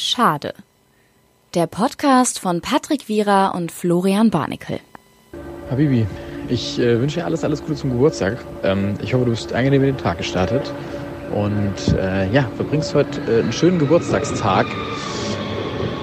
Schade. 0.00 0.54
Der 1.54 1.66
Podcast 1.66 2.38
von 2.38 2.60
Patrick 2.60 3.08
Wierer 3.08 3.52
und 3.56 3.72
Florian 3.72 4.30
Barnikel. 4.30 4.78
Habibi, 5.68 6.06
ich 6.48 6.78
äh, 6.78 7.00
wünsche 7.00 7.18
dir 7.18 7.26
alles, 7.26 7.42
alles 7.42 7.62
Gute 7.62 7.74
zum 7.74 7.90
Geburtstag. 7.90 8.38
Ähm, 8.62 8.94
ich 9.02 9.12
hoffe, 9.12 9.24
du 9.24 9.32
bist 9.32 9.52
angenehm 9.52 9.82
in 9.82 9.96
den 9.96 9.98
Tag 9.98 10.18
gestartet. 10.18 10.72
Und 11.34 11.98
äh, 11.98 12.30
ja, 12.30 12.48
verbringst 12.54 12.94
heute 12.94 13.20
äh, 13.22 13.40
einen 13.40 13.52
schönen 13.52 13.80
Geburtstagstag. 13.80 14.66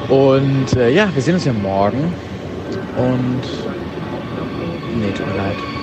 Und 0.09 0.73
äh, 0.75 0.89
ja, 0.89 1.09
wir 1.15 1.21
sehen 1.21 1.35
uns 1.35 1.45
ja 1.45 1.53
morgen. 1.53 2.13
Und 2.97 3.43
nee, 4.99 5.11
tut 5.13 5.25
mir 5.25 5.37
leid. 5.37 5.74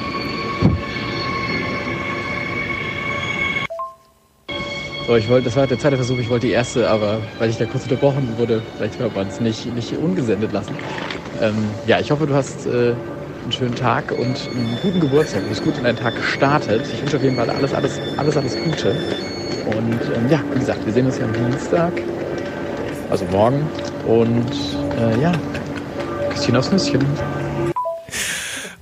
So, 5.07 5.17
ich 5.17 5.29
wollte, 5.29 5.47
das 5.47 5.57
war 5.57 5.67
der 5.67 5.79
zweite 5.79 5.97
Versuch, 5.97 6.19
ich 6.19 6.31
wollte 6.31 6.47
die 6.47 6.53
erste, 6.53 6.89
aber 6.89 7.21
weil 7.39 7.51
ich 7.51 7.57
da 7.57 7.65
kurz 7.65 7.85
unterbrochen 7.85 8.35
wurde, 8.39 8.63
vielleicht 8.77 8.99
hört 9.01 9.17
man 9.17 9.27
es 9.27 9.41
nicht, 9.41 9.67
nicht 9.75 9.93
ungesendet 9.97 10.53
lassen. 10.53 10.77
Ähm, 11.41 11.57
ja, 11.87 11.99
ich 11.99 12.11
hoffe, 12.13 12.27
du 12.27 12.35
hast 12.35 12.67
äh, 12.67 12.95
einen 13.43 13.53
schönen 13.53 13.75
Tag 13.75 14.13
und 14.13 14.21
einen 14.21 14.79
guten 14.81 15.01
Geburtstag. 15.01 15.43
Du 15.43 15.49
bist 15.49 15.65
gut 15.65 15.77
in 15.77 15.85
deinen 15.85 15.99
Tag 15.99 16.15
gestartet. 16.15 16.87
Ich 16.93 17.01
wünsche 17.01 17.17
auf 17.17 17.23
jeden 17.23 17.35
Fall 17.35 17.51
alles, 17.51 17.75
alles, 17.75 18.01
alles, 18.17 18.37
alles 18.37 18.57
Gute. 18.57 18.97
Und 19.67 20.01
ähm, 20.15 20.31
ja, 20.31 20.41
wie 20.53 20.61
gesagt, 20.61 20.87
wir 20.87 20.93
sehen 20.93 21.07
uns 21.07 21.19
ja 21.19 21.25
am 21.25 21.33
Dienstag, 21.33 21.93
also 23.11 23.25
morgen. 23.33 23.69
Und 24.07 24.53
äh, 25.01 25.21
ja, 25.21 25.33
Küsschen 26.31 26.57
aufs 26.57 26.71
Nüsschen. 26.71 27.05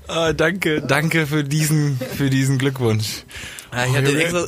Ah, 0.07 0.35
danke, 0.35 0.83
danke 0.83 1.27
für 1.27 1.45
diesen, 1.45 1.99
für 1.99 2.29
diesen 2.29 2.59
Glückwunsch. 2.59 3.25
Ja, 3.73 3.87
ich, 3.87 3.97
hatte 3.97 4.11
ihn 4.11 4.19
extra, 4.19 4.45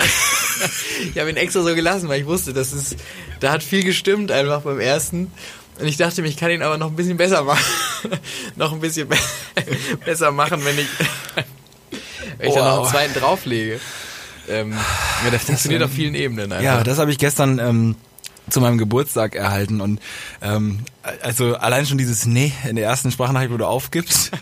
ich 1.12 1.18
habe 1.18 1.30
ihn 1.30 1.36
extra 1.36 1.62
so 1.62 1.74
gelassen, 1.74 2.08
weil 2.08 2.20
ich 2.20 2.26
wusste, 2.26 2.52
das 2.52 2.72
ist, 2.72 2.96
da 3.40 3.52
hat 3.52 3.62
viel 3.62 3.84
gestimmt 3.84 4.30
einfach 4.30 4.62
beim 4.62 4.80
ersten. 4.80 5.30
Und 5.80 5.86
ich 5.86 5.96
dachte 5.96 6.22
mir, 6.22 6.28
ich 6.28 6.36
kann 6.36 6.50
ihn 6.50 6.62
aber 6.62 6.76
noch 6.78 6.88
ein 6.88 6.96
bisschen 6.96 7.16
besser 7.16 7.42
machen. 7.44 7.64
noch 8.56 8.72
ein 8.72 8.80
bisschen 8.80 9.08
be 9.08 9.16
besser 10.04 10.30
machen, 10.30 10.64
wenn 10.64 10.78
ich, 10.78 10.86
wenn 12.38 12.48
ich 12.48 12.54
Wow. 12.54 12.54
dann 12.56 12.64
noch 12.64 12.82
einen 12.82 12.90
zweiten 12.90 13.14
drauflege. 13.14 13.80
Ähm, 14.48 14.72
ja, 15.24 15.30
das 15.30 15.44
funktioniert 15.44 15.82
auf 15.82 15.90
vielen 15.92 16.14
Ebenen 16.14 16.52
einfach. 16.52 16.64
Ja, 16.64 16.82
das 16.82 16.98
habe 16.98 17.10
ich 17.10 17.18
gestern 17.18 17.58
ähm, 17.58 17.96
zu 18.50 18.60
meinem 18.60 18.76
Geburtstag 18.76 19.34
erhalten 19.36 19.80
und 19.80 20.00
ähm, 20.42 20.80
also 21.22 21.54
allein 21.56 21.86
schon 21.86 21.96
dieses 21.98 22.26
Nee 22.26 22.52
in 22.68 22.76
der 22.76 22.84
ersten 22.84 23.10
Sprachnachricht, 23.12 23.52
wo 23.52 23.56
du 23.56 23.66
aufgibst. 23.66 24.32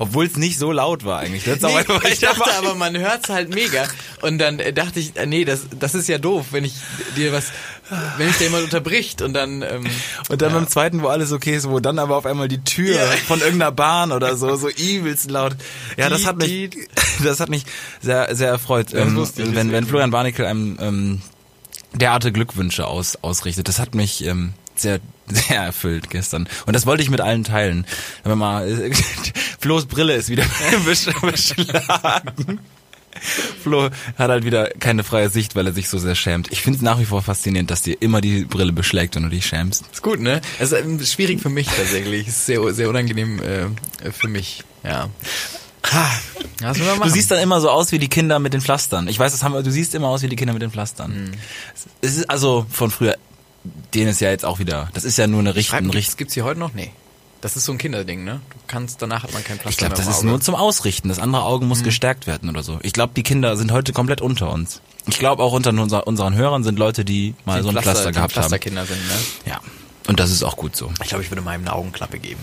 Obwohl 0.00 0.26
es 0.26 0.36
nicht 0.36 0.58
so 0.58 0.72
laut 0.72 1.04
war 1.04 1.20
eigentlich. 1.20 1.44
Das 1.44 1.60
Nee, 1.60 1.74
einfach- 1.76 2.02
ich 2.04 2.18
dachte 2.20 2.52
aber, 2.58 2.74
man 2.74 2.96
hört's 2.98 3.28
halt 3.28 3.54
mega. 3.54 3.86
Und 4.22 4.38
dann 4.38 4.58
äh, 4.58 4.72
dachte 4.72 5.00
ich, 5.00 5.16
äh, 5.16 5.26
nee, 5.26 5.44
das, 5.44 5.62
das 5.78 5.94
ist 5.94 6.08
ja 6.08 6.18
doof, 6.18 6.46
wenn 6.50 6.64
ich 6.64 6.74
dir 7.16 7.32
was, 7.32 7.46
wenn 8.18 8.28
ich 8.28 8.36
dir 8.36 8.44
jemand 8.44 8.64
unterbricht 8.64 9.22
und 9.22 9.32
dann, 9.34 9.62
ähm, 9.62 9.86
Und 10.28 10.42
dann 10.42 10.50
ja. 10.52 10.58
beim 10.58 10.68
zweiten, 10.68 11.02
wo 11.02 11.06
alles 11.08 11.32
okay 11.32 11.54
ist, 11.56 11.68
wo 11.68 11.80
dann 11.80 11.98
aber 11.98 12.16
auf 12.16 12.26
einmal 12.26 12.48
die 12.48 12.62
Tür 12.64 12.96
Ja. 12.96 13.06
von 13.26 13.40
irgendeiner 13.40 13.72
Bahn 13.72 14.12
oder 14.12 14.36
so, 14.36 14.56
so 14.56 14.68
übelst 14.68 15.30
laut. 15.30 15.54
Ja, 15.96 16.08
das 16.08 16.26
hat 16.26 16.36
mich, 16.36 16.70
das 17.24 17.40
hat 17.40 17.48
mich 17.48 17.64
sehr, 18.02 18.34
sehr 18.34 18.48
erfreut. 18.48 18.92
Ähm, 18.94 19.18
ich, 19.22 19.54
wenn, 19.54 19.72
wenn. 19.72 19.86
Florian 19.86 20.10
Barnickel 20.10 20.44
einem 20.46 20.76
ähm, 20.80 21.22
derartige 21.94 22.32
Glückwünsche 22.32 22.86
aus, 22.86 23.16
ausrichtet. 23.22 23.68
Das 23.68 23.78
hat 23.78 23.94
mich 23.94 24.24
ähm, 24.26 24.52
sehr, 24.74 25.00
sehr 25.28 25.60
erfüllt 25.62 26.10
gestern. 26.10 26.48
Und 26.66 26.74
das 26.74 26.84
wollte 26.86 27.02
ich 27.02 27.10
mit 27.10 27.20
allen 27.20 27.44
teilen. 27.44 27.86
Wenn 28.24 28.38
man 28.38 28.38
mal, 28.38 28.90
Flo's 29.58 29.86
Brille 29.86 30.14
ist 30.14 30.28
wieder 30.28 30.44
besch- 30.86 31.20
beschlagen. 31.20 32.60
Flo 33.62 33.90
hat 34.16 34.30
halt 34.30 34.44
wieder 34.44 34.68
keine 34.78 35.02
freie 35.02 35.28
Sicht, 35.28 35.56
weil 35.56 35.66
er 35.66 35.72
sich 35.72 35.88
so 35.88 35.98
sehr 35.98 36.14
schämt. 36.14 36.52
Ich 36.52 36.62
finde 36.62 36.76
es 36.76 36.82
nach 36.82 37.00
wie 37.00 37.04
vor 37.04 37.20
faszinierend, 37.22 37.68
dass 37.70 37.82
dir 37.82 37.96
immer 38.00 38.20
die 38.20 38.44
Brille 38.44 38.72
beschlägt 38.72 39.16
und 39.16 39.24
du 39.24 39.28
dich 39.28 39.46
schämst. 39.46 39.84
ist 39.92 40.02
gut, 40.02 40.20
ne? 40.20 40.40
Es 40.60 40.70
ist 40.72 40.78
ähm, 40.84 41.04
schwierig 41.04 41.40
für 41.40 41.48
mich 41.48 41.66
tatsächlich. 41.66 42.28
Ist 42.28 42.46
sehr, 42.46 42.72
sehr 42.72 42.88
unangenehm 42.88 43.40
äh, 43.42 44.12
für 44.12 44.28
mich, 44.28 44.62
ja. 44.84 45.08
Man 46.60 47.00
Du 47.02 47.08
siehst 47.08 47.30
dann 47.30 47.40
immer 47.40 47.60
so 47.60 47.70
aus 47.70 47.92
wie 47.92 47.98
die 47.98 48.08
Kinder 48.08 48.38
mit 48.38 48.52
den 48.52 48.60
Pflastern. 48.60 49.08
Ich 49.08 49.18
weiß, 49.18 49.32
das 49.32 49.42
haben 49.42 49.54
wir, 49.54 49.62
du 49.62 49.70
siehst 49.72 49.94
immer 49.94 50.08
aus 50.08 50.22
wie 50.22 50.28
die 50.28 50.36
Kinder 50.36 50.52
mit 50.52 50.60
den 50.62 50.70
Pflastern. 50.70 51.34
Es 52.02 52.16
ist 52.16 52.28
also 52.30 52.66
von 52.70 52.90
früher, 52.90 53.16
den 53.94 54.06
ist 54.08 54.20
ja 54.20 54.28
jetzt 54.30 54.44
auch 54.44 54.58
wieder, 54.58 54.90
das 54.92 55.04
ist 55.04 55.16
ja 55.18 55.26
nur 55.26 55.40
eine 55.40 55.54
Richt, 55.54 55.70
Schreiben 55.70 55.86
ein 55.86 55.90
gibt's, 55.90 56.08
Richt. 56.08 56.18
gibt's 56.18 56.34
hier 56.34 56.44
heute 56.44 56.60
noch? 56.60 56.74
Nee. 56.74 56.90
Das 57.40 57.56
ist 57.56 57.64
so 57.66 57.72
ein 57.72 57.78
Kinderding, 57.78 58.24
ne? 58.24 58.40
Du 58.50 58.56
kannst, 58.66 59.00
danach 59.00 59.22
hat 59.22 59.32
man 59.32 59.44
kein 59.44 59.58
Plastik 59.58 59.70
Ich 59.70 59.76
glaube, 59.78 59.94
das 59.94 60.08
ist 60.08 60.24
nur 60.24 60.40
zum 60.40 60.56
Ausrichten. 60.56 61.08
Das 61.08 61.20
andere 61.20 61.44
Auge 61.44 61.64
muss 61.66 61.84
gestärkt 61.84 62.26
werden 62.26 62.48
oder 62.48 62.64
so. 62.64 62.80
Ich 62.82 62.92
glaube, 62.92 63.12
die 63.14 63.22
Kinder 63.22 63.56
sind 63.56 63.70
heute 63.70 63.92
komplett 63.92 64.20
unter 64.20 64.50
uns. 64.50 64.80
Ich 65.06 65.18
glaube, 65.20 65.42
auch 65.44 65.52
unter 65.52 65.70
unser, 65.70 66.06
unseren 66.08 66.34
Hörern 66.34 66.64
sind 66.64 66.78
Leute, 66.80 67.04
die 67.04 67.34
mal 67.44 67.58
Die 67.58 67.62
so 67.62 67.68
ein 67.68 67.74
Pflaster- 67.74 67.92
Pflaster 67.92 68.12
gehabt 68.12 68.34
haben. 68.34 68.42
Pflasterkinder 68.42 68.86
sind, 68.86 68.98
ne? 69.06 69.14
Ja. 69.52 69.60
Und 70.08 70.18
das 70.18 70.30
ist 70.32 70.42
auch 70.42 70.56
gut 70.56 70.74
so. 70.74 70.90
Ich 71.02 71.08
glaube, 71.10 71.22
ich 71.22 71.30
würde 71.30 71.42
meinem 71.42 71.60
eine 71.62 71.72
Augenklappe 71.74 72.18
geben. 72.18 72.40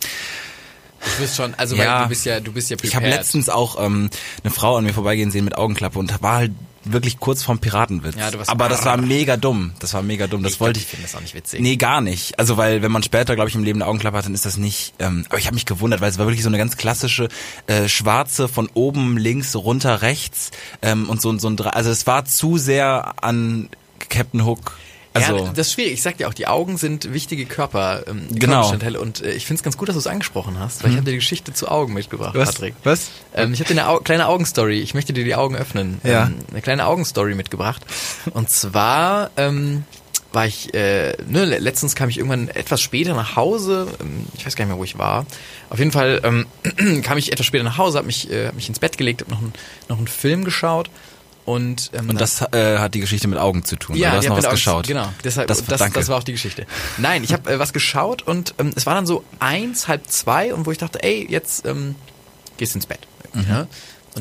Du 0.00 1.20
bist 1.22 1.36
schon, 1.36 1.54
also 1.54 1.76
Ja. 1.76 1.96
weil 1.98 2.02
du 2.04 2.08
bist 2.08 2.24
ja, 2.26 2.40
du 2.40 2.52
bist 2.52 2.70
ja 2.70 2.76
Ich 2.82 2.94
habe 2.96 3.04
prepared. 3.04 3.20
letztens 3.20 3.48
auch 3.48 3.78
ähm, 3.84 4.10
eine 4.42 4.50
Frau 4.52 4.76
an 4.76 4.84
mir 4.84 4.94
vorbeigehen 4.94 5.30
sehen 5.30 5.44
mit 5.44 5.56
Augenklappe 5.56 5.98
und 5.98 6.20
war 6.22 6.36
halt 6.36 6.52
wirklich 6.84 7.18
kurz 7.18 7.42
vorm 7.42 7.58
Piratenwitz. 7.58 8.14
Ja, 8.16 8.30
du 8.30 8.38
warst- 8.38 8.50
Aber 8.50 8.68
das 8.68 8.84
war 8.84 8.96
mega 8.96 9.36
dumm. 9.36 9.72
Das 9.80 9.94
war 9.94 10.02
mega 10.02 10.26
dumm. 10.26 10.42
Das 10.42 10.52
Ich 10.54 10.60
wollte 10.60 10.80
glaub, 10.80 10.82
ich. 10.82 10.84
ich 10.84 10.90
finde 10.90 11.06
das 11.06 11.14
auch 11.16 11.20
nicht 11.20 11.34
witzig. 11.34 11.60
Nee, 11.60 11.76
gar 11.76 12.00
nicht. 12.00 12.38
Also 12.38 12.56
weil, 12.56 12.82
wenn 12.82 12.92
man 12.92 13.02
später, 13.02 13.34
glaube 13.34 13.48
ich, 13.48 13.54
im 13.54 13.64
Leben 13.64 13.80
eine 13.82 13.88
Augenklappe 13.88 14.16
hat, 14.18 14.24
dann 14.26 14.34
ist 14.34 14.44
das 14.46 14.56
nicht. 14.56 14.94
Ähm, 14.98 15.24
aber 15.28 15.38
ich 15.38 15.46
habe 15.46 15.54
mich 15.54 15.66
gewundert, 15.66 16.00
weil 16.00 16.10
es 16.10 16.18
war 16.18 16.26
wirklich 16.26 16.42
so 16.42 16.48
eine 16.48 16.58
ganz 16.58 16.76
klassische 16.76 17.28
äh, 17.66 17.88
schwarze 17.88 18.48
von 18.48 18.68
oben 18.74 19.16
links 19.16 19.54
runter 19.56 20.02
rechts 20.02 20.50
ähm, 20.82 21.08
und 21.08 21.20
so 21.20 21.36
so 21.38 21.48
ein 21.48 21.58
also 21.60 21.90
es 21.90 22.06
war 22.06 22.24
zu 22.24 22.58
sehr 22.58 23.14
an 23.22 23.68
Captain 24.08 24.44
Hook. 24.44 24.78
Also 25.16 25.36
ja, 25.38 25.52
das 25.54 25.68
ist 25.68 25.72
schwierig. 25.74 25.92
Ich 25.94 26.02
sag 26.02 26.16
dir 26.18 26.28
auch, 26.28 26.34
die 26.34 26.46
Augen 26.48 26.76
sind 26.76 27.12
wichtige 27.12 27.46
Körper, 27.46 28.02
ähm, 28.08 28.26
Genau. 28.34 28.68
Und 29.00 29.22
äh, 29.22 29.32
ich 29.32 29.46
finde 29.46 29.60
es 29.60 29.62
ganz 29.62 29.76
gut, 29.76 29.88
dass 29.88 29.94
du 29.94 30.00
es 30.00 30.06
angesprochen 30.08 30.58
hast, 30.58 30.82
weil 30.82 30.90
ich 30.90 30.96
habe 30.96 31.04
dir 31.06 31.12
die 31.12 31.18
Geschichte 31.18 31.52
zu 31.52 31.68
Augen 31.68 31.94
mitgebracht, 31.94 32.34
Was? 32.34 32.52
Patrick. 32.52 32.74
Was? 32.82 33.10
Ähm, 33.34 33.52
ich 33.54 33.60
habe 33.60 33.72
dir 33.72 33.80
eine 33.80 33.88
Au 33.88 33.98
kleine 34.00 34.26
Augenstory. 34.26 34.80
Ich 34.80 34.92
möchte 34.94 35.12
dir 35.12 35.24
die 35.24 35.34
Augen 35.36 35.54
öffnen. 35.56 36.00
Ja. 36.02 36.24
Ähm, 36.26 36.34
eine 36.50 36.62
kleine 36.62 36.86
Augenstory 36.86 37.34
mitgebracht. 37.36 37.82
Und 38.32 38.50
zwar 38.50 39.30
ähm, 39.36 39.84
war 40.32 40.46
ich, 40.48 40.74
äh, 40.74 41.12
ne, 41.28 41.44
le- 41.44 41.58
letztens 41.58 41.94
kam 41.94 42.08
ich 42.08 42.18
irgendwann 42.18 42.48
etwas 42.48 42.80
später 42.80 43.14
nach 43.14 43.36
Hause. 43.36 43.86
Ähm, 44.00 44.26
ich 44.36 44.44
weiß 44.44 44.56
gar 44.56 44.64
nicht 44.64 44.70
mehr, 44.72 44.78
wo 44.80 44.84
ich 44.84 44.98
war. 44.98 45.26
Auf 45.70 45.78
jeden 45.78 45.92
Fall 45.92 46.20
ähm, 46.24 46.46
kam 47.02 47.18
ich 47.18 47.30
etwas 47.32 47.46
später 47.46 47.62
nach 47.62 47.78
Hause, 47.78 47.98
habe 47.98 48.08
mich, 48.08 48.28
äh, 48.32 48.48
hab 48.48 48.54
mich 48.56 48.68
ins 48.68 48.80
Bett 48.80 48.98
gelegt, 48.98 49.20
habe 49.20 49.30
noch, 49.30 49.40
ein, 49.40 49.52
noch 49.88 49.98
einen 49.98 50.08
Film 50.08 50.44
geschaut. 50.44 50.90
Und, 51.44 51.90
ähm, 51.92 52.08
und 52.08 52.20
das 52.20 52.40
äh, 52.52 52.78
hat 52.78 52.94
die 52.94 53.00
Geschichte 53.00 53.28
mit 53.28 53.38
Augen 53.38 53.64
zu 53.64 53.76
tun. 53.76 53.96
Ja, 53.96 54.12
du 54.12 54.16
hast 54.16 54.24
noch 54.28 54.36
hat 54.36 54.44
was 54.44 54.44
mit 54.44 54.50
geschaut. 54.52 54.74
Augen- 54.76 54.88
Genau, 54.88 55.08
deshalb, 55.24 55.46
Das- 55.48 55.62
das, 55.64 55.92
das, 55.92 56.08
war 56.08 56.16
auch 56.18 56.22
die 56.22 56.32
Geschichte. 56.32 56.64
Nein, 56.96 57.22
ich 57.22 57.32
habe 57.34 57.52
äh, 57.52 57.58
was 57.58 57.72
geschaut 57.74 58.22
und 58.22 58.54
ähm, 58.58 58.70
es 58.74 58.86
war 58.86 58.94
dann 58.94 59.04
so 59.06 59.24
eins, 59.40 59.86
halb 59.86 60.06
zwei 60.08 60.54
und 60.54 60.64
wo 60.64 60.70
ich 60.72 60.78
dachte, 60.78 61.02
ey, 61.02 61.26
jetzt 61.30 61.66
ähm, 61.66 61.96
gehst 62.56 62.74
ins 62.74 62.86
Bett. 62.86 63.00
Ja? 63.34 63.40
Und 63.40 63.42
ich 63.42 63.46
Mhm. 63.46 63.52
Aber 63.56 63.68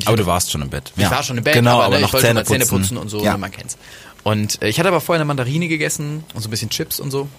hatte- 0.07 0.15
du 0.17 0.25
warst 0.25 0.51
schon 0.51 0.61
im 0.63 0.69
Bett. 0.69 0.91
ich 0.97 1.09
war 1.09 1.23
schon 1.23 1.37
im 1.37 1.43
Bett, 1.45 1.53
genau, 1.53 1.75
aber, 1.75 1.85
aber, 1.85 1.95
ne, 1.95 2.01
noch 2.01 2.07
ich 2.09 2.13
wollte 2.13 2.27
Zähne 2.27 2.39
mal 2.41 2.45
Zähne 2.45 2.65
putzen. 2.65 2.97
und 2.97 3.07
so, 3.09 3.23
Ja. 3.23 3.37
man 3.37 3.51
kennt's. 3.51 3.77
Und 4.23 4.61
äh, 4.61 4.67
ich 4.67 4.77
hatte 4.79 4.89
aber 4.89 4.99
vorher 4.99 5.21
eine 5.21 5.25
Mandarine 5.27 5.67
gegessen 5.69 6.25
und 6.33 6.41
so 6.41 6.47
ein 6.49 6.51
bisschen 6.51 6.69
Chips 6.71 6.99
und 6.99 7.11
so. 7.11 7.29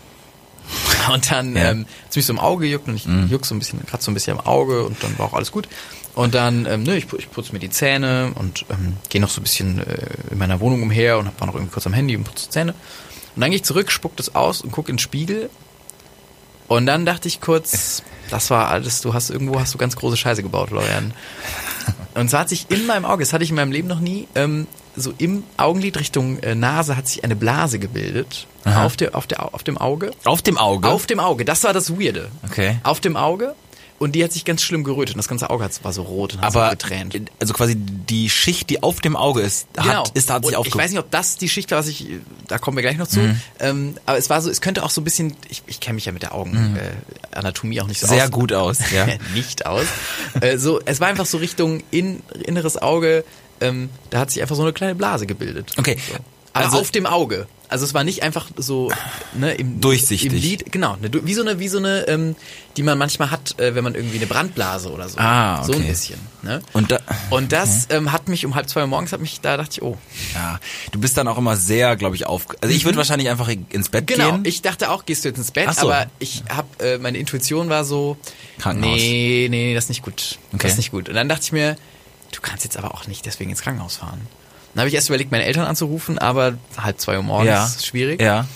Und 1.12 1.30
dann 1.30 1.54
Ja. 1.56 1.74
Mhm. 1.74 1.80
ähm, 1.80 1.86
hat's 2.06 2.16
mich 2.16 2.24
so 2.24 2.32
im 2.32 2.38
Auge 2.38 2.64
gejuckt 2.64 2.88
und 2.88 2.94
ich 2.96 3.04
juck 3.30 3.44
so 3.44 3.54
ein 3.54 3.58
bisschen, 3.58 3.84
kratz 3.84 4.06
so 4.06 4.10
ein 4.10 4.14
bisschen 4.14 4.38
am 4.38 4.46
Auge 4.46 4.84
und 4.84 5.02
dann 5.02 5.18
war 5.18 5.26
auch 5.26 5.34
alles 5.34 5.52
gut. 5.52 5.68
Und 6.14 6.34
dann, 6.34 6.66
ähm, 6.66 6.84
ne, 6.84 6.96
ich, 6.96 7.12
ich 7.12 7.30
putze 7.30 7.52
mir 7.52 7.58
die 7.58 7.70
Zähne 7.70 8.32
und 8.36 8.66
ähm, 8.70 8.96
gehe 9.08 9.20
noch 9.20 9.30
so 9.30 9.40
ein 9.40 9.44
bisschen 9.44 9.78
äh, 9.80 9.96
in 10.30 10.38
meiner 10.38 10.60
Wohnung 10.60 10.82
umher 10.82 11.18
und 11.18 11.28
war 11.40 11.46
noch 11.46 11.54
irgendwie 11.54 11.72
kurz 11.72 11.86
am 11.86 11.92
Handy 11.92 12.16
und 12.16 12.24
putze 12.24 12.50
Zähne. 12.50 12.72
Und 13.34 13.40
dann 13.40 13.50
gehe 13.50 13.56
ich 13.56 13.64
zurück, 13.64 13.90
spuck 13.90 14.16
das 14.16 14.34
aus 14.34 14.60
und 14.60 14.70
guck 14.70 14.88
in 14.88 14.94
den 14.94 15.00
Spiegel. 15.00 15.50
Und 16.68 16.86
dann 16.86 17.04
dachte 17.04 17.26
ich 17.26 17.40
kurz, 17.40 18.02
das 18.30 18.50
war 18.50 18.68
alles, 18.68 19.00
du 19.00 19.12
hast 19.12 19.30
irgendwo 19.30 19.58
hast 19.58 19.74
du 19.74 19.78
ganz 19.78 19.96
große 19.96 20.16
Scheiße 20.16 20.42
gebaut, 20.42 20.68
Florian. 20.68 21.12
Und 22.14 22.30
zwar 22.30 22.40
hat 22.40 22.48
sich 22.48 22.70
in 22.70 22.86
meinem 22.86 23.04
Auge, 23.04 23.24
das 23.24 23.32
hatte 23.32 23.42
ich 23.42 23.50
in 23.50 23.56
meinem 23.56 23.72
Leben 23.72 23.88
noch 23.88 24.00
nie, 24.00 24.28
ähm, 24.36 24.68
so 24.96 25.12
im 25.18 25.42
Augenlid 25.56 25.98
Richtung 25.98 26.38
äh, 26.38 26.54
Nase 26.54 26.96
hat 26.96 27.08
sich 27.08 27.24
eine 27.24 27.34
Blase 27.34 27.80
gebildet. 27.80 28.46
Aha. 28.64 28.84
Auf, 28.84 28.96
der, 28.96 29.16
auf, 29.16 29.26
der, 29.26 29.52
auf 29.54 29.64
dem 29.64 29.76
Auge. 29.76 30.12
Auf 30.24 30.40
dem 30.40 30.56
Auge? 30.56 30.88
Auf 30.88 31.06
dem 31.06 31.18
Auge, 31.18 31.44
das 31.44 31.64
war 31.64 31.72
das 31.72 31.98
Weirde. 31.98 32.30
Okay. 32.48 32.78
Auf 32.84 33.00
dem 33.00 33.16
Auge. 33.16 33.54
Und 34.00 34.12
die 34.12 34.24
hat 34.24 34.32
sich 34.32 34.44
ganz 34.44 34.60
schlimm 34.62 34.82
gerötet. 34.82 35.14
Und 35.14 35.18
das 35.18 35.28
ganze 35.28 35.50
Auge 35.50 35.68
war 35.82 35.92
so 35.92 36.02
rot 36.02 36.34
und 36.34 36.40
hat 36.40 36.46
aber 36.48 36.64
so 36.66 36.70
getränt. 36.72 37.30
also 37.40 37.54
quasi 37.54 37.76
die 37.76 38.28
Schicht, 38.28 38.68
die 38.68 38.82
auf 38.82 39.00
dem 39.00 39.14
Auge 39.16 39.40
ist, 39.40 39.68
hat, 39.76 40.10
ist, 40.14 40.30
hat 40.30 40.42
sich 40.42 40.50
Genau. 40.50 40.60
und 40.62 40.66
ich 40.66 40.74
weiß 40.76 40.90
nicht, 40.90 40.98
ob 41.00 41.10
das 41.12 41.36
die 41.36 41.48
Schicht 41.48 41.70
war, 41.70 41.78
was 41.78 41.86
ich, 41.86 42.06
da 42.48 42.58
kommen 42.58 42.76
wir 42.76 42.82
gleich 42.82 42.96
noch 42.98 43.06
zu. 43.06 43.20
Ähm, 43.60 43.94
aber 44.04 44.18
es 44.18 44.28
war 44.30 44.42
so, 44.42 44.50
es 44.50 44.60
könnte 44.60 44.82
auch 44.82 44.90
so 44.90 45.00
ein 45.00 45.04
bisschen, 45.04 45.36
ich, 45.48 45.62
ich 45.66 45.78
kenne 45.80 45.94
mich 45.94 46.06
ja 46.06 46.12
mit 46.12 46.22
der 46.22 46.34
Augenanatomie 46.34 46.78
äh, 46.80 47.36
Anatomie 47.38 47.80
auch 47.80 47.86
nicht 47.86 48.00
so 48.00 48.06
Sehr 48.08 48.24
aus. 48.24 48.30
gut 48.32 48.52
aus, 48.52 48.78
ja. 48.92 49.06
nicht 49.34 49.64
aus. 49.64 49.86
äh, 50.40 50.58
so, 50.58 50.80
es 50.84 51.00
war 51.00 51.06
einfach 51.08 51.26
so 51.26 51.38
Richtung 51.38 51.82
in, 51.92 52.20
inneres 52.44 52.76
Auge, 52.82 53.24
ähm, 53.60 53.90
da 54.10 54.18
hat 54.18 54.30
sich 54.32 54.42
einfach 54.42 54.56
so 54.56 54.62
eine 54.62 54.72
kleine 54.72 54.96
Blase 54.96 55.26
gebildet. 55.26 55.72
Okay, 55.78 55.96
So. 56.10 56.16
Aber 56.52 56.64
also- 56.66 56.78
auf 56.80 56.90
dem 56.90 57.06
Auge. 57.06 57.46
Also 57.74 57.86
es 57.86 57.92
war 57.92 58.04
nicht 58.04 58.22
einfach 58.22 58.46
so 58.56 58.92
ne, 59.36 59.52
im, 59.54 59.80
Durchsichtig. 59.80 60.32
im 60.32 60.38
Lied, 60.38 60.70
genau, 60.70 60.94
ne, 61.02 61.10
wie 61.12 61.34
so 61.34 61.42
eine, 61.42 61.58
wie 61.58 61.66
so 61.66 61.78
eine, 61.78 62.06
ähm, 62.06 62.36
die 62.76 62.84
man 62.84 62.96
manchmal 62.96 63.32
hat, 63.32 63.58
äh, 63.58 63.74
wenn 63.74 63.82
man 63.82 63.96
irgendwie 63.96 64.18
eine 64.18 64.28
Brandblase 64.28 64.92
oder 64.92 65.08
so. 65.08 65.18
Ah, 65.18 65.60
So 65.64 65.72
ein 65.72 65.80
okay. 65.80 65.88
bisschen. 65.88 66.20
Ne? 66.42 66.62
Und 66.72 66.92
da, 66.92 67.00
Und 67.30 67.50
das 67.50 67.88
ähm, 67.90 68.12
hat 68.12 68.28
mich 68.28 68.46
um 68.46 68.54
halb 68.54 68.68
zwei 68.68 68.82
Uhr 68.82 68.86
morgens, 68.86 69.10
hat 69.12 69.20
mich, 69.20 69.40
da 69.40 69.56
dachte 69.56 69.70
ich, 69.72 69.82
oh. 69.82 69.98
ja, 70.34 70.60
du 70.92 71.00
bist 71.00 71.16
dann 71.16 71.26
auch 71.26 71.36
immer 71.36 71.56
sehr, 71.56 71.96
glaube 71.96 72.14
ich, 72.14 72.26
auf. 72.26 72.46
Also 72.60 72.72
ich 72.72 72.84
würde 72.84 72.96
wahrscheinlich 72.96 73.28
einfach 73.28 73.48
ins 73.48 73.88
Bett 73.88 74.06
Genau, 74.06 74.30
gehen. 74.30 74.44
ich 74.44 74.62
dachte 74.62 74.88
auch, 74.92 75.04
gehst 75.04 75.24
du 75.24 75.30
jetzt 75.30 75.38
ins 75.38 75.50
Bett, 75.50 75.74
so. 75.74 75.90
aber 75.90 76.06
ich 76.20 76.44
habe, 76.48 76.68
äh, 76.78 76.98
meine 76.98 77.18
Intuition 77.18 77.70
war 77.70 77.84
so, 77.84 78.16
Krankenhaus. 78.60 79.00
nee, 79.00 79.48
nee, 79.50 79.74
das 79.74 79.86
ist 79.86 79.88
nicht 79.88 80.02
gut. 80.02 80.38
Okay. 80.52 80.62
Das 80.62 80.70
ist 80.70 80.76
nicht 80.76 80.92
gut. 80.92 81.08
Und 81.08 81.16
dann 81.16 81.28
dachte 81.28 81.42
ich 81.42 81.50
mir, 81.50 81.76
du 82.30 82.40
kannst 82.40 82.62
jetzt 82.62 82.76
aber 82.76 82.94
auch 82.94 83.08
nicht 83.08 83.26
deswegen 83.26 83.50
ins 83.50 83.62
Krankenhaus 83.62 83.96
fahren. 83.96 84.20
Dann 84.74 84.80
habe 84.80 84.88
ich 84.88 84.94
erst 84.94 85.08
überlegt, 85.08 85.30
meine 85.30 85.44
Eltern 85.44 85.64
anzurufen, 85.66 86.18
aber 86.18 86.54
halb 86.76 87.00
zwei 87.00 87.16
Uhr 87.16 87.22
morgens 87.22 87.46
ja, 87.48 87.64
ist 87.64 87.86
schwierig. 87.86 88.20
Ja. 88.20 88.46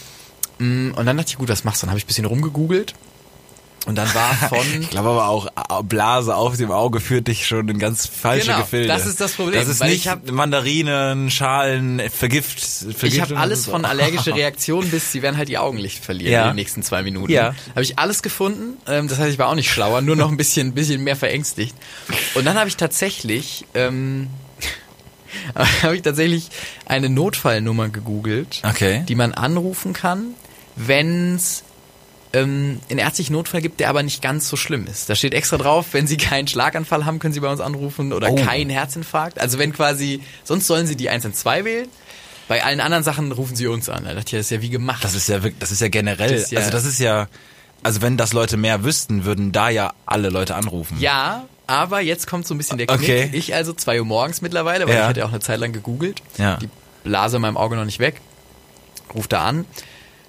Mm, 0.59 0.91
Und 0.97 1.07
dann 1.07 1.17
dachte 1.17 1.31
ich, 1.31 1.39
gut, 1.39 1.49
was 1.49 1.65
machst 1.65 1.83
du? 1.83 1.87
Dann 1.87 1.91
habe 1.93 1.99
ich 1.99 2.05
ein 2.05 2.09
bisschen 2.09 2.25
rumgegoogelt. 2.25 2.95
Und 3.87 3.95
dann 3.95 4.13
war 4.13 4.35
von. 4.49 4.59
Ich 4.81 4.91
glaube 4.91 5.09
aber 5.11 5.29
auch, 5.29 5.49
Blase 5.85 6.35
auf 6.35 6.57
dem 6.57 6.73
Auge 6.73 6.99
führt 7.01 7.29
dich 7.29 7.47
schon 7.47 7.69
in 7.69 7.79
ganz 7.79 8.07
falsche 8.07 8.47
Genau, 8.49 8.59
Gefilde. 8.59 8.89
das 8.89 9.07
ist 9.07 9.21
das 9.21 9.33
Problem, 9.33 9.55
Das 9.61 9.69
ist 9.69 9.83
nicht 9.83 9.95
ich 9.95 10.09
hab- 10.09 10.29
Mandarinen, 10.31 11.31
Schalen, 11.31 12.03
Vergift. 12.11 12.59
ich 12.59 12.97
Vergiftung 12.97 13.23
habe 13.37 13.39
alles 13.39 13.65
so. 13.65 13.71
von 13.71 13.85
allergische 13.87 14.35
Reaktionen 14.35 14.91
bis 14.91 15.13
sie 15.13 15.23
werden 15.23 15.37
halt 15.39 15.49
ihr 15.49 15.63
Augenlicht 15.63 16.05
verlieren 16.05 16.33
Ja. 16.33 16.43
in 16.43 16.49
den 16.49 16.57
nächsten 16.57 16.83
zwei 16.83 17.03
Minuten. 17.03 17.33
Ja. 17.33 17.55
Habe 17.71 17.83
ich 17.83 17.99
alles 17.99 18.23
gefunden. 18.23 18.77
Ähm, 18.89 19.07
das 19.09 19.19
heißt, 19.19 19.31
ich 19.33 19.39
war 19.39 19.49
auch 19.49 19.55
nicht 19.55 19.71
schlauer, 19.71 20.01
nur 20.03 20.17
noch 20.17 20.29
ein 20.31 20.37
bisschen, 20.37 20.75
bisschen 20.75 21.03
mehr 21.05 21.17
verängstigt. 21.17 21.75
Und 22.35 22.45
dann 22.45 22.59
habe 22.59 22.69
ich 22.69 22.77
tatsächlich, 22.77 23.65
ähm, 23.75 24.27
habe 25.83 25.97
ich 25.97 26.03
tatsächlich 26.03 26.49
eine 26.87 27.09
Notfallnummer 27.09 27.89
gegoogelt, 27.89 28.63
Okay. 28.65 29.05
die 29.09 29.15
man 29.15 29.33
anrufen 29.35 29.93
kann, 29.93 30.35
wenn 30.77 31.35
es 31.37 31.65
ähm, 32.35 32.81
einen 32.91 32.99
ärztlichen 32.99 33.33
Notfall 33.33 33.63
gibt, 33.63 33.81
der 33.81 33.89
aber 33.89 34.03
nicht 34.03 34.21
ganz 34.21 34.49
so 34.49 34.57
schlimm 34.57 34.87
ist. 34.87 35.09
Da 35.09 35.15
steht 35.15 35.33
extra 35.33 35.57
drauf, 35.57 35.87
wenn 35.93 36.07
Sie 36.07 36.19
keinen 36.19 36.47
Schlaganfall 36.47 37.07
haben, 37.07 37.19
können 37.21 37.33
Sie 37.33 37.41
bei 37.41 37.51
uns 37.51 37.61
anrufen 37.61 38.13
oder 38.13 38.31
Oh. 38.31 38.35
keinen 38.35 38.69
Herzinfarkt. 38.71 39.39
Also 39.41 39.59
wenn 39.59 39.73
quasi, 39.73 40.21
sonst 40.45 40.67
sollen 40.67 40.87
Sie 40.87 40.95
die 40.97 41.09
112 41.09 41.65
wählen. 41.65 41.89
Bei 42.47 42.65
allen 42.65 42.81
anderen 42.81 43.03
Sachen 43.05 43.33
rufen 43.33 43.57
Sie 43.57 43.67
uns 43.67 43.89
an. 43.89 44.05
Da 44.05 44.11
dachte 44.15 44.27
ich, 44.27 44.31
das 44.33 44.41
ist 44.41 44.51
ja 44.51 44.61
wie 44.63 44.69
gemacht. 44.71 45.03
Das 45.05 45.15
ist 45.15 45.29
ja 45.29 45.43
wirklich, 45.43 45.59
das 45.59 45.71
ist 45.73 45.81
ja 45.81 45.89
generell, 45.89 46.31
Das 46.33 46.43
ist 46.45 46.53
ja- 46.53 46.59
also 46.61 46.71
das 46.71 46.85
ist 46.85 46.99
ja, 46.99 47.29
also 47.83 48.03
wenn 48.03 48.17
das 48.19 48.33
Leute 48.35 48.57
mehr 48.59 48.85
wüssten, 48.85 49.25
würden 49.25 49.53
da 49.53 49.69
ja 49.71 49.93
alle 50.07 50.29
Leute 50.31 50.55
anrufen. 50.55 50.99
ja, 51.01 51.47
aber 51.69 52.01
jetzt 52.01 52.27
kommt 52.27 52.47
so 52.47 52.55
ein 52.55 52.59
bisschen 52.59 52.79
der 52.79 52.87
Knick. 52.89 53.01
Okay. 53.01 53.31
Ich 53.33 53.55
also 53.55 53.73
2 53.73 54.01
Uhr 54.01 54.07
morgens 54.07 54.41
mittlerweile, 54.43 54.87
weil 54.89 54.95
Ja. 54.95 55.03
ich 55.03 55.07
hatte 55.09 55.21
ja 55.21 55.27
auch 55.27 55.31
eine 55.31 55.41
Zeit 55.41 55.61
lang 55.61 55.73
gegoogelt. 55.73 56.23
Ja. 56.39 56.57
Die 56.57 56.69
Blase 57.05 57.37
in 57.37 57.43
meinem 57.43 57.57
Auge 57.57 57.77
noch 57.77 57.85
nicht 57.85 58.01
weg. 58.01 58.21
Ruf 59.15 59.29
da 59.29 59.45
an. 59.45 59.65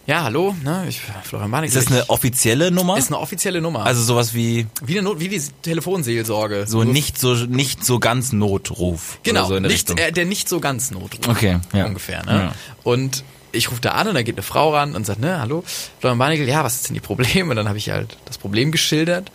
Ja, 0.05 0.23
hallo, 0.23 0.55
ne, 0.63 0.85
ich, 0.89 1.01
Florian 1.23 1.51
Barnik. 1.51 1.67
Ist 1.67 1.75
das 1.77 1.87
eine 1.87 2.09
offizielle 2.09 2.71
Nummer? 2.71 2.97
ist 2.97 3.07
eine 3.09 3.19
offizielle 3.19 3.61
Nummer. 3.61 3.85
also 3.85 4.01
sowas 4.01 4.33
wie 4.33 4.65
wie, 4.81 4.93
eine 4.93 5.03
Not, 5.03 5.19
wie 5.19 5.27
die 5.27 5.39
Telefonseelsorge. 5.61 6.65
so 6.67 6.83
nicht 6.83 7.19
so 7.19 7.33
nicht 7.35 7.85
so 7.85 7.99
ganz 7.99 8.31
Notruf. 8.31 9.19
Genau, 9.23 9.47
so 9.47 9.59
nicht, 9.59 9.99
äh, 9.99 10.11
der 10.11 10.25
nicht 10.25 10.49
so 10.49 10.59
ganz 10.59 10.89
Notruf. 10.91 11.27
Okay, 11.27 11.59
ja. 11.73 11.85
Ungefähr, 11.85 12.25
ne? 12.25 12.31
Ja. 12.31 12.53
Und 12.83 13.23
ich 13.51 13.69
rufe 13.71 13.81
da 13.81 13.91
an 13.91 14.07
und 14.07 14.15
dann 14.15 14.23
geht 14.25 14.35
eine 14.35 14.41
Frau 14.43 14.73
ran 14.73 14.95
und 14.95 15.05
sagt, 15.05 15.19
ne, 15.19 15.39
hallo, 15.39 15.63
Florian 15.99 16.17
Barnickel, 16.17 16.47
ja, 16.47 16.63
was 16.63 16.75
ist 16.75 16.89
denn 16.89 16.95
Ihr 16.95 17.01
Problem? 17.01 17.49
Und 17.49 17.55
dann 17.55 17.67
habe 17.67 17.77
ich 17.77 17.89
halt 17.91 18.17
das 18.25 18.37
Problem 18.39 18.71
geschildert. 18.71 19.31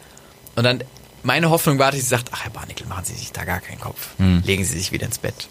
Und 0.56 0.64
dann, 0.64 0.82
meine 1.24 1.50
Hoffnung 1.50 1.78
war, 1.78 1.90
dass 1.90 2.00
sie 2.00 2.06
sagt, 2.06 2.28
ach, 2.32 2.44
Herr 2.44 2.50
Barnickel, 2.50 2.86
machen 2.86 3.04
Sie 3.04 3.14
sich 3.14 3.32
da 3.32 3.44
gar 3.44 3.60
keinen 3.60 3.80
Kopf. 3.80 4.10
Hm. 4.18 4.42
Legen 4.44 4.64
Sie 4.64 4.78
sich 4.78 4.92
wieder 4.92 5.06
ins 5.06 5.18
Bett. 5.18 5.48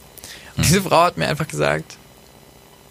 Und 0.56 0.66
diese 0.66 0.82
Frau 0.82 1.02
hat 1.02 1.18
mir 1.18 1.28
einfach 1.28 1.48
gesagt, 1.48 1.98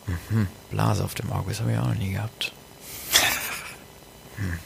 mhm, 0.07 0.49
Blase 0.71 1.05
auf 1.05 1.15
dem 1.15 1.33
Auge, 1.33 1.51
das 1.51 1.61
habe 1.61 1.73
ich 1.73 1.79
auch 1.79 1.87
noch 1.89 1.95
nie 1.95 2.13
gehabt. 2.13 2.53
Hm. 4.37 4.59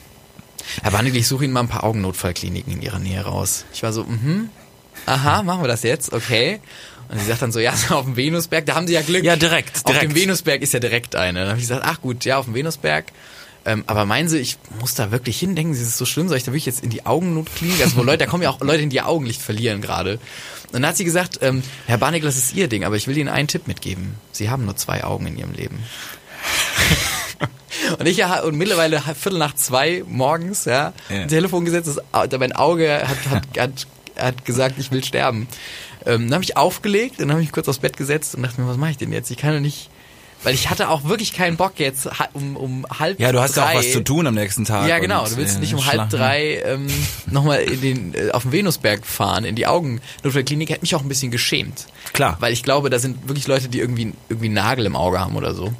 Herr 0.83 0.91
Barnickel, 0.93 1.21
ich 1.21 1.27
suche 1.27 1.45
Ihnen 1.45 1.53
mal 1.53 1.61
ein 1.61 1.69
paar 1.69 1.83
Augennotfallkliniken 1.83 2.73
in 2.75 2.83
Ihrer 2.83 3.01
Nähe 3.01 3.21
raus. 3.21 3.65
Ich 3.73 3.83
war 3.83 3.93
so, 3.93 4.05
mhm, 4.05 4.49
aha, 5.07 5.43
machen 5.43 5.63
wir 5.63 5.69
das 5.69 5.83
jetzt, 5.83 6.13
okay. 6.13 6.61
Und 7.09 7.19
sie 7.19 7.27
sagt 7.27 7.43
dann 7.43 7.53
so, 7.53 7.61
ja, 7.61 7.73
auf 7.91 8.05
dem 8.05 8.17
Venusberg, 8.17 8.67
da 8.67 8.75
haben 8.75 8.87
sie 8.87 8.95
ja 8.95 9.03
Glück. 9.03 9.25
Ja, 9.25 9.37
direkt, 9.37 9.77
Auf 9.77 9.83
direkt. 9.85 10.05
dem 10.05 10.15
Venusberg 10.15 10.63
ist 10.63 10.73
ja 10.73 10.81
direkt 10.81 11.15
eine. 11.15 11.41
Dann 11.41 11.49
habe 11.51 11.59
ich 11.59 11.65
gesagt, 11.65 11.83
ach 11.85 12.01
gut, 12.01 12.25
ja, 12.25 12.39
auf 12.39 12.47
dem 12.47 12.55
Venusberg. 12.55 13.07
Ähm, 13.67 13.85
aber 13.89 14.07
meinen 14.07 14.29
Sie, 14.29 14.39
ich 14.39 14.59
muss 14.81 14.95
da 14.95 15.11
wirklich 15.11 15.39
hin? 15.39 15.57
Denken 15.57 15.75
Sie, 15.75 15.83
es 15.83 15.89
ist 15.89 15.99
so 15.99 16.07
schlimm? 16.07 16.29
Soll 16.29 16.37
ich 16.39 16.45
da 16.45 16.53
wirklich 16.53 16.67
jetzt 16.67 16.83
in 16.85 16.91
die 16.91 17.05
Augennotklinik? 17.05 17.83
Also 17.83 17.97
wo 17.97 18.03
Leute, 18.03 18.19
da 18.19 18.27
kommen 18.27 18.43
ja 18.45 18.51
auch 18.51 18.61
Leute 18.61 18.83
in 18.83 18.91
die 18.91 19.03
Augenlicht 19.03 19.43
verlieren 19.43 19.83
gerade. 19.83 20.21
Und 20.67 20.73
dann 20.73 20.87
hat 20.87 20.97
sie 20.97 21.05
gesagt, 21.05 21.41
ähm, 21.43 21.63
Herr 21.87 21.99
Barnickel, 21.99 22.29
das 22.29 22.37
ist 22.37 22.55
Ihr 22.55 22.69
Ding, 22.69 22.85
aber 22.85 22.97
ich 22.97 23.07
will 23.09 23.19
Ihnen 23.19 23.29
einen 23.29 23.49
Tipp 23.49 23.67
mitgeben. 23.67 24.15
Sie 24.33 24.51
haben 24.51 24.65
nur 24.65 24.77
zwei 24.77 25.05
Augen 25.05 25.27
in 25.27 25.37
Ihrem 25.37 25.53
Leben. 25.53 25.79
Und 27.99 28.07
ich 28.07 28.17
ja, 28.17 28.41
und 28.43 28.57
mittlerweile 28.57 29.01
Viertel 29.01 29.39
nach 29.39 29.55
zwei 29.55 30.03
morgens, 30.09 30.65
ja, 30.65 30.93
Ja. 31.09 31.27
Telefon 31.27 31.65
gesetzt, 31.65 31.89
das, 32.13 32.39
mein 32.39 32.53
Auge 32.53 33.03
hat, 33.07 33.31
hat, 33.31 33.45
hat, 33.59 33.87
hat 34.19 34.45
gesagt, 34.45 34.77
ich 34.79 34.91
will 34.91 35.05
sterben. 35.05 35.47
Ähm, 36.05 36.25
dann 36.25 36.35
habe 36.35 36.45
ich 36.45 36.57
aufgelegt 36.57 37.19
und 37.19 37.29
dann 37.29 37.33
habe 37.33 37.43
ich 37.43 37.49
mich 37.49 37.53
kurz 37.53 37.69
aufs 37.69 37.79
Bett 37.79 37.97
gesetzt 37.97 38.35
und 38.35 38.43
dachte 38.43 38.61
mir, 38.61 38.69
was 38.69 38.77
mache 38.77 38.93
ich 38.93 38.97
denn 38.97 39.13
jetzt? 39.13 39.31
Ich 39.31 39.37
kann 39.37 39.53
doch 39.53 39.61
nicht, 39.61 39.91
weil 40.47 40.55
ich 40.55 40.71
hatte 40.71 40.91
auch 40.91 41.03
wirklich 41.03 41.33
keinen 41.33 41.57
Bock 41.57 41.73
jetzt 41.79 42.09
um, 42.33 42.57
um 42.57 42.87
halb 42.89 43.19
ja, 43.19 43.33
du 43.33 43.41
hast 43.41 43.57
ja 43.57 43.69
auch 43.69 43.75
was 43.75 43.91
zu 43.91 44.05
tun 44.05 44.29
am 44.29 44.37
nächsten 44.37 44.65
Tag. 44.65 44.89
Ja, 44.89 45.01
genau. 45.01 45.27
Du 45.27 45.37
willst 45.39 45.57
äh, 45.57 45.59
nicht 45.59 45.75
um 45.75 45.85
halb 45.85 46.09
drei 46.09 46.63
ähm, 46.65 46.87
nochmal 47.27 47.63
in 47.63 47.81
den, 47.81 48.15
äh, 48.15 48.31
auf 48.31 48.43
den 48.43 48.53
Venusberg 48.53 49.05
fahren, 49.05 49.45
in 49.45 49.57
die 49.57 49.67
Augennotfallklinik. 49.67 50.71
Hätte 50.71 50.83
mich 50.83 50.95
auch 50.95 51.03
ein 51.03 51.09
bisschen 51.09 51.33
geschämt. 51.33 51.87
Klar. 52.13 52.37
Weil 52.39 52.53
ich 52.53 52.63
glaube, 52.63 52.91
da 52.91 53.01
sind 53.01 53.27
wirklich 53.27 53.49
Leute, 53.49 53.69
die 53.69 53.81
irgendwie, 53.81 54.13
irgendwie 54.29 54.47
einen 54.47 54.55
Nagel 54.55 54.87
im 54.87 54.95
Auge 54.95 55.19
haben 55.19 55.35
oder 55.35 55.53
so. 55.53 55.73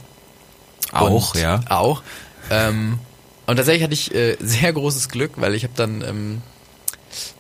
Auch, 0.91 1.33
Und 1.37 1.41
ja. 1.41 1.61
Auch. 1.69 2.03
Ähm, 2.51 2.99
und 3.47 3.55
tatsächlich 3.59 3.85
hatte 3.85 3.95
ich 3.95 4.13
äh, 4.17 4.37
sehr 4.41 4.73
großes 4.73 5.11
Glück, 5.11 5.35
weil 5.37 5.55
ich 5.55 5.63
habe 5.63 5.75
dann 5.77 6.03
ähm, 6.03 6.43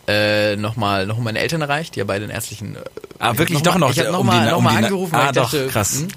äh, 0.08 0.56
nochmal 0.56 1.06
noch 1.06 1.18
meine 1.18 1.38
Eltern 1.40 1.60
erreicht, 1.62 1.94
die 1.94 1.98
ja 2.00 2.04
beide 2.04 2.24
in 2.24 2.30
ärztlichen... 2.30 2.76
Äh, 2.76 2.80
Ah, 3.18 3.32
ich 3.32 3.38
wirklich 3.38 3.56
hab 3.60 3.64
doch 3.64 3.78
noch, 3.78 3.90
Ich 3.90 3.98
habe 3.98 4.10
um 4.10 4.26
nochmal 4.26 4.50
noch 4.50 4.58
um 4.58 4.68
die- 4.68 4.76
angerufen, 4.76 5.14
Ah, 5.14 5.18
weil 5.20 5.26
ich 5.28 5.32
doch, 5.32 5.50
dachte... 5.50 5.66
krass. 5.68 6.00
hm. 6.00 6.08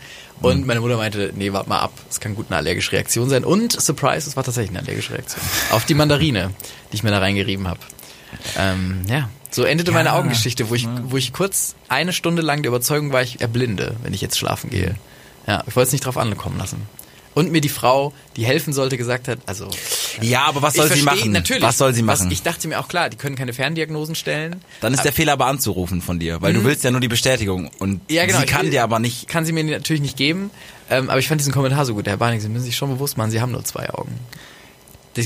Und 0.42 0.68
meine 0.68 0.82
Mutter 0.82 0.98
meinte, 0.98 1.32
nee, 1.36 1.52
warte 1.54 1.70
mal 1.70 1.80
ab, 1.80 1.94
das 2.10 2.20
kann 2.20 2.36
gut 2.36 2.48
eine 2.50 2.58
allergische 2.58 2.92
Reaktion 2.92 3.30
sein. 3.30 3.46
Und, 3.46 3.72
Surprise, 3.82 4.28
es 4.28 4.36
war 4.36 4.44
tatsächlich 4.44 4.72
eine 4.78 4.86
allergische 4.86 5.14
Reaktion. 5.14 5.42
Auf 5.72 5.86
die 5.86 5.94
Mandarine, 5.94 6.52
die 6.92 6.96
ich 6.98 7.04
mir 7.04 7.12
da 7.12 7.20
reingerieben 7.20 7.68
habe. 7.70 7.80
Ähm, 8.58 9.02
ja, 9.08 9.30
so 9.50 9.64
endete 9.64 9.92
meine 9.92 10.12
Augengeschichte, 10.14 10.70
wo 10.70 10.76
ich, 10.76 10.88
wo 11.04 11.16
ich 11.18 11.32
kurz 11.34 11.76
eine 11.88 12.12
Stunde 12.14 12.42
lang 12.42 12.62
der 12.64 12.70
Überzeugung 12.70 13.12
war, 13.14 13.22
ich 13.22 13.40
erblinde, 13.42 13.96
wenn 14.04 14.14
ich 14.14 14.22
jetzt 14.22 14.38
schlafen 14.38 14.70
gehe. 14.70 14.96
Ja, 15.48 15.64
ich 15.68 15.76
wollte 15.76 15.88
es 15.88 15.92
nicht 15.94 16.06
drauf 16.06 16.18
ankommen 16.18 16.58
lassen. 16.58 16.82
Und 17.40 17.52
mir 17.52 17.62
die 17.62 17.70
Frau, 17.70 18.12
die 18.36 18.46
helfen 18.46 18.74
sollte, 18.74 18.98
gesagt 18.98 19.28
hat, 19.30 19.40
also 19.46 19.70
Ja, 20.22 20.44
aber 20.46 20.62
was 20.62 20.74
soll 20.74 20.88
sie 20.90 21.00
verstehe, 21.00 21.06
machen? 21.22 21.32
Natürlich. 21.32 21.64
Was 21.64 21.78
soll 21.78 21.94
sie 21.94 22.02
machen? 22.04 22.30
ich 22.32 22.42
dachte 22.44 22.68
mir 22.68 22.80
auch 22.80 22.88
klar, 22.90 23.10
die 23.10 23.16
können 23.18 23.36
keine 23.36 23.54
Ferndiagnosen 23.54 24.14
stellen. 24.16 24.58
Dann 24.82 24.94
ist 24.94 25.04
der 25.04 25.14
Fehler 25.14 25.34
aber 25.34 25.46
anzurufen 25.46 26.02
von 26.02 26.20
dir, 26.20 26.42
weil 26.42 26.54
du 26.54 26.64
willst 26.66 26.84
ja 26.84 26.92
nur 26.92 27.00
die 27.02 27.08
Bestätigung 27.08 27.70
und 27.80 27.90
Mhm. 27.92 28.02
Ja, 28.10 28.26
genau, 28.26 28.40
sie 28.40 28.46
kann 28.46 28.64
will- 28.64 28.72
dir 28.72 28.84
aber 28.84 29.00
nicht. 29.00 29.28
Kann 29.28 29.46
sie 29.46 29.52
mir 29.54 29.64
natürlich 29.64 30.02
nicht 30.02 30.18
geben. 30.18 30.52
Ähm, 30.90 31.10
aber 31.10 31.20
ich 31.20 31.28
fand 31.28 31.40
diesen 31.40 31.54
Kommentar 31.54 31.86
so 31.86 31.94
gut. 31.94 32.08
Herr 32.08 32.18
Barnig, 32.18 32.42
Sie 32.42 32.50
müssen 32.50 32.66
sich 32.66 32.76
schon 32.76 32.90
bewusst 32.90 33.18
machen, 33.18 33.32
Sie 33.32 33.40
haben 33.42 33.52
nur 33.52 33.64
zwei 33.64 33.90
Augen. 33.92 34.12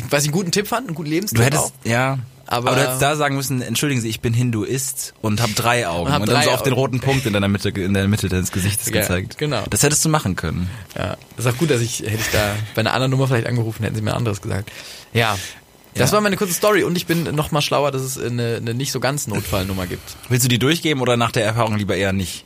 Was 0.10 0.24
ich 0.24 0.30
einen 0.30 0.34
guten 0.34 0.52
Tipp 0.52 0.68
fand, 0.68 0.88
einen 0.88 0.96
guten 0.96 1.10
Lebenstipp 1.10 1.38
Du 1.40 1.44
hättest 1.46 1.64
auch. 1.64 1.72
ja, 1.84 2.18
Aber- 2.46 2.72
aber, 2.72 2.76
du 2.80 2.84
hättest 2.86 3.02
da 3.02 3.16
sagen 3.16 3.36
müssen, 3.36 3.62
entschuldigen 3.62 4.02
Sie, 4.02 4.10
ich 4.10 4.20
bin 4.20 4.34
Hinduist 4.34 5.14
und 5.22 5.42
habe 5.42 5.54
drei 5.54 5.88
Augen 5.88 6.08
Und 6.08 6.14
hab 6.14 6.22
und 6.22 6.30
dann 6.30 6.44
so 6.44 6.52
auf 6.52 6.62
den 6.64 6.74
roten 6.74 7.00
Punkt 7.00 7.26
in 7.26 7.34
deiner 7.34 7.48
Mitte 7.48 7.70
in 7.70 7.94
der 7.94 8.08
Mitte 8.08 8.28
deines 8.30 8.52
Gesichtes 8.52 8.88
Ja, 8.88 9.02
gezeigt. 9.02 9.38
genau. 9.38 9.64
Das 9.70 9.82
hättest 9.84 10.04
du 10.06 10.10
machen 10.10 10.36
können. 10.36 10.70
Ja, 10.98 11.18
das 11.38 11.46
ist 11.46 11.54
auch 11.54 11.58
gut, 11.58 11.72
dass 11.72 11.82
ich, 11.82 12.00
hätte 12.00 12.16
ich 12.20 12.32
da 12.32 12.56
bei 12.76 12.82
einer 12.82 12.94
anderen 12.94 13.12
Nummer 13.12 13.28
vielleicht 13.28 13.48
angerufen, 13.48 13.84
hätten 13.84 13.96
sie 13.96 14.02
mir 14.02 14.12
ein 14.12 14.18
anderes 14.18 14.42
gesagt. 14.42 14.72
Ja. 15.14 15.38
Das 15.96 16.10
Ja. 16.10 16.16
war 16.16 16.22
meine 16.22 16.38
kurze 16.38 16.54
Story 16.54 16.84
und 16.84 16.96
ich 16.98 17.06
bin 17.06 17.24
noch 17.36 17.52
mal 17.52 17.62
schlauer, 17.62 17.92
dass 17.92 18.02
es 18.02 18.18
eine, 18.18 18.56
eine 18.58 18.74
nicht 18.74 18.92
so 18.92 19.00
ganz 19.00 19.28
Notfallnummer 19.28 19.86
gibt. 19.86 20.16
Willst 20.28 20.44
du 20.44 20.50
die 20.50 20.58
durchgeben 20.60 21.02
oder 21.02 21.18
nach 21.18 21.32
der 21.32 21.46
Erfahrung 21.46 21.78
lieber 21.78 21.96
eher 21.96 22.14
nicht? 22.14 22.46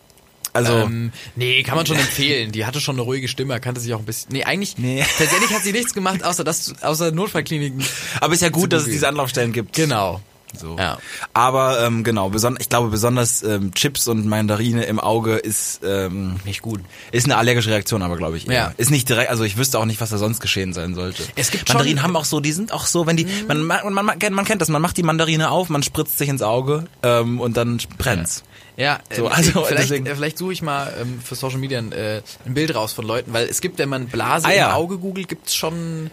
Also 0.58 0.74
Ähm, 0.74 1.12
nee, 1.36 1.62
kann 1.64 1.76
man 1.76 1.86
schon 1.86 1.98
empfehlen. 2.00 2.52
Die 2.52 2.66
hatte 2.66 2.80
schon 2.82 2.96
eine 2.96 3.04
ruhige 3.04 3.28
Stimme, 3.28 3.60
kannte 3.60 3.80
sich 3.82 3.94
auch 3.94 4.00
ein 4.00 4.06
bisschen. 4.06 4.32
Nee, 4.34 4.44
eigentlich, 4.44 4.78
Nee. 4.78 5.06
tatsächlich 5.18 5.52
hat 5.54 5.64
sie 5.64 5.72
nichts 5.72 5.94
gemacht, 5.94 6.24
außer 6.24 6.44
das, 6.44 6.74
außer 6.82 7.12
Notfallkliniken. 7.12 7.84
aber 8.22 8.34
ist 8.34 8.42
ja 8.42 8.50
gut, 8.50 8.74
dass 8.74 8.84
es 8.84 8.90
diese 8.90 9.08
Anlaufstellen 9.08 9.54
gibt. 9.54 9.74
Genau. 9.74 10.22
So. 10.58 10.78
Ja. 10.80 10.98
Aber 11.34 11.86
ähm, 11.86 12.06
genau, 12.06 12.30
beson 12.30 12.56
ich 12.60 12.70
glaube 12.70 12.88
besonders 12.88 13.44
ähm, 13.44 13.74
Chips 13.74 14.08
und 14.08 14.26
Mandarine 14.26 14.86
im 14.86 14.98
Auge 14.98 15.36
ist 15.36 15.82
ähm, 15.84 16.38
Nicht 16.46 16.62
gut. 16.62 16.80
ist 17.12 17.26
eine 17.26 17.36
allergische 17.36 17.70
Reaktion, 17.70 18.02
aber 18.02 18.16
glaube 18.16 18.38
ich. 18.38 18.48
eher. 18.48 18.54
Ja. 18.54 18.74
Ist 18.78 18.90
nicht 18.90 19.10
direkt, 19.10 19.30
also 19.30 19.44
ich 19.44 19.58
wüsste 19.58 19.78
auch 19.78 19.84
nicht, 19.86 20.00
was 20.00 20.10
da 20.10 20.18
sonst 20.18 20.40
geschehen 20.40 20.72
sein 20.72 20.96
sollte. 20.96 21.22
Es 21.36 21.52
gibt 21.52 21.68
Mandarinen 21.68 22.02
haben 22.02 22.16
auch 22.16 22.24
so, 22.26 22.40
die 22.40 22.54
sind 22.54 22.72
auch 22.72 22.86
so, 22.88 23.06
wenn 23.06 23.18
die 23.18 23.28
man, 23.48 23.62
man, 23.62 23.94
man, 23.94 24.06
man, 24.06 24.20
kennt- 24.20 24.36
man 24.38 24.46
kennt 24.46 24.62
das, 24.62 24.70
man 24.70 24.82
macht 24.82 24.96
die 24.96 25.04
Mandarine 25.04 25.52
auf, 25.52 25.68
man 25.68 25.84
spritzt 25.84 26.18
sich 26.18 26.30
ins 26.30 26.42
Auge 26.42 26.86
ähm, 27.04 27.42
und 27.42 27.58
dann 27.58 27.80
brennt's. 27.98 28.38
Ja, 28.46 28.57
So, 28.78 28.84
ähm, 29.26 29.32
also 29.32 29.64
vielleicht, 29.64 29.84
deswegen- 29.90 30.06
äh, 30.06 30.16
vielleicht 30.16 30.38
suche 30.38 30.54
ich 30.54 30.62
mal 30.62 30.94
ähm, 31.02 31.20
für 31.24 31.36
Social 31.36 31.58
Media 31.58 31.80
ein, 31.80 31.92
äh, 31.92 32.22
ein 32.46 32.54
Bild 32.54 32.76
raus 32.76 32.94
von 32.94 33.06
Leuten, 33.06 33.34
weil 33.34 33.48
es 33.48 33.60
gibt, 33.62 33.80
wenn 33.80 33.90
man 33.90 34.08
Blase 34.08 34.46
Ah, 34.48 34.54
ja. 34.54 34.70
im 34.70 34.76
Auge 34.76 34.98
googelt, 35.00 35.28
gibt's 35.28 35.56
schon 35.56 36.12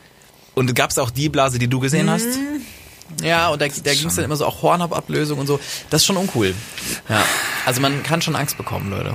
Und 0.55 0.75
gab's 0.75 0.97
auch 0.99 1.11
die 1.11 1.29
Blase, 1.29 1.59
die 1.59 1.69
du 1.69 1.79
gesehen 1.81 2.09
hast? 2.09 2.27
Ja, 3.23 3.49
und 3.51 3.61
da, 3.61 3.67
da 3.69 3.93
ging 3.95 4.07
es 4.09 4.15
dann 4.17 4.25
immer 4.25 4.37
so 4.37 4.47
auch 4.47 4.63
Hornhaupablösung 4.63 5.39
und 5.39 5.47
so. 5.47 5.61
Das 5.91 6.01
ist 6.03 6.07
schon 6.07 6.17
uncool. 6.17 6.55
Ja. 7.09 7.23
Also 7.67 7.83
man 7.83 8.03
kann 8.03 8.23
schon 8.23 8.35
Angst 8.35 8.57
bekommen, 8.57 8.89
Leute. 8.91 9.15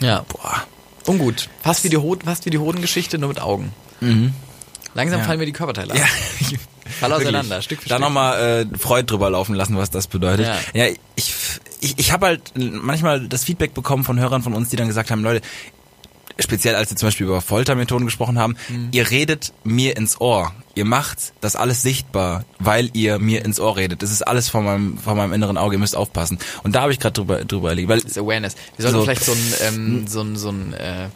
Ja. 0.00 0.24
Boah. 0.28 0.64
Ungut. 1.06 1.48
Fast 1.62 1.84
wie 1.84 1.88
die, 1.90 1.96
Hoden, 1.96 2.22
fast 2.24 2.44
wie 2.44 2.50
die 2.50 2.58
Hodengeschichte, 2.58 3.18
nur 3.18 3.28
mit 3.28 3.40
Augen. 3.40 3.72
Langsam 4.94 5.20
Ja. 5.20 5.24
fallen 5.26 5.38
mir 5.38 5.46
die 5.46 5.52
Körperteile 5.52 5.94
Ja, 5.96 6.02
ab. 6.02 6.08
Fall 7.00 7.12
auseinander, 7.14 7.62
Stück 7.62 7.82
für 7.82 7.88
Da 7.88 7.96
Stück. 7.96 8.04
nochmal 8.06 8.66
äh, 8.72 8.78
Freud 8.78 9.04
drüber 9.06 9.30
laufen 9.30 9.54
lassen, 9.54 9.76
was 9.76 9.90
das 9.90 10.06
bedeutet. 10.08 10.46
Ja. 10.46 10.86
Ja, 10.86 10.92
ich, 11.14 11.32
ich, 11.80 11.98
ich 11.98 12.12
habe 12.12 12.26
halt 12.26 12.52
manchmal 12.56 13.28
das 13.28 13.44
Feedback 13.44 13.74
bekommen 13.74 14.04
von 14.04 14.18
Hörern 14.18 14.42
von 14.42 14.54
uns, 14.54 14.68
die 14.68 14.76
dann 14.76 14.88
gesagt 14.88 15.10
haben, 15.10 15.22
Leute, 15.22 15.40
speziell 16.40 16.76
als 16.76 16.88
wir 16.90 16.96
zum 16.96 17.08
Beispiel 17.08 17.26
über 17.26 17.40
Foltermethoden 17.40 18.06
gesprochen 18.06 18.38
haben, 18.38 18.56
Mhm. 18.68 18.88
ihr 18.92 19.10
redet 19.10 19.52
mir 19.64 19.96
ins 19.96 20.20
Ohr. 20.20 20.52
Ihr 20.76 20.84
macht 20.84 21.32
das 21.40 21.56
alles 21.56 21.82
sichtbar, 21.82 22.44
weil 22.60 22.90
ihr 22.92 23.18
mir 23.18 23.44
ins 23.44 23.58
Ohr 23.58 23.76
redet. 23.76 24.02
Das 24.02 24.12
ist 24.12 24.22
alles 24.22 24.48
vor 24.48 24.62
meinem, 24.62 24.98
vor 24.98 25.16
meinem 25.16 25.32
inneren 25.32 25.58
Auge. 25.58 25.74
Ihr 25.74 25.80
müsst 25.80 25.96
aufpassen. 25.96 26.38
Und 26.62 26.76
da 26.76 26.82
habe 26.82 26.92
ich 26.92 27.00
gerade 27.00 27.14
drüber, 27.14 27.44
drüber 27.44 27.70
erlebt. 27.70 27.88
Weil 27.88 28.00
Das 28.00 28.12
ist 28.12 28.18
Awareness. 28.18 28.54
Wir 28.76 28.84
sollten 28.84 28.98
So. 28.98 29.02
vielleicht 29.04 29.24
so 29.24 29.32
ein, 29.32 29.54
ähm, 29.62 30.06
so 30.06 30.20
ein, 30.22 30.36
so 30.36 30.50
ein, 30.50 30.72
äh, 30.74 31.08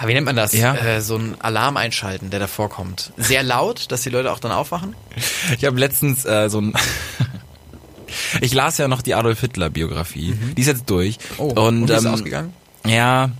ah, 0.00 0.08
wie 0.08 0.14
nennt 0.14 0.26
man 0.26 0.34
das? 0.34 0.52
Ja. 0.52 0.74
Äh, 0.74 1.00
so 1.00 1.16
ein 1.16 1.36
Alarm 1.40 1.76
einschalten, 1.76 2.30
der 2.30 2.40
davor 2.40 2.68
kommt. 2.70 3.12
Sehr 3.16 3.44
laut, 3.44 3.92
dass 3.92 4.02
die 4.02 4.10
Leute 4.10 4.32
auch 4.32 4.40
dann 4.40 4.50
aufwachen. 4.50 4.96
Ich 5.56 5.64
habe 5.64 5.78
letztens 5.78 6.24
äh, 6.24 6.48
so 6.50 6.60
ein 6.60 6.72
Ich 8.40 8.52
las 8.54 8.78
ja 8.78 8.88
noch 8.88 9.02
die 9.02 9.14
Adolf 9.14 9.40
Hitler 9.40 9.70
Biografie. 9.70 10.34
Die 10.56 10.60
ist 10.60 10.66
jetzt 10.68 10.88
durch. 10.90 11.18
Mhm. 11.18 11.34
Oh, 11.38 11.44
und, 11.66 11.88
wie 11.88 11.92
ist 11.92 11.98
es 11.98 12.04
ähm, 12.04 12.12
ausgegangen? 12.14 12.52
Ja, 12.86 13.30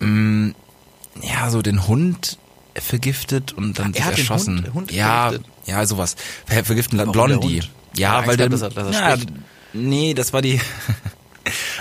mh, 0.00 0.52
ja, 1.22 1.50
so 1.50 1.62
den 1.62 1.86
Hund 1.86 2.38
vergiftet 2.74 3.52
und 3.52 3.78
dann 3.78 3.92
er 3.92 3.94
sich 3.94 4.04
hat 4.04 4.12
den 4.16 4.18
erschossen. 4.20 4.58
Hund- 4.64 4.74
Hund 4.74 4.92
ja, 4.92 5.28
vergiftet? 5.30 5.52
ja. 5.66 5.86
Ver 6.46 6.64
vergiften 6.64 6.98
Warum 6.98 7.12
Blondie. 7.12 7.60
Hund? 7.62 7.70
Ja, 7.96 8.26
Weil 8.26 8.30
er 8.30 8.36
der 8.36 8.46
hat, 8.46 8.52
dass 8.52 8.62
er- 8.62 8.70
dass 8.70 8.96
er 8.96 9.16
ja, 9.16 9.24
nee, 9.72 10.12
das 10.14 10.32
war 10.32 10.42
die 10.42 10.60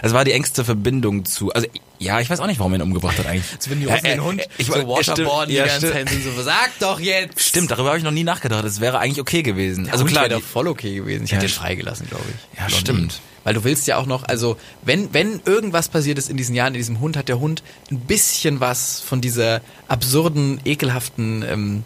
Das 0.01 0.13
war 0.13 0.23
die 0.25 0.31
engste 0.31 0.63
Verbindung 0.65 1.25
zu. 1.25 1.51
Also 1.53 1.67
ja, 1.99 2.19
ich 2.19 2.29
weiß 2.29 2.39
auch 2.39 2.47
nicht, 2.47 2.59
warum 2.59 2.73
er 2.73 2.79
ihn 2.79 2.81
umgebracht 2.83 3.17
hat 3.17 3.25
eigentlich. 3.25 3.51
Als 3.53 3.69
wenn 3.69 3.79
die 3.79 3.85
Ja, 3.87 3.97
den 3.97 4.23
Hund 4.23 4.41
ich 4.57 4.67
so 4.67 4.73
wollte- 4.73 4.87
waterboarden 5.11 5.49
die 5.49 5.55
ja, 5.55 5.65
ganze. 5.67 5.91
Zeit 5.91 6.09
sind 6.09 6.23
so, 6.23 6.41
sag 6.43 6.71
doch 6.79 6.99
jetzt! 6.99 7.39
Stimmt, 7.41 7.71
darüber 7.71 7.89
habe 7.89 7.97
ich 7.97 8.03
noch 8.03 8.11
nie 8.11 8.23
nachgedacht. 8.23 8.63
Das 8.65 8.79
wäre 8.81 8.99
eigentlich 8.99 9.21
okay 9.21 9.43
gewesen. 9.43 9.85
Der 9.85 9.93
also 9.93 10.03
Hund 10.03 10.11
klar, 10.11 10.29
wäre 10.29 10.41
voll 10.41 10.67
okay 10.67 10.95
gewesen. 10.95 11.23
Ich 11.25 11.31
Ja, 11.31 11.37
hätte 11.37 11.47
st- 11.47 11.55
freigelassen, 11.55 12.07
glaube 12.07 12.25
ich. 12.29 12.59
Ja, 12.59 12.69
stimmt. 12.69 13.21
Weil 13.43 13.53
du 13.53 13.63
willst 13.63 13.85
ja 13.87 13.97
auch 13.97 14.07
noch, 14.07 14.23
also 14.23 14.57
wenn, 14.81 15.13
wenn 15.13 15.39
irgendwas 15.45 15.87
passiert 15.89 16.17
ist 16.17 16.29
in 16.31 16.35
diesen 16.37 16.55
Jahren, 16.55 16.73
in 16.73 16.79
diesem 16.79 16.99
Hund, 16.99 17.15
hat 17.15 17.29
der 17.29 17.39
Hund 17.39 17.61
ein 17.91 17.99
bisschen 17.99 18.59
was 18.59 18.99
von 19.01 19.21
dieser 19.21 19.61
absurden, 19.87 20.59
ekelhaften 20.65 21.43
ähm, 21.47 21.83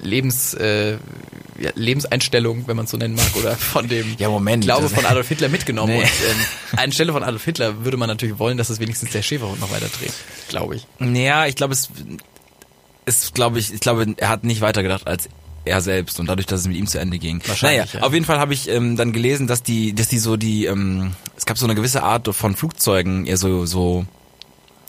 Lebens, 0.00 0.54
äh, 0.54 0.92
ja, 1.58 1.70
Lebenseinstellung, 1.74 2.66
wenn 2.66 2.76
man 2.76 2.84
es 2.86 2.90
so 2.90 2.96
nennen 2.96 3.14
mag, 3.14 3.34
oder 3.36 3.54
von 3.56 3.88
dem 3.88 4.16
Ja, 4.18 4.28
Moment, 4.28 4.64
Glaube 4.64 4.88
von 4.88 5.04
Adolf 5.04 5.28
Hitler 5.28 5.48
mitgenommen. 5.48 5.92
Nee. 5.92 6.02
Und 6.02 6.06
ähm, 6.06 6.78
anstelle 6.78 7.12
von 7.12 7.22
Adolf 7.22 7.44
Hitler 7.44 7.84
würde 7.84 7.96
man 7.96 8.08
natürlich 8.08 8.38
wollen, 8.38 8.56
dass 8.56 8.70
es 8.70 8.80
wenigstens 8.80 9.10
der 9.10 9.22
Schäferhund 9.22 9.60
noch 9.60 9.70
weiter 9.70 9.88
dreht, 9.88 10.12
glaube 10.48 10.76
ich. 10.76 10.86
Ja, 11.00 11.46
ich 11.46 11.56
glaube, 11.56 11.74
es 11.74 11.90
ist, 13.06 13.34
glaube 13.34 13.58
ich, 13.58 13.72
ich 13.72 13.80
glaube, 13.80 14.14
er 14.16 14.28
hat 14.28 14.44
nicht 14.44 14.60
weitergedacht 14.60 15.06
als 15.06 15.28
er 15.64 15.80
selbst 15.82 16.18
und 16.18 16.26
dadurch, 16.26 16.46
dass 16.46 16.60
es 16.60 16.66
mit 16.68 16.76
ihm 16.76 16.86
zu 16.86 16.98
Ende 16.98 17.18
ging. 17.18 17.42
Wahrscheinlich, 17.46 17.92
Naja, 17.92 18.00
ja. 18.00 18.06
auf 18.06 18.14
jeden 18.14 18.24
Fall 18.24 18.38
habe 18.38 18.54
ich 18.54 18.68
ähm, 18.68 18.96
dann 18.96 19.12
gelesen, 19.12 19.46
dass 19.46 19.62
die, 19.62 19.94
dass 19.94 20.08
die 20.08 20.18
so 20.18 20.36
die, 20.38 20.64
ähm, 20.64 21.12
es 21.36 21.44
gab 21.44 21.58
so 21.58 21.66
eine 21.66 21.74
gewisse 21.74 22.02
Art 22.02 22.34
von 22.34 22.56
Flugzeugen, 22.56 23.26
eher 23.26 23.36
so, 23.36 23.66
so, 23.66 24.06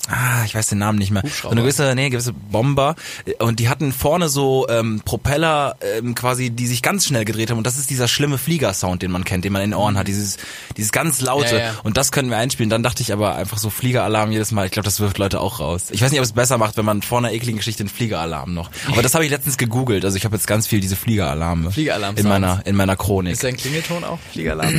ah, 0.09 0.43
ich 0.45 0.55
weiß 0.55 0.67
den 0.67 0.79
Namen 0.79 0.97
nicht 0.97 1.11
mehr. 1.11 1.23
So 1.41 1.49
eine 1.49 1.61
gewisse, 1.61 1.93
nee, 1.95 2.09
gewisse 2.09 2.33
Bomber 2.33 2.95
und 3.39 3.59
die 3.59 3.69
hatten 3.69 3.91
vorne 3.91 4.29
so 4.29 4.67
ähm, 4.69 5.01
Propeller 5.03 5.75
ähm, 5.81 6.15
quasi, 6.15 6.49
die 6.49 6.67
sich 6.67 6.81
ganz 6.81 7.05
schnell 7.05 7.25
gedreht 7.25 7.51
haben 7.51 7.57
und 7.57 7.67
das 7.67 7.77
ist 7.77 7.89
dieser 7.89 8.07
schlimme 8.07 8.37
Fliegersound, 8.37 9.01
den 9.01 9.11
man 9.11 9.23
kennt, 9.23 9.45
den 9.45 9.53
man 9.53 9.61
in 9.61 9.71
den 9.71 9.77
Ohren 9.77 9.97
hat, 9.97 10.07
dieses, 10.07 10.37
dieses 10.77 10.91
ganz 10.91 11.21
laute. 11.21 11.55
Ja, 11.55 11.61
ja. 11.61 11.73
und 11.83 11.97
das 11.97 12.11
können 12.11 12.29
wir 12.29 12.37
einspielen. 12.37 12.69
Dann 12.69 12.83
dachte 12.83 13.01
ich 13.01 13.13
aber 13.13 13.35
einfach 13.35 13.57
so 13.57 13.69
Fliegeralarm 13.69 14.31
jedes 14.31 14.51
Mal. 14.51 14.65
Ich 14.65 14.71
glaube, 14.71 14.85
das 14.85 14.99
wirft 14.99 15.17
Leute 15.17 15.39
auch 15.39 15.59
raus. 15.59 15.85
Ich 15.91 16.01
weiß 16.01 16.11
nicht, 16.11 16.19
ob 16.19 16.25
es 16.25 16.33
besser 16.33 16.57
macht, 16.57 16.77
wenn 16.77 16.85
man 16.85 17.01
vor 17.01 17.19
einer 17.19 17.31
ekligen 17.31 17.57
Geschichte 17.57 17.81
einen 17.81 17.89
Fliegeralarm 17.89 18.53
noch. 18.53 18.69
Aber 18.91 19.01
das 19.01 19.13
habe 19.13 19.25
ich 19.25 19.31
letztens 19.31 19.57
gegoogelt. 19.57 20.05
Also 20.05 20.17
ich 20.17 20.25
habe 20.25 20.35
jetzt 20.35 20.47
ganz 20.47 20.67
viel 20.67 20.79
diese 20.79 20.95
Fliegeralarme 20.95 21.71
Fliegeralarm-Sounds. 21.71 22.21
in 22.21 22.27
meiner 22.27 22.61
in 22.65 22.75
meiner 22.75 22.95
Chronik. 22.95 23.33
Ist 23.33 23.43
dein 23.43 23.57
Klingelton 23.57 24.03
auch 24.03 24.19
Fliegeralarm? 24.31 24.73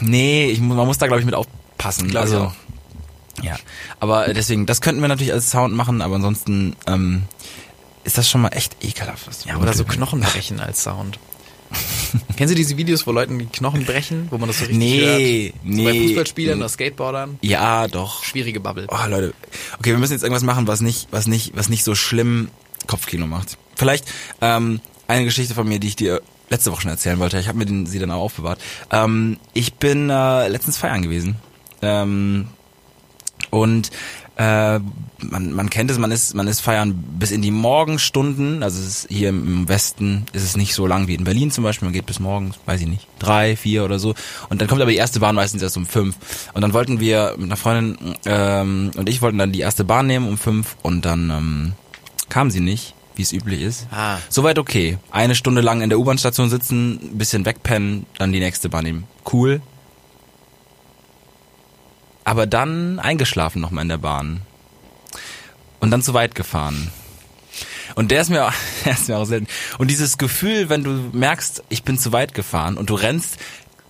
Nee, 0.00 0.50
ich, 0.50 0.60
man 0.60 0.86
muss 0.86 0.98
da 0.98 1.06
glaube 1.06 1.20
ich 1.20 1.26
mit 1.26 1.34
aufpassen. 1.34 2.08
Glaub 2.08 2.26
ich 2.26 2.32
also. 2.32 2.52
Ja, 3.42 3.56
aber 4.00 4.32
deswegen, 4.32 4.66
das 4.66 4.80
könnten 4.80 5.00
wir 5.00 5.08
natürlich 5.08 5.32
als 5.32 5.50
Sound 5.50 5.74
machen, 5.74 6.02
aber 6.02 6.16
ansonsten 6.16 6.76
ähm, 6.86 7.24
ist 8.04 8.18
das 8.18 8.28
schon 8.28 8.42
mal 8.42 8.50
echt 8.50 8.76
ekelhaft. 8.84 9.26
was 9.26 9.44
Ja, 9.44 9.56
oder 9.58 9.72
so 9.72 9.84
Knochen 9.84 10.20
brechen 10.20 10.60
als 10.60 10.82
Sound. 10.82 11.18
Kennst 12.36 12.52
du 12.52 12.56
diese 12.56 12.76
Videos, 12.76 13.06
wo 13.06 13.12
Leuten 13.12 13.38
die 13.38 13.46
Knochen 13.46 13.84
brechen, 13.84 14.28
wo 14.30 14.38
man 14.38 14.48
das 14.48 14.58
so 14.58 14.64
richtig 14.64 14.78
Nee, 14.78 15.00
hört? 15.46 15.54
So 15.62 15.68
nee. 15.70 15.84
Bei 15.84 16.06
Fußballspielern 16.08 16.58
oder 16.58 16.68
Skateboardern? 16.68 17.38
Ja, 17.40 17.88
doch. 17.88 18.22
Schwierige 18.22 18.60
Bubble. 18.60 18.86
Oh, 18.88 19.08
Leute. 19.08 19.34
Okay, 19.78 19.90
wir 19.90 19.98
müssen 19.98 20.12
jetzt 20.12 20.22
irgendwas 20.22 20.44
machen, 20.44 20.66
was 20.66 20.80
nicht, 20.80 21.08
was 21.10 21.26
nicht, 21.26 21.56
was 21.56 21.68
nicht 21.68 21.82
so 21.82 21.94
schlimm 21.94 22.48
Kopfkino 22.86 23.26
macht. 23.26 23.58
Vielleicht 23.74 24.04
ähm, 24.40 24.80
eine 25.08 25.24
Geschichte 25.24 25.54
von 25.54 25.66
mir, 25.66 25.80
die 25.80 25.88
ich 25.88 25.96
dir 25.96 26.22
letzte 26.50 26.70
Woche 26.70 26.82
schon 26.82 26.90
erzählen 26.90 27.18
wollte. 27.18 27.38
Ich 27.38 27.48
habe 27.48 27.58
mir 27.58 27.66
den, 27.66 27.86
sie 27.86 27.98
dann 27.98 28.10
auch 28.10 28.20
aufbewahrt. 28.22 28.60
Ähm, 28.90 29.38
ich 29.52 29.74
bin 29.74 30.10
äh, 30.10 30.48
letztens 30.48 30.76
feiern 30.76 31.02
gewesen. 31.02 31.36
Ähm, 31.82 32.48
und 33.54 33.90
äh, 34.36 34.80
man, 35.18 35.52
man 35.52 35.70
kennt 35.70 35.90
es, 35.90 35.98
man 35.98 36.10
ist, 36.10 36.34
man 36.34 36.48
ist 36.48 36.60
feiern 36.60 36.92
bis 37.18 37.30
in 37.30 37.40
die 37.40 37.52
Morgenstunden. 37.52 38.64
Also 38.64 38.80
es 38.80 38.86
ist 38.86 39.06
hier 39.08 39.28
im 39.28 39.68
Westen 39.68 40.26
ist 40.32 40.42
es 40.42 40.56
nicht 40.56 40.74
so 40.74 40.86
lang 40.86 41.06
wie 41.06 41.14
in 41.14 41.22
Berlin 41.22 41.52
zum 41.52 41.62
Beispiel. 41.62 41.86
Man 41.86 41.92
geht 41.92 42.06
bis 42.06 42.18
morgens, 42.18 42.56
weiß 42.66 42.80
ich 42.80 42.88
nicht, 42.88 43.06
drei, 43.20 43.54
vier 43.54 43.84
oder 43.84 44.00
so. 44.00 44.14
Und 44.48 44.60
dann 44.60 44.68
kommt 44.68 44.82
aber 44.82 44.90
die 44.90 44.96
erste 44.96 45.20
Bahn 45.20 45.36
meistens 45.36 45.62
erst 45.62 45.76
um 45.76 45.86
fünf. 45.86 46.16
Und 46.52 46.62
dann 46.62 46.72
wollten 46.72 46.98
wir 46.98 47.34
mit 47.36 47.44
einer 47.44 47.56
Freundin 47.56 48.16
ähm, 48.26 48.90
und 48.96 49.08
ich 49.08 49.22
wollten 49.22 49.38
dann 49.38 49.52
die 49.52 49.60
erste 49.60 49.84
Bahn 49.84 50.08
nehmen 50.08 50.28
um 50.28 50.36
fünf 50.36 50.76
und 50.82 51.04
dann 51.04 51.30
ähm, 51.30 51.72
kam 52.28 52.50
sie 52.50 52.60
nicht, 52.60 52.94
wie 53.14 53.22
es 53.22 53.32
üblich 53.32 53.62
ist. 53.62 53.86
Ah. 53.92 54.18
Soweit 54.28 54.58
okay. 54.58 54.98
Eine 55.12 55.36
Stunde 55.36 55.60
lang 55.60 55.80
in 55.80 55.90
der 55.90 56.00
U-Bahn-Station 56.00 56.50
sitzen, 56.50 56.98
ein 57.00 57.18
bisschen 57.18 57.46
wegpennen, 57.46 58.06
dann 58.18 58.32
die 58.32 58.40
nächste 58.40 58.68
Bahn 58.68 58.82
nehmen. 58.82 59.04
Cool. 59.32 59.62
Aber 62.24 62.46
dann 62.46 62.98
eingeschlafen 62.98 63.60
nochmal 63.60 63.82
in 63.82 63.88
der 63.88 63.98
Bahn. 63.98 64.40
Und 65.80 65.90
dann 65.90 66.02
zu 66.02 66.14
weit 66.14 66.34
gefahren. 66.34 66.90
Und 67.94 68.10
der 68.10 68.22
ist 68.22 68.30
mir, 68.30 68.50
der 68.84 68.92
ist 68.92 69.08
mir 69.08 69.18
auch 69.18 69.26
selten. 69.26 69.46
Und 69.78 69.88
dieses 69.90 70.16
Gefühl, 70.18 70.68
wenn 70.70 70.82
du 70.84 70.90
merkst, 71.12 71.62
ich 71.68 71.82
bin 71.82 71.98
zu 71.98 72.12
weit 72.12 72.34
gefahren 72.34 72.76
und 72.76 72.90
du 72.90 72.94
rennst 72.94 73.36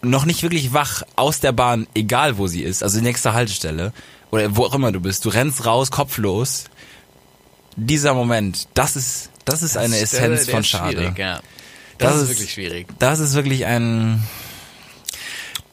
noch 0.03 0.25
nicht 0.27 0.43
wirklich 0.43 0.73
wach 0.75 1.03
aus 1.17 1.41
der 1.41 1.53
Bahn, 1.53 1.87
egal 1.95 2.37
wo 2.37 2.47
sie 2.47 2.63
ist, 2.63 2.83
also 2.83 2.99
die 2.99 3.05
nächste 3.05 3.33
Haltestelle 3.33 3.93
oder 4.31 4.55
wo 4.57 4.65
auch 4.67 4.75
immer 4.75 4.93
du 4.93 5.01
bist, 5.01 5.25
du 5.25 5.29
rennst 5.31 5.65
raus, 5.65 5.91
kopflos. 5.91 6.65
Dieser 7.77 8.13
Moment, 8.15 8.69
das 8.75 8.97
ist, 8.97 9.31
das 9.47 9.63
ist 9.63 9.77
eine 9.77 9.91
Das- 9.99 10.13
Essenz 10.13 10.37
der- 10.41 10.45
der 10.47 10.55
von 10.55 10.65
Schade. 10.65 10.97
schwierig, 10.99 11.19
Ja. 11.19 11.41
Das, 11.99 12.09
Das 12.13 12.17
ist 12.17 12.23
ist- 12.23 12.29
wirklich 12.31 12.53
schwierig. 12.53 12.87
Das 12.99 13.21
ist 13.21 13.35
wirklich 13.35 13.65
ein. 13.67 14.23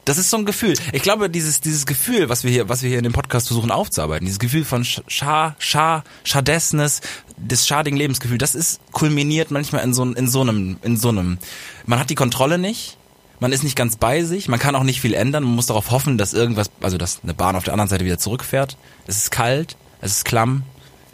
Das 0.04 0.18
ist 0.18 0.30
so 0.30 0.36
ein 0.36 0.44
Gefühl. 0.44 0.74
Ich 0.92 1.02
glaube, 1.02 1.30
dieses, 1.30 1.60
dieses 1.60 1.86
Gefühl, 1.86 2.28
was 2.28 2.42
wir 2.42 2.50
hier, 2.50 2.68
was 2.68 2.82
wir 2.82 2.88
hier 2.88 2.98
in 2.98 3.04
dem 3.04 3.12
Podcast 3.12 3.46
versuchen 3.46 3.70
aufzuarbeiten, 3.70 4.26
dieses 4.26 4.40
Gefühl 4.40 4.64
von 4.64 4.84
Schar, 4.84 5.54
Schar, 5.58 6.02
Schadessness, 6.24 7.02
des 7.36 7.66
schadigen 7.66 7.96
Lebensgefühl, 7.96 8.38
das 8.38 8.54
ist 8.56 8.80
kulminiert 8.90 9.52
manchmal 9.52 9.84
in 9.84 9.94
so, 9.94 10.04
in 10.04 10.28
so 10.28 10.40
einem, 10.40 10.76
in 10.82 10.96
so 10.96 11.10
einem. 11.10 11.38
Man 11.86 12.00
hat 12.00 12.10
die 12.10 12.16
Kontrolle 12.16 12.58
nicht. 12.58 12.98
Man 13.38 13.52
ist 13.52 13.64
nicht 13.64 13.76
ganz 13.76 13.96
bei 13.96 14.22
sich. 14.22 14.48
Man 14.48 14.60
kann 14.60 14.76
auch 14.76 14.84
nicht 14.84 15.00
viel 15.00 15.14
ändern. 15.14 15.44
Man 15.44 15.54
muss 15.54 15.66
darauf 15.66 15.90
hoffen, 15.90 16.18
dass 16.18 16.32
irgendwas, 16.32 16.70
also 16.80 16.98
dass 16.98 17.20
eine 17.22 17.34
Bahn 17.34 17.56
auf 17.56 17.64
der 17.64 17.72
anderen 17.72 17.88
Seite 17.88 18.04
wieder 18.04 18.18
zurückfährt. 18.18 18.76
Es 19.06 19.16
ist 19.16 19.30
kalt. 19.30 19.76
Es 20.00 20.12
ist 20.12 20.24
klamm. 20.24 20.62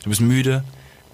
Du 0.03 0.11
bist 0.11 0.21
müde. 0.21 0.65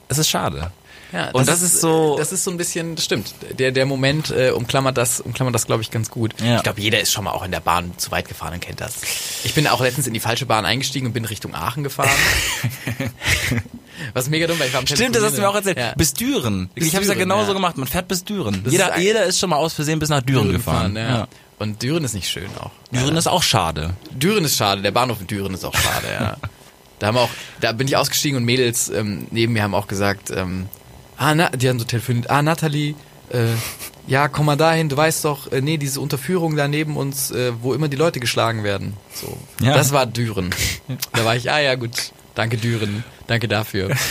Es 0.09 0.19
ist 0.19 0.29
schade. 0.29 0.71
Ja, 1.15 1.31
Und 1.31 1.47
das 1.47 1.63
ist 1.63 1.81
so- 1.81 2.17
Das 2.19 2.33
ist 2.33 2.43
so 2.43 2.51
ein 2.51 2.57
bisschen, 2.57 2.97
das 2.97 3.05
stimmt. 3.05 3.33
Der, 3.59 3.71
der 3.71 3.87
Moment 3.87 4.31
äh, 4.31 4.51
umklammert 4.51 4.97
das, 4.99 5.21
umklammert 5.21 5.55
das, 5.55 5.65
glaube 5.67 5.83
ich, 5.83 5.93
ganz 5.93 6.11
gut. 6.11 6.35
Ja. 6.43 6.57
Ich 6.57 6.63
glaube, 6.65 6.81
jeder 6.81 7.01
ist 7.01 7.13
schon 7.13 7.23
mal 7.25 7.31
auch 7.31 7.45
in 7.45 7.53
der 7.53 7.61
Bahn 7.61 7.93
zu 7.99 8.11
weit 8.11 8.27
gefahren 8.27 8.55
und 8.55 8.61
kennt 8.61 8.81
das. 8.81 8.95
Ich 9.45 9.55
bin 9.55 9.69
auch 9.69 9.81
letztens 9.81 10.09
in 10.09 10.13
die 10.15 10.21
falsche 10.21 10.45
Bahn 10.45 10.65
eingestiegen 10.67 11.07
und 11.07 11.13
bin 11.13 11.25
Richtung 11.25 11.55
Aachen 11.55 11.85
gefahren. 11.85 12.11
Was 14.13 14.29
mega 14.29 14.47
dumm, 14.47 14.59
weil 14.59 14.69
ich 14.69 14.73
war 14.73 14.81
am 14.81 14.87
Stimmt, 14.87 15.15
das 15.15 15.23
hast 15.23 15.37
du 15.37 15.41
mir 15.41 15.49
auch 15.49 15.55
erzählt. 15.55 15.79
Ja. 15.79 15.95
Bis 15.97 16.15
Düren. 16.15 16.69
Bis 16.75 16.89
ich 16.89 16.95
habe 16.95 17.03
es 17.05 17.09
ja 17.09 17.15
Düren, 17.15 17.29
genauso 17.29 17.49
ja. 17.49 17.55
gemacht. 17.55 17.77
Man 17.79 17.87
fährt 17.87 18.09
bis 18.09 18.25
Düren. 18.25 18.63
Das 18.65 18.73
Jeder, 18.73 18.95
ist 18.97 19.03
jeder 19.03 19.25
ist 19.25 19.39
schon 19.39 19.51
mal 19.51 19.57
aus 19.57 19.73
Versehen 19.75 19.99
bis 19.99 20.09
nach 20.09 20.23
Düren, 20.23 20.51
gefahren. 20.53 20.97
ja. 20.97 21.29
Und 21.61 21.81
Düren 21.83 22.03
ist 22.03 22.15
nicht 22.15 22.29
schön 22.29 22.49
auch. 22.59 22.73
Düren 22.93 23.17
ist 23.17 23.29
auch 23.29 23.43
schade. 23.45 23.95
Düren 24.11 24.45
ist 24.45 24.57
schade, 24.57 24.83
der 24.83 24.91
Bahnhof 24.91 25.21
in 25.21 25.29
Düren 25.29 25.55
ist 25.55 25.65
auch 25.65 25.75
schade, 25.75 26.07
ja. 26.13 26.37
Da 27.01 27.09
haben 27.09 27.17
auch, 27.19 27.29
da 27.61 27.73
bin 27.73 27.89
ich 27.89 27.97
ausgestiegen 27.97 28.37
und 28.39 28.45
Mädels 28.45 28.89
ähm, 28.89 29.27
neben 29.31 29.53
mir 29.53 29.65
haben 29.65 29.75
auch 29.75 29.89
gesagt, 29.89 30.31
ähm, 30.31 30.69
ah, 31.17 31.35
na, 31.35 31.51
die 31.51 31.69
haben 31.69 31.79
so 31.79 31.85
telefoniert, 31.85 32.31
ah, 32.31 32.43
Nathalie, 32.43 32.95
äh, 33.31 33.47
ja, 34.07 34.29
komm 34.29 34.47
mal 34.47 34.57
dahin, 34.57 34.89
du 34.89 34.97
weißt 34.97 35.25
doch, 35.25 35.51
äh, 35.53 35.61
nee, 35.63 35.79
diese 35.79 36.01
Unterführung 36.01 36.57
da 36.57 36.69
neben 36.69 36.97
uns, 36.97 37.31
äh, 37.31 37.53
wo 37.63 37.73
immer 37.75 37.89
die 37.89 37.97
Leute 37.97 38.21
geschlagen 38.21 38.63
werden. 38.65 38.95
So. 39.15 39.37
Ja. 39.65 39.75
Das 39.75 39.93
war 39.93 40.07
Düren. 40.07 40.51
Da 41.13 41.25
war 41.25 41.37
ich, 41.37 41.51
ah 41.51 41.59
ja, 41.61 41.75
gut, 41.75 42.13
danke 42.35 42.57
Düren, 42.59 43.05
danke 43.27 43.49
dafür. 43.49 43.91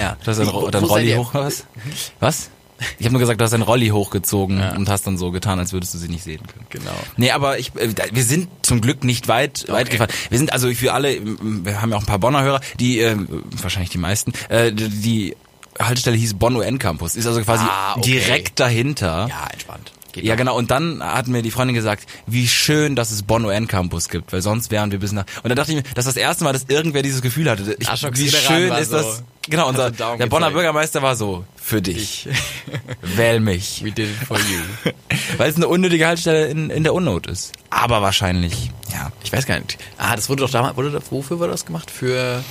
Ja. 0.00 0.16
Du 0.24 0.30
hast 0.30 0.38
dann, 0.38 0.52
Wo- 0.52 0.70
dann 0.70 0.82
wo 0.82 0.86
Rolli 0.86 1.12
hoch 1.12 1.34
was? 1.34 1.66
Was? 2.18 2.50
Ich 2.98 3.04
habe 3.06 3.12
nur 3.12 3.20
gesagt, 3.20 3.38
du 3.40 3.44
hast 3.44 3.52
deinen 3.52 3.62
Rolli 3.62 3.88
hochgezogen 3.90 4.58
Ja. 4.58 4.74
und 4.74 4.88
hast 4.88 5.06
dann 5.06 5.16
so 5.18 5.30
getan, 5.30 5.58
als 5.60 5.72
würdest 5.72 5.94
du 5.94 5.98
sie 5.98 6.08
nicht 6.08 6.24
sehen 6.24 6.40
können. 6.46 6.66
Genau. 6.70 6.90
Nee, 7.16 7.30
aber 7.30 7.58
ich, 7.58 7.76
äh, 7.76 7.90
wir 8.12 8.24
sind 8.24 8.48
zum 8.62 8.80
Glück 8.80 9.04
nicht 9.04 9.28
weit, 9.28 9.66
weit 9.68 9.82
Okay. 9.88 9.98
gefahren. 9.98 10.10
Wir 10.30 10.38
sind 10.38 10.52
also 10.52 10.72
für 10.72 10.94
alle, 10.94 11.20
wir 11.22 11.80
haben 11.80 11.90
ja 11.90 11.96
auch 11.98 12.00
ein 12.02 12.06
paar 12.06 12.18
Bonner 12.18 12.42
Hörer, 12.42 12.60
die, 12.80 12.98
äh, 12.98 13.14
wahrscheinlich 13.62 13.90
die 13.90 13.98
meisten, 13.98 14.32
äh, 14.48 14.72
die 14.72 15.36
Haltestelle 15.78 16.16
hieß 16.16 16.34
Bonn 16.34 16.56
UN 16.56 16.78
Campus, 16.78 17.16
ist 17.16 17.26
also 17.26 17.40
quasi 17.42 17.64
Ah, 17.68 17.92
okay. 17.96 18.02
direkt 18.12 18.60
dahinter. 18.60 19.26
Ja, 19.28 19.46
entspannt. 19.52 19.92
Geht 20.12 20.24
Ja, 20.24 20.36
genau. 20.36 20.56
Und 20.56 20.70
dann 20.70 21.02
hat 21.02 21.26
mir 21.26 21.42
die 21.42 21.50
Freundin 21.50 21.74
gesagt, 21.74 22.06
wie 22.28 22.46
schön, 22.46 22.94
dass 22.94 23.10
es 23.10 23.24
Bonn 23.24 23.44
UN 23.44 23.66
Campus 23.66 24.08
gibt, 24.08 24.32
weil 24.32 24.42
sonst 24.42 24.70
wären 24.70 24.92
wir 24.92 25.00
bis 25.00 25.10
nach. 25.10 25.24
Und 25.42 25.48
dann 25.48 25.56
dachte 25.56 25.72
ich 25.72 25.76
mir, 25.76 25.82
das 25.94 26.06
ist 26.06 26.16
das 26.16 26.22
erste 26.22 26.44
Mal, 26.44 26.52
dass 26.52 26.66
irgendwer 26.68 27.02
dieses 27.02 27.20
Gefühl 27.20 27.50
hatte. 27.50 27.76
Ich, 27.80 27.88
Aschok 27.88 28.16
wie 28.16 28.30
schön 28.30 28.72
ist 28.74 28.90
so, 28.90 28.98
das? 28.98 29.24
Genau, 29.48 29.68
unser, 29.68 29.90
Daumen 29.90 30.18
der 30.18 30.26
Bonner 30.26 30.46
gezeigt. 30.46 30.54
Bürgermeister 30.54 31.02
war 31.02 31.16
so, 31.16 31.44
für 31.56 31.82
dich. 31.82 32.28
Wähl 33.02 33.40
mich. 33.40 33.82
We 33.84 33.90
did 33.90 34.08
it 34.08 34.26
for 34.26 34.38
you. 34.38 34.92
Weil 35.36 35.50
es 35.50 35.56
eine 35.56 35.66
unnötige 35.66 36.06
Haltestelle 36.06 36.46
in, 36.46 36.70
in 36.70 36.84
der 36.84 36.94
Unnot 36.94 37.26
ist. 37.26 37.52
Aber 37.70 38.00
wahrscheinlich, 38.00 38.70
ja. 38.92 39.10
Ich 39.24 39.32
weiß 39.32 39.46
gar 39.46 39.58
nicht. 39.58 39.78
Ah, 39.98 40.14
das 40.14 40.28
wurde 40.28 40.42
doch 40.44 40.50
damals, 40.50 40.76
wurde 40.76 41.02
wofür 41.10 41.40
wurde 41.40 41.50
das 41.50 41.66
gemacht? 41.66 41.90
Für 41.90 42.44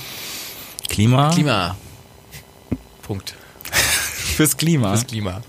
Klima? 0.88 1.30
Klima. 1.30 1.76
Punkt. 3.04 3.34
Fürs 4.36 4.56
Klima. 4.56 4.90
Fürs 4.90 5.06
Klima. 5.06 5.42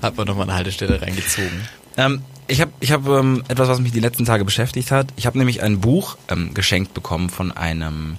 Hat 0.00 0.16
man 0.16 0.26
nochmal 0.26 0.44
eine 0.44 0.54
Haltestelle 0.54 1.00
reingezogen. 1.02 1.68
Ähm, 1.96 2.22
ich 2.48 2.60
habe 2.60 2.72
ich 2.80 2.92
hab, 2.92 3.06
ähm, 3.06 3.44
etwas, 3.48 3.68
was 3.68 3.80
mich 3.80 3.92
die 3.92 4.00
letzten 4.00 4.24
Tage 4.24 4.44
beschäftigt 4.44 4.90
hat. 4.90 5.08
Ich 5.16 5.26
habe 5.26 5.38
nämlich 5.38 5.62
ein 5.62 5.80
Buch 5.80 6.16
ähm, 6.28 6.54
geschenkt 6.54 6.94
bekommen 6.94 7.30
von 7.30 7.52
einem 7.52 8.18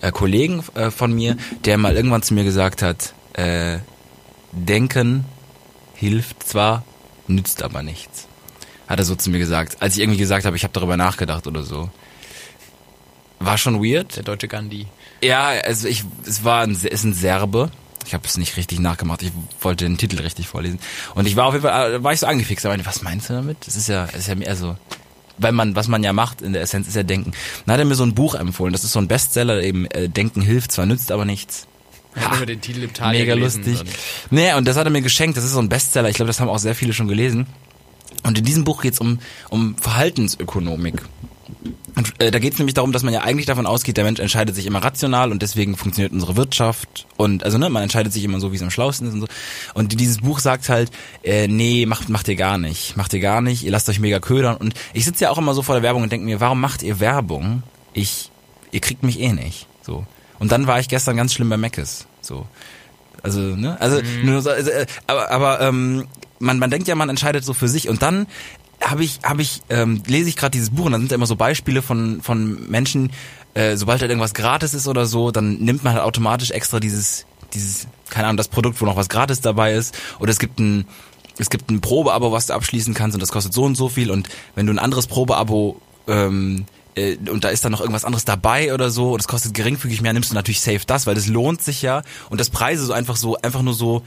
äh, 0.00 0.12
Kollegen 0.12 0.62
äh, 0.74 0.90
von 0.90 1.12
mir, 1.12 1.36
der 1.64 1.78
mal 1.78 1.96
irgendwann 1.96 2.22
zu 2.22 2.34
mir 2.34 2.44
gesagt 2.44 2.82
hat, 2.82 3.12
äh, 3.34 3.78
Denken 4.52 5.24
hilft 5.94 6.42
zwar, 6.42 6.84
nützt 7.26 7.62
aber 7.62 7.82
nichts. 7.82 8.26
Hat 8.88 8.98
er 8.98 9.04
so 9.04 9.14
zu 9.14 9.30
mir 9.30 9.38
gesagt, 9.38 9.82
als 9.82 9.94
ich 9.96 10.02
irgendwie 10.02 10.18
gesagt 10.18 10.46
habe, 10.46 10.56
ich 10.56 10.62
habe 10.62 10.72
darüber 10.72 10.96
nachgedacht 10.96 11.46
oder 11.46 11.62
so. 11.62 11.90
War 13.38 13.58
schon 13.58 13.82
weird. 13.84 14.16
Der 14.16 14.22
deutsche 14.22 14.48
Gandhi. 14.48 14.86
Ja, 15.22 15.48
also 15.48 15.88
ich, 15.88 16.04
es 16.26 16.44
war 16.44 16.62
ein, 16.62 16.70
ist 16.70 17.04
ein 17.04 17.12
Serbe. 17.12 17.70
Ich 18.06 18.14
habe 18.14 18.24
es 18.26 18.36
nicht 18.36 18.56
richtig 18.56 18.78
nachgemacht. 18.78 19.22
Ich 19.22 19.32
wollte 19.60 19.84
den 19.84 19.98
Titel 19.98 20.20
richtig 20.20 20.46
vorlesen. 20.48 20.78
Und 21.14 21.26
ich 21.26 21.34
war 21.36 21.46
auf 21.46 21.54
jeden 21.54 21.64
Fall, 21.66 21.94
äh, 21.94 22.02
war 22.04 22.12
ich 22.12 22.20
so 22.20 22.26
angefixt. 22.26 22.64
Ich 22.64 22.68
meinte, 22.68 22.86
was 22.86 23.02
meinst 23.02 23.28
du 23.28 23.34
damit? 23.34 23.58
Das 23.66 23.76
ist 23.76 23.88
ja, 23.88 24.06
das 24.06 24.14
ist 24.20 24.28
ja 24.28 24.34
mehr 24.36 24.54
so, 24.56 24.76
weil 25.38 25.52
man, 25.52 25.74
was 25.76 25.88
man 25.88 26.02
ja 26.04 26.12
macht 26.12 26.40
in 26.40 26.52
der 26.52 26.62
Essenz, 26.62 26.86
ist 26.88 26.94
ja 26.96 27.02
Denken. 27.02 27.32
Dann 27.66 27.72
hat 27.74 27.80
er 27.80 27.84
mir 27.84 27.94
so 27.96 28.04
ein 28.04 28.14
Buch 28.14 28.34
empfohlen. 28.36 28.72
Das 28.72 28.84
ist 28.84 28.92
so 28.92 29.00
ein 29.00 29.08
Bestseller, 29.08 29.62
eben 29.62 29.86
äh, 29.90 30.08
Denken 30.08 30.40
hilft 30.40 30.72
zwar, 30.72 30.86
nützt 30.86 31.10
aber 31.10 31.24
nichts. 31.24 31.66
Ich 32.14 32.22
habe 32.24 32.36
nur 32.38 32.46
den 32.46 32.60
Titel 32.62 32.82
im 32.84 32.94
Tal 32.94 33.12
Mega 33.12 33.34
lustig. 33.34 33.80
und- 33.80 33.88
Nee, 34.30 34.54
und 34.54 34.66
das 34.66 34.76
hat 34.76 34.86
er 34.86 34.90
mir 34.90 35.02
geschenkt. 35.02 35.36
Das 35.36 35.44
ist 35.44 35.52
so 35.52 35.58
ein 35.58 35.68
Bestseller. 35.68 36.08
Ich 36.08 36.14
glaube, 36.16 36.28
das 36.28 36.40
haben 36.40 36.48
auch 36.48 36.58
sehr 36.58 36.74
viele 36.74 36.92
schon 36.94 37.08
gelesen. 37.08 37.46
Und 38.22 38.38
in 38.38 38.44
diesem 38.44 38.64
Buch 38.64 38.80
geht's 38.82 39.00
um, 39.00 39.18
um 39.50 39.76
Verhaltensökonomik. 39.76 41.02
Und 41.96 42.12
äh, 42.20 42.30
da 42.30 42.38
geht 42.38 42.52
es 42.52 42.58
nämlich 42.58 42.74
darum, 42.74 42.92
dass 42.92 43.02
man 43.02 43.14
ja 43.14 43.22
eigentlich 43.22 43.46
davon 43.46 43.64
ausgeht, 43.66 43.96
der 43.96 44.04
Mensch 44.04 44.20
entscheidet 44.20 44.54
sich 44.54 44.66
immer 44.66 44.84
rational 44.84 45.32
und 45.32 45.40
deswegen 45.40 45.76
funktioniert 45.76 46.12
unsere 46.12 46.36
Wirtschaft 46.36 47.06
und 47.16 47.42
also 47.42 47.56
ne, 47.56 47.70
man 47.70 47.82
entscheidet 47.82 48.12
sich 48.12 48.22
immer 48.22 48.38
so, 48.38 48.52
wie 48.52 48.56
es 48.56 48.62
am 48.62 48.70
schlausten 48.70 49.08
ist 49.08 49.14
und 49.14 49.22
so. 49.22 49.26
Und 49.72 49.98
dieses 49.98 50.18
Buch 50.18 50.38
sagt 50.40 50.68
halt, 50.68 50.90
äh, 51.24 51.48
nee, 51.48 51.86
macht 51.86 52.10
macht 52.10 52.28
ihr 52.28 52.36
gar 52.36 52.58
nicht, 52.58 52.98
macht 52.98 53.14
ihr 53.14 53.20
gar 53.20 53.40
nicht, 53.40 53.64
ihr 53.64 53.70
lasst 53.70 53.88
euch 53.88 53.98
mega 53.98 54.20
ködern. 54.20 54.58
Und 54.58 54.74
ich 54.92 55.06
sitze 55.06 55.24
ja 55.24 55.30
auch 55.30 55.38
immer 55.38 55.54
so 55.54 55.62
vor 55.62 55.74
der 55.74 55.82
Werbung 55.82 56.02
und 56.02 56.12
denke 56.12 56.26
mir, 56.26 56.38
warum 56.38 56.60
macht 56.60 56.82
ihr 56.82 57.00
Werbung? 57.00 57.62
Ich, 57.94 58.30
ihr 58.72 58.80
kriegt 58.80 59.02
mich 59.02 59.18
eh 59.18 59.32
nicht. 59.32 59.66
So. 59.80 60.04
Und 60.38 60.52
dann 60.52 60.66
war 60.66 60.78
ich 60.78 60.88
gestern 60.88 61.16
ganz 61.16 61.32
schlimm 61.32 61.48
bei 61.48 61.56
Meckes. 61.56 62.06
So. 62.20 62.46
Also, 63.22 63.40
ne? 63.40 63.80
Also, 63.80 64.02
nur 64.22 64.42
so, 64.42 64.50
also, 64.50 64.70
äh, 64.70 64.84
aber, 65.06 65.30
aber 65.30 65.60
ähm, 65.62 66.06
man, 66.38 66.58
man 66.58 66.70
denkt 66.70 66.88
ja, 66.88 66.94
man 66.94 67.08
entscheidet 67.08 67.42
so 67.42 67.54
für 67.54 67.68
sich 67.68 67.88
und 67.88 68.02
dann 68.02 68.26
habe 68.86 69.04
ich, 69.04 69.20
habe 69.22 69.42
ich, 69.42 69.62
ähm, 69.68 70.02
lese 70.06 70.28
ich 70.28 70.36
gerade 70.36 70.52
dieses 70.52 70.70
Buch 70.70 70.86
und 70.86 70.92
dann 70.92 71.00
sind 71.02 71.10
da 71.10 71.16
immer 71.16 71.26
so 71.26 71.36
Beispiele 71.36 71.82
von, 71.82 72.22
von 72.22 72.68
Menschen, 72.70 73.10
äh, 73.54 73.76
sobald 73.76 74.00
halt 74.00 74.10
irgendwas 74.10 74.34
gratis 74.34 74.74
ist 74.74 74.86
oder 74.86 75.06
so, 75.06 75.30
dann 75.30 75.58
nimmt 75.58 75.82
man 75.82 75.94
halt 75.94 76.04
automatisch 76.04 76.50
extra 76.50 76.78
dieses, 76.78 77.26
dieses, 77.52 77.88
keine 78.10 78.26
Ahnung, 78.28 78.36
das 78.36 78.48
Produkt, 78.48 78.80
wo 78.80 78.86
noch 78.86 78.96
was 78.96 79.08
gratis 79.08 79.40
dabei 79.40 79.74
ist. 79.74 79.96
Oder 80.20 80.30
es 80.30 80.38
gibt 80.38 80.60
ein, 80.60 80.86
es 81.38 81.50
gibt 81.50 81.70
ein 81.70 81.80
Probeabo, 81.80 82.32
was 82.32 82.46
du 82.46 82.54
abschließen 82.54 82.94
kannst 82.94 83.14
und 83.14 83.20
das 83.20 83.32
kostet 83.32 83.52
so 83.52 83.64
und 83.64 83.76
so 83.76 83.88
viel 83.88 84.10
und 84.10 84.28
wenn 84.54 84.66
du 84.66 84.72
ein 84.72 84.78
anderes 84.78 85.06
Probeabo 85.06 85.80
ähm, 86.06 86.66
äh, 86.94 87.16
und 87.30 87.44
da 87.44 87.48
ist 87.48 87.64
dann 87.64 87.72
noch 87.72 87.80
irgendwas 87.80 88.04
anderes 88.04 88.24
dabei 88.24 88.72
oder 88.72 88.90
so 88.90 89.12
und 89.12 89.20
es 89.20 89.28
kostet 89.28 89.54
geringfügig 89.54 90.00
mehr, 90.00 90.12
nimmst 90.12 90.30
du 90.30 90.34
natürlich 90.34 90.60
safe 90.60 90.80
das, 90.86 91.06
weil 91.06 91.14
das 91.14 91.26
lohnt 91.26 91.62
sich 91.62 91.82
ja 91.82 92.02
und 92.30 92.40
das 92.40 92.50
Preise 92.50 92.86
so 92.86 92.92
einfach 92.92 93.16
so, 93.16 93.36
einfach 93.36 93.62
nur 93.62 93.74
so, 93.74 94.02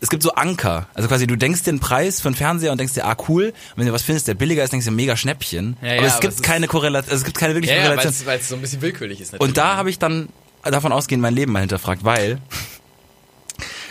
es 0.00 0.10
gibt 0.10 0.22
so 0.22 0.32
Anker. 0.32 0.86
Also 0.94 1.08
quasi 1.08 1.26
du 1.26 1.36
denkst 1.36 1.66
einen 1.66 1.80
Preis 1.80 2.20
für 2.20 2.28
einen 2.28 2.34
Fernseher 2.34 2.72
und 2.72 2.78
denkst 2.78 2.94
dir, 2.94 3.06
ah 3.06 3.16
cool, 3.28 3.46
und 3.46 3.52
wenn 3.76 3.86
du 3.86 3.92
was 3.92 4.02
findest, 4.02 4.28
der 4.28 4.34
billiger 4.34 4.62
ist, 4.64 4.72
denkst 4.72 4.86
du 4.86 4.92
mega 4.92 5.16
Schnäppchen. 5.16 5.76
Ja, 5.82 5.88
ja, 5.88 5.98
aber 5.98 6.06
es 6.06 6.12
aber 6.14 6.20
gibt 6.22 6.34
es 6.34 6.42
keine 6.42 6.66
Korrelation, 6.66 7.10
also 7.10 7.20
es 7.22 7.24
gibt 7.24 7.36
keine 7.38 7.54
wirkliche 7.54 7.74
Ja, 7.74 7.80
ja 7.80 7.86
Korrelation. 7.86 8.12
es 8.12 8.26
weil 8.26 8.38
es 8.38 8.48
so 8.48 8.54
ein 8.54 8.60
bisschen 8.60 8.82
willkürlich 8.82 9.20
ist 9.20 9.32
natürlich. 9.32 9.48
Und 9.48 9.56
da 9.56 9.76
habe 9.76 9.90
ich 9.90 9.98
dann 9.98 10.28
davon 10.62 10.92
ausgehend 10.92 11.22
mein 11.22 11.34
Leben 11.34 11.52
mal 11.52 11.60
hinterfragt, 11.60 12.04
weil 12.04 12.38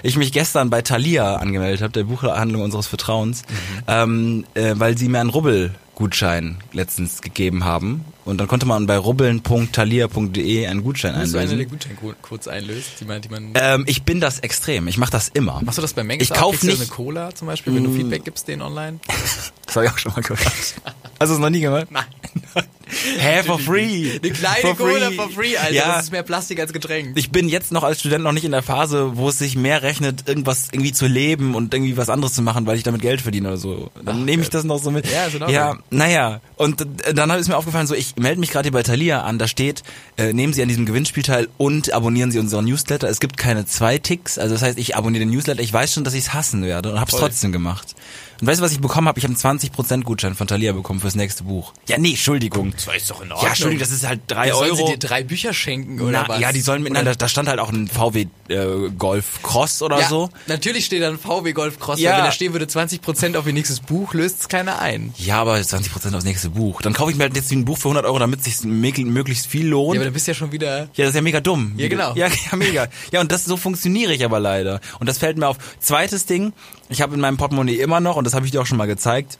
ich 0.04 0.18
mich 0.18 0.32
gestern 0.32 0.70
bei 0.70 0.82
Thalia 0.82 1.38
angemeldet 1.38 1.82
habe, 1.82 1.94
der 1.94 2.04
Buchhandlung 2.04 2.62
unseres 2.62 2.88
Vertrauens, 2.88 3.44
ähm, 3.88 4.46
äh, 4.54 4.74
weil 4.76 4.98
sie 4.98 5.08
mir 5.08 5.22
einen 5.22 5.30
Rubbel-Gutschein 6.04 6.58
letztens 6.74 7.22
gegeben 7.22 7.64
haben. 7.64 8.04
Und 8.26 8.38
dann 8.40 8.48
konnte 8.48 8.66
man 8.66 8.86
bei 8.86 8.98
rubbeln.thalia.de 8.98 10.68
einen 10.68 10.84
Gutschein 10.84 11.20
Bist 11.20 11.34
du 11.34 11.38
einlösen. 11.40 11.68
Gutscheincodes 11.70 12.48
einlöst, 12.48 12.92
die 13.00 13.06
man, 13.06 13.22
die 13.22 13.30
man 13.30 13.52
Ähm, 13.56 13.84
ich 13.88 14.04
bin 14.04 14.20
das 14.20 14.40
extrem. 14.40 14.88
Ich 14.88 14.98
mache 14.98 15.12
das 15.12 15.30
immer. 15.30 15.62
Machst 15.64 15.78
du 15.78 15.82
das 15.82 15.94
bei 15.94 16.04
Mengs 16.04 16.24
Ich 16.24 16.32
auch? 16.34 16.38
kauf 16.38 16.52
Kriegst 16.52 16.64
du 16.64 16.68
nicht- 16.68 16.82
eine 16.82 16.90
Cola 16.90 17.34
zum 17.36 17.48
Beispiel, 17.48 17.76
wenn 17.76 17.84
du 17.86 17.92
Feedback 17.94 18.26
gibst, 18.26 18.48
denen 18.48 18.62
online? 18.62 19.00
Das 19.66 19.78
habe 19.78 19.88
ich 19.88 19.92
auch 19.92 19.98
schon 19.98 20.12
mal 20.14 20.22
gemacht. 20.22 20.76
Hast 21.24 21.30
du 21.30 21.36
es 21.36 21.40
noch 21.40 21.50
nie 21.50 21.62
gemacht? 21.62 21.88
Nein. 21.90 22.04
Hä, 23.18 23.44
for 23.44 23.58
free. 23.58 24.20
Eine 24.22 24.32
kleine 24.32 24.62
For 24.62 24.76
Cola 24.76 25.08
free. 25.08 25.16
for 25.16 25.30
free, 25.30 25.58
Alter. 25.58 25.74
Ja. 25.74 25.96
Das 25.96 26.04
ist 26.04 26.12
mehr 26.12 26.22
Plastik 26.22 26.60
als 26.60 26.74
Getränk. 26.74 27.18
ich 27.18 27.32
bin 27.32 27.48
jetzt 27.48 27.72
noch 27.72 27.84
als 27.84 28.02
Student 28.02 28.26
noch 28.26 28.34
nicht 28.34 28.44
in 28.44 28.52
der 28.52 28.62
Phase, 28.62 29.16
wo 29.16 29.30
es 29.30 29.40
sich 29.40 29.56
mehr 29.56 29.84
rechnet, 29.84 30.28
irgendwas 30.28 30.68
irgendwie 30.72 30.92
zu 30.92 31.08
leben 31.08 31.56
und 31.56 31.74
irgendwie 31.74 31.96
was 31.96 32.10
anderes 32.10 32.34
zu 32.34 32.42
machen, 32.42 32.68
weil 32.68 32.76
ich 32.76 32.84
damit 32.84 33.02
Geld 33.02 33.22
verdiene 33.22 33.48
oder 33.48 33.58
so. 33.58 33.90
Dann 34.04 34.20
Ach, 34.20 34.26
nehme 34.26 34.44
ich 34.44 34.50
das 34.50 34.66
noch 34.66 34.80
so 34.80 34.92
mit. 34.92 35.10
Ja, 35.10 35.26
ist 35.26 35.36
in 35.36 35.48
ja 35.50 35.78
naja. 35.92 36.42
Und 36.58 36.82
äh, 36.82 37.14
dann 37.14 37.30
ist 37.32 37.48
mir 37.48 37.56
aufgefallen, 37.56 37.88
so 37.88 37.96
ich 37.96 38.18
melde 38.18 38.42
mich 38.42 38.52
gerade 38.52 38.66
hier 38.66 38.74
bei 38.74 38.84
Thalia 38.84 39.22
an, 39.22 39.40
da 39.40 39.48
steht, 39.48 39.84
äh, 40.18 40.34
nehmen 40.34 40.52
Sie 40.52 40.62
an 40.62 40.68
diesem 40.68 40.86
Gewinnspiel 40.86 41.24
teil 41.24 41.48
und 41.58 41.94
abonnieren 41.94 42.32
Sie 42.32 42.40
unseren 42.40 42.66
Newsletter. 42.66 43.08
Es 43.08 43.22
gibt 43.22 43.38
keine 43.38 43.66
zwei 43.66 43.98
Ticks, 43.98 44.38
also 44.38 44.54
das 44.56 44.62
heißt, 44.62 44.78
ich 44.78 44.98
abonniere 44.98 45.26
den 45.26 45.32
Newsletter, 45.32 45.62
ich 45.62 45.72
weiß 45.72 45.94
schon, 45.94 46.04
dass 46.04 46.14
ich 46.14 46.26
es 46.26 46.34
hassen 46.34 46.64
werde 46.64 46.92
und 46.92 47.00
habe 47.00 47.10
es 47.10 47.18
trotzdem 47.18 47.52
gemacht. 47.52 47.96
Und 48.42 48.48
weißt 48.48 48.60
du, 48.60 48.64
was 48.64 48.72
ich 48.72 48.80
bekommen 48.82 49.08
habe? 49.08 49.20
Ich 49.20 49.26
habe 49.26 49.34
einen 49.36 49.60
20% 49.60 50.04
Gutschein 50.04 50.36
von 50.36 50.48
Thalia 50.48 50.72
bekommen 50.74 51.00
fürs 51.00 51.16
nächste 51.16 51.44
Buch. 51.44 51.74
Ja, 51.88 51.98
nee, 51.98 52.10
Entschuldigung. 52.12 52.72
Das 52.74 52.88
ist 52.96 53.10
doch 53.10 53.22
in 53.22 53.30
Ja, 53.30 53.48
Entschuldigung, 53.48 53.80
das 53.80 53.92
ist 53.92 54.08
halt 54.08 54.22
drei 54.28 54.52
Sollen 54.52 54.72
Euro. 54.72 54.88
sie 54.88 54.94
dir 54.94 55.00
drei 55.00 55.24
Bücher 55.24 55.54
schenken 55.54 56.02
oder 56.02 56.24
Na, 56.24 56.28
was? 56.28 56.40
Ja, 56.40 56.52
die 56.52 56.62
sollen 56.62 56.84
mit, 56.84 56.94
nein, 56.94 57.06
da, 57.06 57.14
da 57.16 57.28
stand 57.28 57.48
halt 57.48 57.60
auch 57.60 57.72
ein 57.72 57.88
VW 57.88 58.28
äh, 58.50 58.90
Golf 58.98 59.42
Cross 59.44 59.82
oder 59.82 60.00
ja, 60.00 60.08
so. 60.10 60.30
Natürlich 60.48 60.86
steht 60.86 61.02
da 61.02 61.10
ein 61.10 61.18
VW 61.20 61.54
Golf 61.54 61.80
Cross, 61.80 62.00
Ja. 62.00 62.18
wenn 62.18 62.26
da 62.26 62.32
stehen 62.32 62.54
würde 62.54 62.66
20% 62.66 63.38
auf 63.38 63.48
ihr 63.48 63.54
nächstes 63.54 63.80
Buch, 63.80 64.14
löst 64.14 64.42
es 64.42 64.50
keiner 64.50 64.80
ein. 64.80 65.14
Ja, 65.18 65.40
aber 65.42 65.56
20% 65.56 66.16
aufs 66.16 66.26
nächste 66.26 66.50
Buch. 66.50 66.82
Dann 66.82 66.94
kaufe 66.94 67.12
ich 67.12 67.18
mir 67.18 67.24
halt 67.24 67.36
jetzt 67.36 67.52
ein 67.52 67.66
Buch 67.66 67.78
für 67.78 67.88
100 67.90 68.06
Euro, 68.06 68.20
damit 68.20 68.40
es 68.40 68.46
sich 68.46 68.64
möglichst 68.64 69.48
viel 69.48 69.68
lohnt. 69.68 69.96
Ja, 69.96 70.02
Ja, 70.02 70.02
aber 70.02 70.10
du 70.10 70.14
bist 70.14 70.28
ja 70.28 70.34
schon 70.34 70.52
wieder... 70.52 70.88
das 70.96 71.10
ist 71.10 71.16
ja 71.16 71.22
mega 71.22 71.40
dumm. 71.40 71.74
Ja, 71.78 71.88
genau. 71.88 72.14
Ja, 72.16 72.28
ja, 72.52 72.58
mega. 72.58 72.88
Ja, 73.12 73.22
und 73.22 73.32
das 73.32 73.46
so 73.46 73.58
funktioniere 73.58 74.14
ich 74.14 74.24
aber 74.26 74.40
leider. 74.40 74.82
Und 75.00 75.08
das 75.08 75.18
fällt 75.18 75.38
mir 75.38 75.48
auf. 75.48 75.58
Zweites 75.80 76.26
Ding, 76.26 76.54
ich 76.94 77.02
habe 77.02 77.16
in 77.16 77.22
meinem 77.22 77.38
Portemonnaie 77.38 77.76
immer 77.80 78.00
noch, 78.00 78.16
und 78.16 78.26
das 78.26 78.34
habe 78.34 78.46
ich 78.46 78.52
dir 78.52 78.62
auch 78.62 78.66
schon 78.66 78.78
mal 78.78 78.88
gezeigt, 78.88 79.40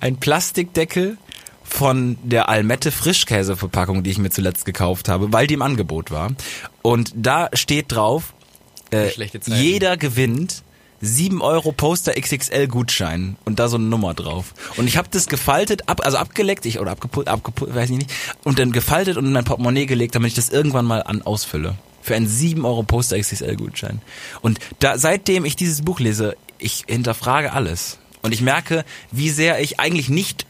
ein 0.00 0.16
Plastikdeckel 0.18 1.18
von 1.62 2.16
der 2.22 2.48
Almette 2.48 2.90
Frischkäseverpackung, 2.90 4.02
die 4.02 4.10
ich 4.10 4.18
mir 4.18 4.30
zuletzt 4.30 4.64
gekauft 4.64 5.08
habe, 5.08 5.32
weil 5.32 5.46
die 5.46 5.54
im 5.54 5.62
Angebot 5.62 6.10
war. 6.10 6.32
Und 6.82 7.12
da 7.14 7.50
steht 7.52 7.92
drauf, 7.92 8.34
äh, 8.90 9.10
jeder 9.46 9.96
gewinnt 9.96 10.62
7 11.00 11.42
Euro 11.42 11.72
Poster 11.72 12.14
XXL 12.14 12.66
Gutschein 12.66 13.36
und 13.44 13.58
da 13.58 13.68
so 13.68 13.76
eine 13.76 13.84
Nummer 13.84 14.14
drauf. 14.14 14.54
Und 14.76 14.86
ich 14.88 14.96
habe 14.96 15.08
das 15.10 15.26
gefaltet, 15.26 15.88
ab, 15.88 16.00
also 16.04 16.16
abgeleckt, 16.16 16.66
ich 16.66 16.80
oder 16.80 16.90
abgepult, 16.90 17.28
abgepult, 17.28 17.74
weiß 17.74 17.90
ich 17.90 17.98
nicht, 17.98 18.10
und 18.44 18.58
dann 18.58 18.72
gefaltet 18.72 19.16
und 19.16 19.26
in 19.26 19.32
mein 19.32 19.44
Portemonnaie 19.44 19.86
gelegt, 19.86 20.14
damit 20.14 20.28
ich 20.30 20.34
das 20.34 20.48
irgendwann 20.48 20.86
mal 20.86 21.02
an 21.02 21.22
ausfülle. 21.22 21.76
Für 22.08 22.16
einen 22.16 22.26
7 22.26 22.64
Euro 22.64 22.84
Poster 22.84 23.18
XXL 23.18 23.56
Gutschein. 23.56 24.00
Und 24.40 24.60
da, 24.78 24.96
seitdem 24.96 25.44
ich 25.44 25.56
dieses 25.56 25.82
Buch 25.82 26.00
lese, 26.00 26.38
ich 26.56 26.84
hinterfrage 26.88 27.52
alles. 27.52 27.98
Und 28.22 28.32
ich 28.32 28.40
merke, 28.40 28.86
wie 29.12 29.28
sehr 29.28 29.60
ich 29.60 29.78
eigentlich 29.78 30.08
nicht 30.08 30.46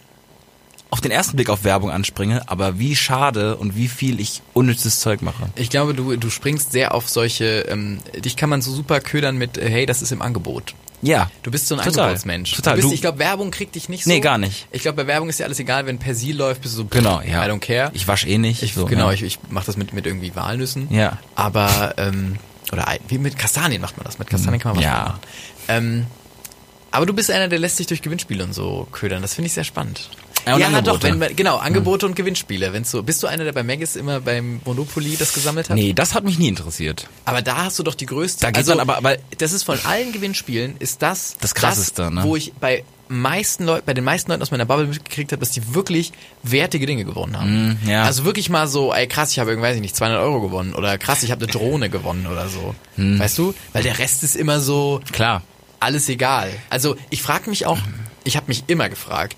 auf 0.90 1.00
den 1.00 1.10
ersten 1.10 1.34
Blick 1.34 1.50
auf 1.50 1.64
Werbung 1.64 1.90
anspringe, 1.90 2.48
aber 2.48 2.78
wie 2.78 2.94
schade 2.94 3.56
und 3.56 3.74
wie 3.74 3.88
viel 3.88 4.20
ich 4.20 4.40
unnützes 4.54 5.00
Zeug 5.00 5.20
mache. 5.20 5.48
Ich 5.56 5.68
glaube, 5.68 5.94
du, 5.94 6.16
du 6.16 6.30
springst 6.30 6.70
sehr 6.70 6.94
auf 6.94 7.08
solche... 7.08 7.62
Ähm, 7.62 7.98
dich 8.14 8.36
kann 8.36 8.50
man 8.50 8.62
so 8.62 8.70
super 8.70 9.00
ködern 9.00 9.36
mit, 9.36 9.58
äh, 9.58 9.68
hey, 9.68 9.84
das 9.84 10.00
ist 10.00 10.12
im 10.12 10.22
Angebot. 10.22 10.76
Ja. 11.02 11.30
Du 11.42 11.50
bist 11.50 11.68
so 11.68 11.76
ein 11.76 11.84
Total. 11.84 12.04
Angebotsmensch. 12.04 12.52
Total. 12.52 12.74
Du 12.74 12.80
bist, 12.82 12.90
Du- 12.90 12.94
ich 12.94 13.00
glaube, 13.00 13.18
Werbung 13.18 13.50
kriegt 13.50 13.74
dich 13.74 13.88
nicht 13.88 14.04
so. 14.04 14.10
Nee, 14.10 14.20
gar 14.20 14.38
nicht. 14.38 14.66
Ich 14.72 14.82
glaube, 14.82 14.96
bei 15.02 15.06
Werbung 15.06 15.28
ist 15.28 15.38
ja 15.38 15.46
alles 15.46 15.58
egal, 15.60 15.86
wenn 15.86 15.98
Persil 15.98 16.36
läuft, 16.36 16.62
bist 16.62 16.74
du 16.74 16.78
so, 16.78 16.84
Genau, 16.86 17.20
ja. 17.20 17.44
I 17.46 17.48
don't 17.50 17.60
care. 17.60 17.90
Ich 17.94 18.08
wasche 18.08 18.26
eh 18.28 18.38
nicht. 18.38 18.62
Ich, 18.62 18.74
so, 18.74 18.86
genau, 18.86 19.08
ja. 19.08 19.12
ich, 19.14 19.22
ich 19.22 19.38
mache 19.50 19.66
das 19.66 19.76
mit, 19.76 19.92
mit 19.92 20.06
irgendwie 20.06 20.34
Walnüssen. 20.34 20.92
Ja. 20.92 21.18
Aber 21.36 21.94
ähm, 21.98 22.36
Oder 22.72 22.86
wie 23.08 23.18
mit 23.18 23.38
Kastanien 23.38 23.80
macht 23.80 23.96
man 23.96 24.04
das. 24.04 24.18
Mit 24.18 24.28
Kastanien 24.28 24.60
kann 24.60 24.72
man 24.72 24.78
was 24.78 24.84
Ja. 24.84 25.02
machen. 25.04 25.20
Ähm, 25.68 26.06
aber 26.90 27.06
du 27.06 27.12
bist 27.12 27.30
einer, 27.30 27.48
der 27.48 27.58
lässt 27.58 27.76
sich 27.76 27.86
durch 27.86 28.00
Gewinnspiele 28.02 28.42
und 28.42 28.54
so 28.54 28.88
ködern. 28.92 29.20
Das 29.22 29.34
finde 29.34 29.46
ich 29.46 29.52
sehr 29.52 29.64
spannend. 29.64 30.08
Ja, 30.46 30.54
und 30.54 30.60
na 30.60 30.66
Angebote. 30.78 31.10
doch, 31.10 31.20
wenn 31.20 31.36
genau, 31.36 31.56
Angebote 31.58 32.06
und 32.06 32.14
Gewinnspiele. 32.16 32.72
Wenn's 32.72 32.90
so, 32.90 33.02
bist 33.02 33.22
du 33.22 33.26
einer, 33.26 33.44
der 33.44 33.52
bei 33.52 33.62
Maggis 33.62 33.96
immer 33.96 34.20
beim 34.20 34.60
Monopoly 34.64 35.16
das 35.18 35.32
gesammelt 35.34 35.68
hat? 35.68 35.76
Nee, 35.76 35.92
das 35.92 36.14
hat 36.14 36.24
mich 36.24 36.38
nie 36.38 36.48
interessiert. 36.48 37.06
Aber 37.26 37.42
da 37.42 37.64
hast 37.64 37.78
du 37.78 37.82
doch 37.82 37.94
die 37.94 38.06
größte. 38.06 38.40
Da 38.42 38.50
geht 38.50 38.66
man 38.66 38.80
aber- 38.80 38.96
aber- 38.96 39.16
das 39.36 39.52
ist 39.52 39.64
von 39.64 39.78
allen 39.84 40.12
Gewinnspielen 40.12 40.76
ist 40.78 41.02
das 41.02 41.36
Das 41.40 41.54
Krasseste, 41.54 42.10
ne? 42.10 42.22
wo 42.22 42.34
ich 42.36 42.52
bei 42.54 42.82
meisten 43.10 43.64
Leuten, 43.64 43.84
bei 43.86 43.94
den 43.94 44.04
meisten 44.04 44.30
Leuten 44.30 44.42
aus 44.42 44.50
meiner 44.50 44.64
Bubble 44.66 44.86
mitgekriegt 44.86 45.32
habe, 45.32 45.40
dass 45.40 45.50
die 45.50 45.74
wirklich 45.74 46.12
wertige 46.42 46.84
Dinge 46.86 47.04
gewonnen 47.04 47.38
haben. 47.38 47.78
Mm, 47.84 47.88
ja. 47.88 48.04
Also 48.04 48.24
wirklich 48.24 48.50
mal 48.50 48.68
so, 48.68 48.92
ey 48.92 49.06
krass, 49.06 49.32
ich 49.32 49.38
habe 49.38 49.50
irgendwie, 49.50 49.68
weiß 49.68 49.76
ich 49.76 49.82
nicht, 49.82 49.96
200 49.96 50.20
Euro 50.20 50.40
gewonnen 50.42 50.74
oder 50.74 50.96
krass, 50.98 51.22
ich 51.22 51.30
habe 51.30 51.42
eine 51.42 51.50
Drohne 51.52 51.88
gewonnen 51.90 52.26
oder 52.26 52.48
so. 52.48 52.74
Mm. 52.96 53.18
Weißt 53.18 53.36
du? 53.38 53.54
Weil 53.72 53.82
der 53.82 53.98
Rest 53.98 54.22
ist 54.24 54.36
immer 54.36 54.60
so 54.60 55.00
Klar. 55.12 55.42
alles 55.80 56.08
egal. 56.10 56.50
Also 56.70 56.96
ich 57.10 57.22
frage 57.22 57.48
mich 57.50 57.64
auch, 57.66 57.78
ich 58.24 58.36
habe 58.36 58.46
mich 58.48 58.64
immer 58.66 58.88
gefragt. 58.90 59.36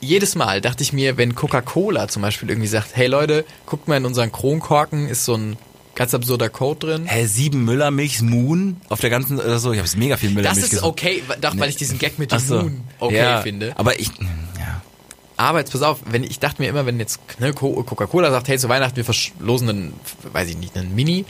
Jedes 0.00 0.34
Mal 0.34 0.60
dachte 0.60 0.82
ich 0.82 0.92
mir, 0.92 1.16
wenn 1.16 1.34
Coca-Cola 1.34 2.08
zum 2.08 2.22
Beispiel 2.22 2.48
irgendwie 2.48 2.68
sagt, 2.68 2.96
hey 2.96 3.06
Leute, 3.06 3.44
guckt 3.66 3.86
mal 3.88 3.96
in 3.96 4.06
unseren 4.06 4.32
Kronkorken, 4.32 5.08
ist 5.08 5.24
so 5.24 5.34
ein 5.34 5.56
ganz 5.94 6.14
absurder 6.14 6.48
Code 6.48 6.86
drin. 6.86 7.06
Hä, 7.06 7.26
sieben 7.26 7.64
Müllermilchs 7.66 8.22
Moon 8.22 8.80
auf 8.88 9.00
der 9.00 9.10
ganzen, 9.10 9.38
oder 9.38 9.58
so, 9.58 9.72
ich 9.72 9.78
habe 9.78 9.88
mega 9.98 10.16
viel 10.16 10.30
Das 10.30 10.34
Müllermilch 10.36 10.64
ist 10.64 10.70
gesagt. 10.70 10.86
okay, 10.88 11.22
doch, 11.40 11.58
weil 11.58 11.68
ich 11.68 11.76
diesen 11.76 11.98
Gag 11.98 12.18
mit 12.18 12.32
dem 12.32 12.38
so. 12.38 12.62
Moon 12.62 12.80
okay 12.98 13.16
ja, 13.16 13.42
finde. 13.42 13.74
Aber 13.76 14.00
ich, 14.00 14.08
ja. 14.58 14.80
Aber 15.36 15.58
jetzt 15.58 15.72
pass 15.72 15.82
auf, 15.82 15.98
wenn 16.06 16.24
ich 16.24 16.38
dachte 16.38 16.62
mir 16.62 16.68
immer, 16.68 16.86
wenn 16.86 16.98
jetzt 16.98 17.18
ne, 17.38 17.52
Co- 17.52 17.82
Coca-Cola 17.82 18.30
sagt, 18.30 18.48
hey, 18.48 18.58
zu 18.58 18.68
Weihnachten 18.70 18.96
wir 18.96 19.04
verlosen 19.04 19.68
einen, 19.68 19.92
weiß 20.32 20.48
ich 20.48 20.56
nicht, 20.56 20.76
einen 20.76 20.94
Mini 20.94 21.26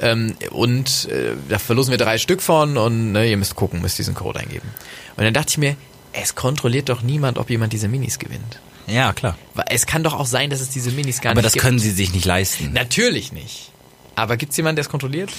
ähm, 0.00 0.34
und 0.50 1.08
äh, 1.10 1.32
da 1.48 1.58
verlosen 1.58 1.90
wir 1.90 1.98
drei 1.98 2.18
Stück 2.18 2.42
von 2.42 2.76
und 2.76 3.12
ne, 3.12 3.30
ihr 3.30 3.36
müsst 3.38 3.56
gucken, 3.56 3.80
müsst 3.80 3.98
diesen 3.98 4.14
Code 4.14 4.40
eingeben. 4.40 4.68
Und 5.16 5.24
dann 5.24 5.32
dachte 5.34 5.50
ich 5.50 5.58
mir, 5.58 5.76
es 6.12 6.34
kontrolliert 6.34 6.88
doch 6.88 7.02
niemand, 7.02 7.38
ob 7.38 7.50
jemand 7.50 7.72
diese 7.72 7.88
Minis 7.88 8.18
gewinnt. 8.18 8.60
Ja, 8.86 9.12
klar. 9.12 9.38
Es 9.68 9.86
kann 9.86 10.02
doch 10.02 10.14
auch 10.14 10.26
sein, 10.26 10.50
dass 10.50 10.60
es 10.60 10.70
diese 10.70 10.90
Minis 10.90 11.20
gar 11.20 11.30
Aber 11.30 11.40
nicht 11.40 11.46
das 11.46 11.52
gibt. 11.54 11.64
können 11.64 11.78
sie 11.78 11.90
sich 11.92 12.12
nicht 12.12 12.24
leisten. 12.24 12.72
Natürlich 12.72 13.32
nicht. 13.32 13.70
Aber 14.16 14.36
gibt's 14.36 14.56
jemanden, 14.56 14.76
der 14.76 14.82
es 14.82 14.88
kontrolliert? 14.88 15.30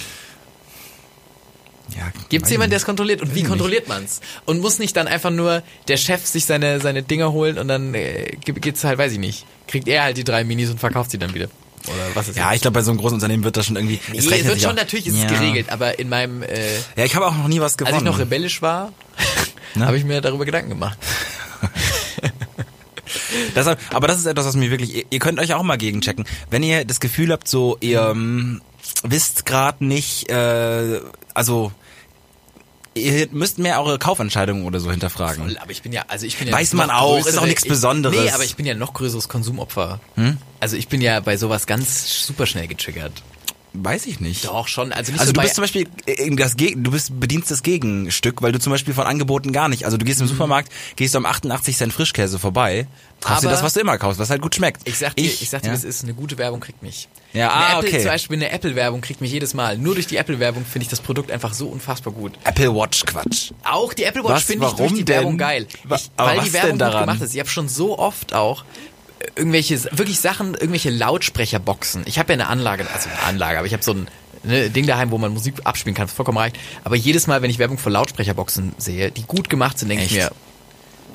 Ja, 1.94 2.10
Gibt's 2.30 2.46
weiß 2.46 2.52
jemanden, 2.52 2.70
der 2.70 2.78
es 2.78 2.86
kontrolliert? 2.86 3.20
Und 3.20 3.34
wie 3.34 3.42
kontrolliert 3.42 3.88
man's? 3.88 4.20
Und 4.46 4.60
muss 4.60 4.78
nicht 4.78 4.96
dann 4.96 5.06
einfach 5.06 5.30
nur 5.30 5.62
der 5.86 5.98
Chef 5.98 6.24
sich 6.26 6.46
seine, 6.46 6.80
seine 6.80 7.02
Dinger 7.02 7.30
holen 7.32 7.58
und 7.58 7.68
dann 7.68 7.94
äh, 7.94 8.36
ge- 8.42 8.54
geht's 8.58 8.82
halt, 8.84 8.98
weiß 8.98 9.12
ich 9.12 9.18
nicht, 9.18 9.44
kriegt 9.68 9.86
er 9.86 10.02
halt 10.04 10.16
die 10.16 10.24
drei 10.24 10.44
Minis 10.44 10.70
und 10.70 10.80
verkauft 10.80 11.10
sie 11.10 11.18
dann 11.18 11.34
wieder. 11.34 11.48
Oder 11.86 12.14
was 12.14 12.28
ist 12.28 12.36
Ja, 12.36 12.52
ich 12.54 12.62
glaube, 12.62 12.74
bei 12.74 12.82
so 12.82 12.90
einem 12.90 12.98
großen 13.00 13.14
Unternehmen 13.14 13.44
wird 13.44 13.56
das 13.56 13.66
schon 13.66 13.76
irgendwie. 13.76 14.00
Nee, 14.12 14.18
es 14.18 14.26
es 14.26 14.44
wird 14.44 14.60
schon, 14.60 14.70
auch- 14.72 14.76
natürlich 14.76 15.06
ist 15.06 15.16
ja. 15.18 15.24
es 15.26 15.32
geregelt, 15.32 15.70
aber 15.70 15.98
in 15.98 16.08
meinem, 16.08 16.42
äh, 16.42 16.76
Ja, 16.96 17.04
ich 17.04 17.14
habe 17.14 17.26
auch 17.26 17.36
noch 17.36 17.48
nie 17.48 17.60
was 17.60 17.72
als 17.72 17.76
gewonnen. 17.76 17.96
ich 17.98 18.02
noch 18.04 18.18
rebellisch 18.18 18.62
war, 18.62 18.92
Ne? 19.74 19.86
habe 19.86 19.96
ich 19.98 20.04
mir 20.04 20.20
darüber 20.20 20.44
Gedanken 20.44 20.70
gemacht. 20.70 20.98
Deshalb, 23.54 23.78
aber 23.94 24.06
das 24.08 24.18
ist 24.18 24.26
etwas, 24.26 24.46
was 24.46 24.56
mir 24.56 24.70
wirklich. 24.70 24.94
Ihr, 24.94 25.04
ihr 25.10 25.18
könnt 25.18 25.38
euch 25.38 25.54
auch 25.54 25.62
mal 25.62 25.76
gegenchecken. 25.76 26.24
Wenn 26.50 26.62
ihr 26.62 26.84
das 26.84 27.00
Gefühl 27.00 27.32
habt, 27.32 27.48
so 27.48 27.76
ihr 27.80 28.00
ähm, 28.10 28.62
wisst 29.02 29.44
gerade 29.46 29.84
nicht, 29.84 30.30
äh, 30.30 31.00
also 31.34 31.72
ihr 32.94 33.28
müsst 33.32 33.58
mehr 33.58 33.80
eure 33.82 33.98
Kaufentscheidungen 33.98 34.64
oder 34.64 34.80
so 34.80 34.90
hinterfragen. 34.90 35.44
Voll, 35.44 35.58
aber 35.58 35.70
ich 35.70 35.82
bin 35.82 35.92
ja, 35.92 36.04
also 36.08 36.26
ich 36.26 36.36
bin 36.38 36.48
ja 36.48 36.54
Weiß 36.54 36.72
man 36.74 36.90
auch, 36.90 37.18
ist 37.18 37.26
auch 37.38 37.42
größere- 37.42 37.46
nichts 37.46 37.62
ich, 37.64 37.68
Besonderes. 37.68 38.16
Hm? 38.16 38.24
Nee, 38.24 38.30
aber 38.30 38.44
ich 38.44 38.56
bin 38.56 38.66
ja 38.66 38.74
noch 38.74 38.94
größeres 38.94 39.28
Konsumopfer. 39.28 40.00
Also 40.60 40.76
ich 40.76 40.88
bin 40.88 41.00
ja 41.00 41.20
bei 41.20 41.36
sowas 41.36 41.66
ganz 41.66 42.24
super 42.26 42.46
schnell 42.46 42.68
getriggert. 42.68 43.22
Weiß 43.76 44.06
ich 44.06 44.20
nicht. 44.20 44.44
Doch 44.44 44.68
schon, 44.68 44.92
also 44.92 45.12
Also 45.12 45.26
so 45.26 45.32
du 45.32 45.40
bist 45.40 45.56
zum 45.56 45.62
Beispiel 45.62 45.88
in 46.06 46.36
das 46.36 46.56
Geg 46.56 46.76
du 46.76 46.92
bist 46.92 47.18
bedienst 47.18 47.50
das 47.50 47.64
Gegenstück, 47.64 48.40
weil 48.40 48.52
du 48.52 48.60
zum 48.60 48.70
Beispiel 48.70 48.94
von 48.94 49.04
Angeboten 49.04 49.52
gar 49.52 49.68
nicht. 49.68 49.84
Also 49.84 49.96
du 49.96 50.04
gehst 50.04 50.20
im 50.20 50.28
Supermarkt, 50.28 50.70
gehst 50.94 51.16
am 51.16 51.26
88 51.26 51.76
Cent 51.76 51.92
Frischkäse 51.92 52.38
vorbei, 52.38 52.86
kaufst 53.20 53.42
dir 53.42 53.48
das, 53.48 53.64
was 53.64 53.72
du 53.72 53.80
immer 53.80 53.98
kaufst, 53.98 54.20
was 54.20 54.30
halt 54.30 54.42
gut 54.42 54.54
schmeckt. 54.54 54.88
Ich 54.88 54.98
sag 54.98 55.16
dir, 55.16 55.24
ich, 55.24 55.50
sag 55.50 55.62
dir, 55.62 55.68
ja. 55.68 55.74
es 55.74 55.82
ist 55.82 56.04
eine 56.04 56.14
gute 56.14 56.38
Werbung 56.38 56.60
kriegt 56.60 56.84
mich. 56.84 57.08
Ja, 57.32 57.52
eine 57.52 57.64
ah, 57.64 57.78
Apple, 57.78 57.88
okay. 57.88 57.98
Zum 57.98 58.10
Beispiel 58.10 58.36
eine 58.36 58.50
Apple-Werbung 58.50 59.00
kriegt 59.00 59.20
mich 59.20 59.32
jedes 59.32 59.54
Mal. 59.54 59.76
Nur 59.76 59.94
durch 59.94 60.06
die 60.06 60.18
Apple-Werbung 60.18 60.64
finde 60.64 60.84
ich 60.84 60.88
das 60.88 61.00
Produkt 61.00 61.32
einfach 61.32 61.52
so 61.52 61.66
unfassbar 61.66 62.12
gut. 62.12 62.32
Apple 62.44 62.72
Watch 62.72 63.04
Quatsch. 63.04 63.50
Auch 63.64 63.92
die 63.92 64.04
Apple 64.04 64.22
Watch 64.22 64.44
finde 64.44 64.66
ich 64.68 64.72
durch 64.74 64.92
die 64.92 65.04
denn? 65.04 65.16
Werbung 65.16 65.36
geil. 65.36 65.66
Ich, 65.66 66.10
weil 66.16 66.36
was 66.38 66.44
die 66.44 66.52
Werbung 66.52 66.70
denn 66.70 66.78
daran? 66.78 66.92
gut 66.92 67.00
gemacht 67.08 67.22
ist. 67.22 67.34
Ich 67.34 67.40
habe 67.40 67.50
schon 67.50 67.68
so 67.68 67.98
oft 67.98 68.34
auch 68.34 68.62
äh, 68.62 68.66
irgendwelche, 69.36 69.82
wirklich 69.96 70.20
Sachen, 70.20 70.54
irgendwelche 70.54 70.90
Lautsprecherboxen. 70.90 72.02
Ich 72.06 72.18
habe 72.18 72.32
ja 72.32 72.34
eine 72.34 72.48
Anlage, 72.48 72.86
also 72.92 73.08
eine 73.08 73.22
Anlage, 73.22 73.58
aber 73.58 73.66
ich 73.66 73.72
habe 73.72 73.82
so 73.82 73.92
ein 73.92 74.08
ne, 74.42 74.70
Ding 74.70 74.86
daheim, 74.86 75.10
wo 75.10 75.18
man 75.18 75.32
Musik 75.32 75.54
abspielen 75.64 75.94
kann, 75.94 76.08
vollkommen 76.08 76.38
reicht. 76.38 76.56
Aber 76.84 76.96
jedes 76.96 77.26
Mal, 77.26 77.42
wenn 77.42 77.50
ich 77.50 77.58
Werbung 77.58 77.78
für 77.78 77.90
Lautsprecherboxen 77.90 78.74
sehe, 78.78 79.10
die 79.10 79.22
gut 79.22 79.50
gemacht 79.50 79.78
sind, 79.78 79.88
denke 79.88 80.04
ich 80.04 80.12
mir, 80.12 80.30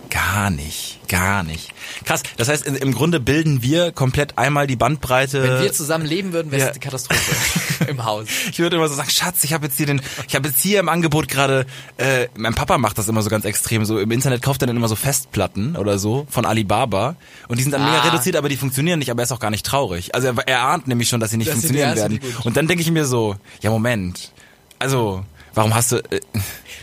Gar 0.10 0.50
nicht, 0.50 1.00
gar 1.08 1.44
nicht. 1.44 1.72
Krass, 2.04 2.24
das 2.38 2.48
heißt, 2.48 2.66
im 2.66 2.94
Grunde 2.94 3.20
bilden 3.20 3.62
wir 3.62 3.92
komplett 3.92 4.38
einmal 4.40 4.66
die 4.66 4.76
Bandbreite. 4.76 5.44
wenn 5.44 5.62
wir 5.62 5.72
zusammen 5.72 6.06
leben 6.06 6.34
würden, 6.34 6.52
wäre 6.52 6.62
es 6.62 6.68
ja. 6.68 6.74
die 6.74 6.80
Katastrophe 6.80 7.86
im 7.88 8.04
Haus. 8.04 8.26
ich 8.52 8.58
würde 8.60 8.78
immer 8.78 8.88
so 8.88 8.96
sagen, 8.96 9.10
Schatz, 9.10 9.44
ich 9.44 9.54
habe 9.54 9.68
jetzt 9.68 9.78
hier 9.78 9.86
den, 9.86 10.02
ich 10.28 10.36
habe 10.36 10.48
jetzt 10.48 10.62
hier 10.62 10.80
im 10.80 10.90
Angebot 10.90 11.28
gerade, 11.28 11.66
äh, 11.98 12.28
mein 12.36 12.56
Papa 12.56 12.78
macht 12.80 12.98
das 12.98 13.08
immer 13.08 13.22
so 13.22 13.30
ganz 13.30 13.46
extrem, 13.46 13.86
so 13.86 14.00
im 14.00 14.10
Internet 14.12 14.42
kauft 14.42 14.62
er 14.64 14.68
dann 14.68 14.78
immer 14.78 14.88
so 14.88 14.96
Festplatten 14.96 15.76
oder 15.76 16.00
so 16.00 16.26
von 16.30 16.46
Alibaba 16.46 17.16
und 17.48 17.60
die 17.60 17.64
sind 17.64 17.72
dann 17.72 17.84
mega 17.84 18.00
Ah. 18.00 18.08
reduziert, 18.08 18.36
aber 18.36 18.50
die 18.50 18.58
funktionieren 18.58 19.00
nicht, 19.00 19.12
aber 19.12 19.22
er 19.22 19.26
ist 19.26 19.32
auch 19.32 19.40
gar 19.40 19.52
nicht 19.52 19.66
traurig. 19.66 20.16
Also 20.16 20.28
er, 20.28 20.48
er 20.48 20.62
ahnt 20.64 20.88
nämlich 20.88 21.10
schon, 21.10 21.20
dass 21.20 21.30
sie 21.32 21.38
nicht 21.38 21.50
Dass 21.50 21.56
funktionieren 21.56 21.96
werden. 21.96 22.20
Und 22.44 22.58
dann 22.58 22.68
denke 22.68 22.82
ich 22.82 22.90
mir 22.92 23.06
so, 23.06 23.36
ja 23.62 23.70
Moment, 23.70 24.32
also 24.80 25.24
warum 25.54 25.74
hast 25.76 25.92
du, 25.92 25.98
äh, 25.98 26.20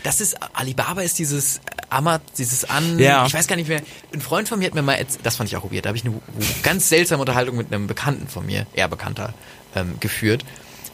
Das 0.03 0.21
ist, 0.21 0.37
Alibaba 0.53 1.01
ist 1.01 1.19
dieses 1.19 1.61
Amaz, 1.89 2.21
dieses 2.37 2.65
An, 2.69 2.99
Ja. 2.99 3.25
ich 3.25 3.33
weiß 3.33 3.47
gar 3.47 3.55
nicht 3.55 3.67
mehr, 3.69 3.81
ein 4.13 4.21
Freund 4.21 4.47
von 4.49 4.59
mir 4.59 4.65
hat 4.65 4.75
mir 4.75 4.81
mal, 4.81 4.97
das 5.23 5.35
fand 5.37 5.49
ich 5.49 5.55
auch 5.57 5.71
weird, 5.71 5.85
da 5.85 5.89
habe 5.89 5.97
ich 5.97 6.05
eine 6.05 6.19
ganz 6.63 6.89
seltsame 6.89 7.21
Unterhaltung 7.21 7.57
mit 7.57 7.73
einem 7.73 7.87
Bekannten 7.87 8.27
von 8.27 8.45
mir, 8.45 8.65
eher 8.73 8.87
Bekannter, 8.87 9.33
ähm, 9.75 9.95
geführt, 9.99 10.43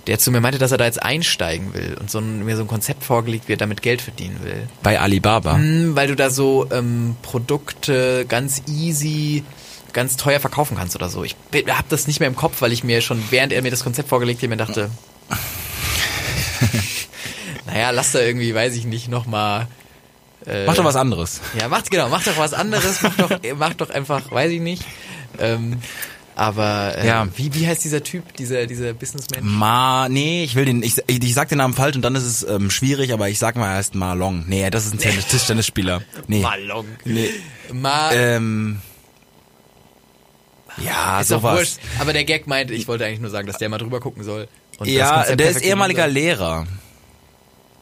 der 0.08 0.20
zu 0.20 0.32
mir 0.32 0.42
meinte, 0.42 0.60
dass 0.60 0.72
er 0.72 0.78
da 0.78 0.86
jetzt 0.86 1.02
einsteigen 1.02 1.74
will 1.74 1.96
und 2.00 2.12
so 2.12 2.20
ein, 2.20 2.44
mir 2.46 2.56
so 2.58 2.64
ein 2.64 2.68
Konzept 2.68 3.04
vorgelegt, 3.06 3.48
wie 3.48 3.54
er 3.54 3.58
damit 3.58 3.82
Geld 3.82 4.02
verdienen 4.02 4.40
will. 4.44 4.68
bei 4.84 5.00
Alibaba. 5.00 5.56
Hm, 5.56 5.96
weil 5.96 6.08
du 6.10 6.16
da 6.16 6.30
so 6.30 6.68
ähm, 6.72 7.16
Produkte 7.22 8.26
ganz 8.28 8.64
easy 8.68 9.44
ganz 9.94 10.18
teuer 10.18 10.40
verkaufen 10.40 10.76
kannst 10.76 10.96
oder 10.96 11.08
so. 11.08 11.24
Ich 11.24 11.36
habe 11.54 11.86
das 11.90 12.08
nicht 12.08 12.20
mehr 12.20 12.28
im 12.28 12.36
Kopf, 12.36 12.62
weil 12.62 12.72
ich 12.74 12.84
mir 12.84 13.00
schon, 13.02 13.24
während 13.30 13.54
er 13.54 13.62
mir 13.62 13.70
das 13.72 13.84
Konzept 13.84 14.10
vorgelegt 14.10 14.42
hat, 14.42 14.50
mir 14.50 14.58
dachte, 14.58 14.90
naja, 17.74 17.90
lass 17.90 18.12
da 18.12 18.20
irgendwie, 18.20 18.54
weiß 18.54 18.76
ich 18.76 18.86
nicht, 18.86 19.08
nochmal 19.10 19.68
äh, 20.46 20.66
Mach 20.66 20.76
doch 20.76 20.84
was 20.84 20.96
anderes. 20.98 21.42
ja, 21.60 21.68
macht 21.70 21.90
genau, 21.90 22.10
macht 22.10 22.28
doch 22.28 22.38
was 22.38 22.54
anderes, 22.54 23.02
macht 23.02 23.20
doch, 23.20 23.30
macht 23.58 23.82
doch 23.82 23.90
einfach, 23.90 24.30
weiß 24.32 24.52
ich 24.52 24.60
nicht. 24.62 24.84
Ähm, 25.40 25.78
aber 26.36 26.98
äh, 26.98 27.08
Ja. 27.08 27.28
wie, 27.38 27.54
wie 27.54 27.66
heißt 27.68 27.84
dieser 27.84 28.04
Typ, 28.04 28.36
dieser, 28.36 28.66
dieser 28.66 28.94
Businessman? 28.94 29.40
Ma, 29.46 30.10
nee, 30.10 30.44
ich 30.44 30.56
will 30.56 30.66
den, 30.66 30.84
ich, 30.84 30.98
ich, 31.08 31.24
ich 31.24 31.34
sag 31.34 31.48
den 31.50 31.60
Namen 31.60 31.74
falsch 31.74 31.96
und 31.96 32.02
dann 32.02 32.16
ist 32.16 32.24
es 32.24 32.44
ähm, 32.48 32.70
schwierig, 32.72 33.14
aber 33.14 33.30
ich 33.30 33.40
sag 33.40 33.56
mal, 33.56 33.70
er 33.70 33.76
heißt 33.78 33.96
Marlong. 33.96 34.44
Nee, 34.48 34.70
das 34.70 34.86
ist 34.86 34.94
ein 34.94 35.00
Tennis- 35.00 35.28
Tischtennisspieler. 35.28 36.02
Nee. 36.28 36.42
Malong. 36.42 36.88
Nee. 37.06 37.30
Ma 37.72 38.12
Ähm, 38.12 38.82
ja, 40.84 41.22
ist 41.22 41.28
sowas. 41.28 41.58
wurscht. 41.60 41.78
Aber 42.00 42.14
der 42.14 42.24
Gag 42.24 42.48
meint, 42.48 42.72
ich 42.72 42.88
wollte 42.88 43.06
eigentlich 43.06 43.20
nur 43.20 43.30
sagen, 43.30 43.46
dass 43.48 43.58
der 43.60 43.70
mal 43.70 43.78
drüber 43.78 44.00
gucken 44.00 44.24
soll. 44.24 44.48
Ja, 44.84 45.36
der 45.36 45.50
ist 45.52 45.62
ehemaliger. 45.62 46.08
Lehrer. 46.08 46.66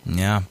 Ja. 0.05 0.43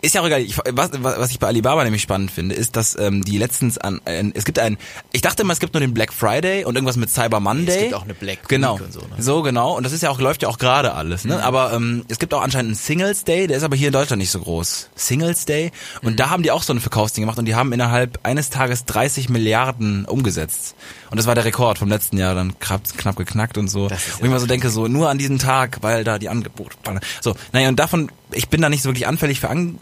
Ist 0.00 0.14
ja 0.14 0.22
auch 0.22 0.26
egal. 0.26 0.40
Ich, 0.40 0.56
was, 0.58 0.90
was 1.02 1.30
ich 1.30 1.38
bei 1.38 1.48
Alibaba 1.48 1.84
nämlich 1.84 2.02
spannend 2.02 2.30
finde, 2.30 2.54
ist, 2.54 2.76
dass 2.76 2.98
ähm, 2.98 3.24
die 3.24 3.38
letztens 3.38 3.76
an, 3.78 4.00
äh, 4.06 4.24
es 4.34 4.44
gibt 4.44 4.58
ein, 4.58 4.78
ich 5.12 5.20
dachte 5.20 5.42
immer, 5.42 5.52
es 5.52 5.60
gibt 5.60 5.74
nur 5.74 5.80
den 5.80 5.92
Black 5.92 6.12
Friday 6.12 6.64
und 6.64 6.74
irgendwas 6.74 6.96
mit 6.96 7.10
Cyber 7.10 7.40
Monday. 7.40 7.74
Es 7.74 7.82
gibt 7.82 7.94
auch 7.94 8.04
eine 8.04 8.14
Black 8.14 8.38
Week 8.42 8.48
genau. 8.48 8.74
und 8.76 8.92
so, 8.92 9.00
ne? 9.00 9.06
So 9.18 9.42
genau. 9.42 9.76
Und 9.76 9.84
das 9.84 9.92
ist 9.92 10.02
ja 10.02 10.10
auch 10.10 10.20
läuft 10.20 10.42
ja 10.42 10.48
auch 10.48 10.58
gerade 10.58 10.94
alles. 10.94 11.24
Ne? 11.24 11.42
Aber 11.42 11.72
ähm, 11.72 12.04
es 12.08 12.18
gibt 12.18 12.32
auch 12.34 12.42
anscheinend 12.42 12.70
einen 12.70 12.76
Singles 12.76 13.24
Day, 13.24 13.46
der 13.46 13.58
ist 13.58 13.62
aber 13.62 13.76
hier 13.76 13.88
in 13.88 13.92
Deutschland 13.92 14.20
nicht 14.20 14.30
so 14.30 14.40
groß. 14.40 14.90
Singles 14.94 15.44
Day. 15.44 15.70
Und 16.02 16.12
Mhm. 16.12 16.16
da 16.16 16.30
haben 16.30 16.42
die 16.42 16.50
auch 16.50 16.62
so 16.62 16.72
ein 16.72 16.80
Verkaufsding 16.80 17.22
gemacht 17.22 17.38
und 17.38 17.44
die 17.44 17.54
haben 17.54 17.72
innerhalb 17.72 18.20
eines 18.22 18.50
Tages 18.50 18.84
30 18.86 19.28
Milliarden 19.28 20.04
umgesetzt. 20.06 20.74
Und 21.10 21.18
das 21.18 21.26
war 21.26 21.34
der 21.34 21.44
Rekord 21.44 21.78
vom 21.78 21.88
letzten 21.88 22.16
Jahr, 22.18 22.34
dann 22.34 22.58
knapp, 22.58 22.82
knapp 22.96 23.16
geknackt 23.16 23.58
und 23.58 23.68
so. 23.68 23.84
Und 23.84 23.92
ich 23.92 24.20
immer 24.20 24.40
so 24.40 24.46
denke, 24.46 24.70
so 24.70 24.88
nur 24.88 25.10
an 25.10 25.18
diesem 25.18 25.38
Tag, 25.38 25.78
weil 25.82 26.04
da 26.04 26.18
die 26.18 26.28
Angebote. 26.28 26.76
So, 27.20 27.36
naja, 27.52 27.68
und 27.68 27.78
davon, 27.78 28.10
ich 28.34 28.48
bin 28.48 28.60
da 28.60 28.68
nicht 28.68 28.82
so 28.82 28.88
wirklich 28.88 29.06
anfällig 29.06 29.40
für 29.40 29.50
an. 29.50 29.78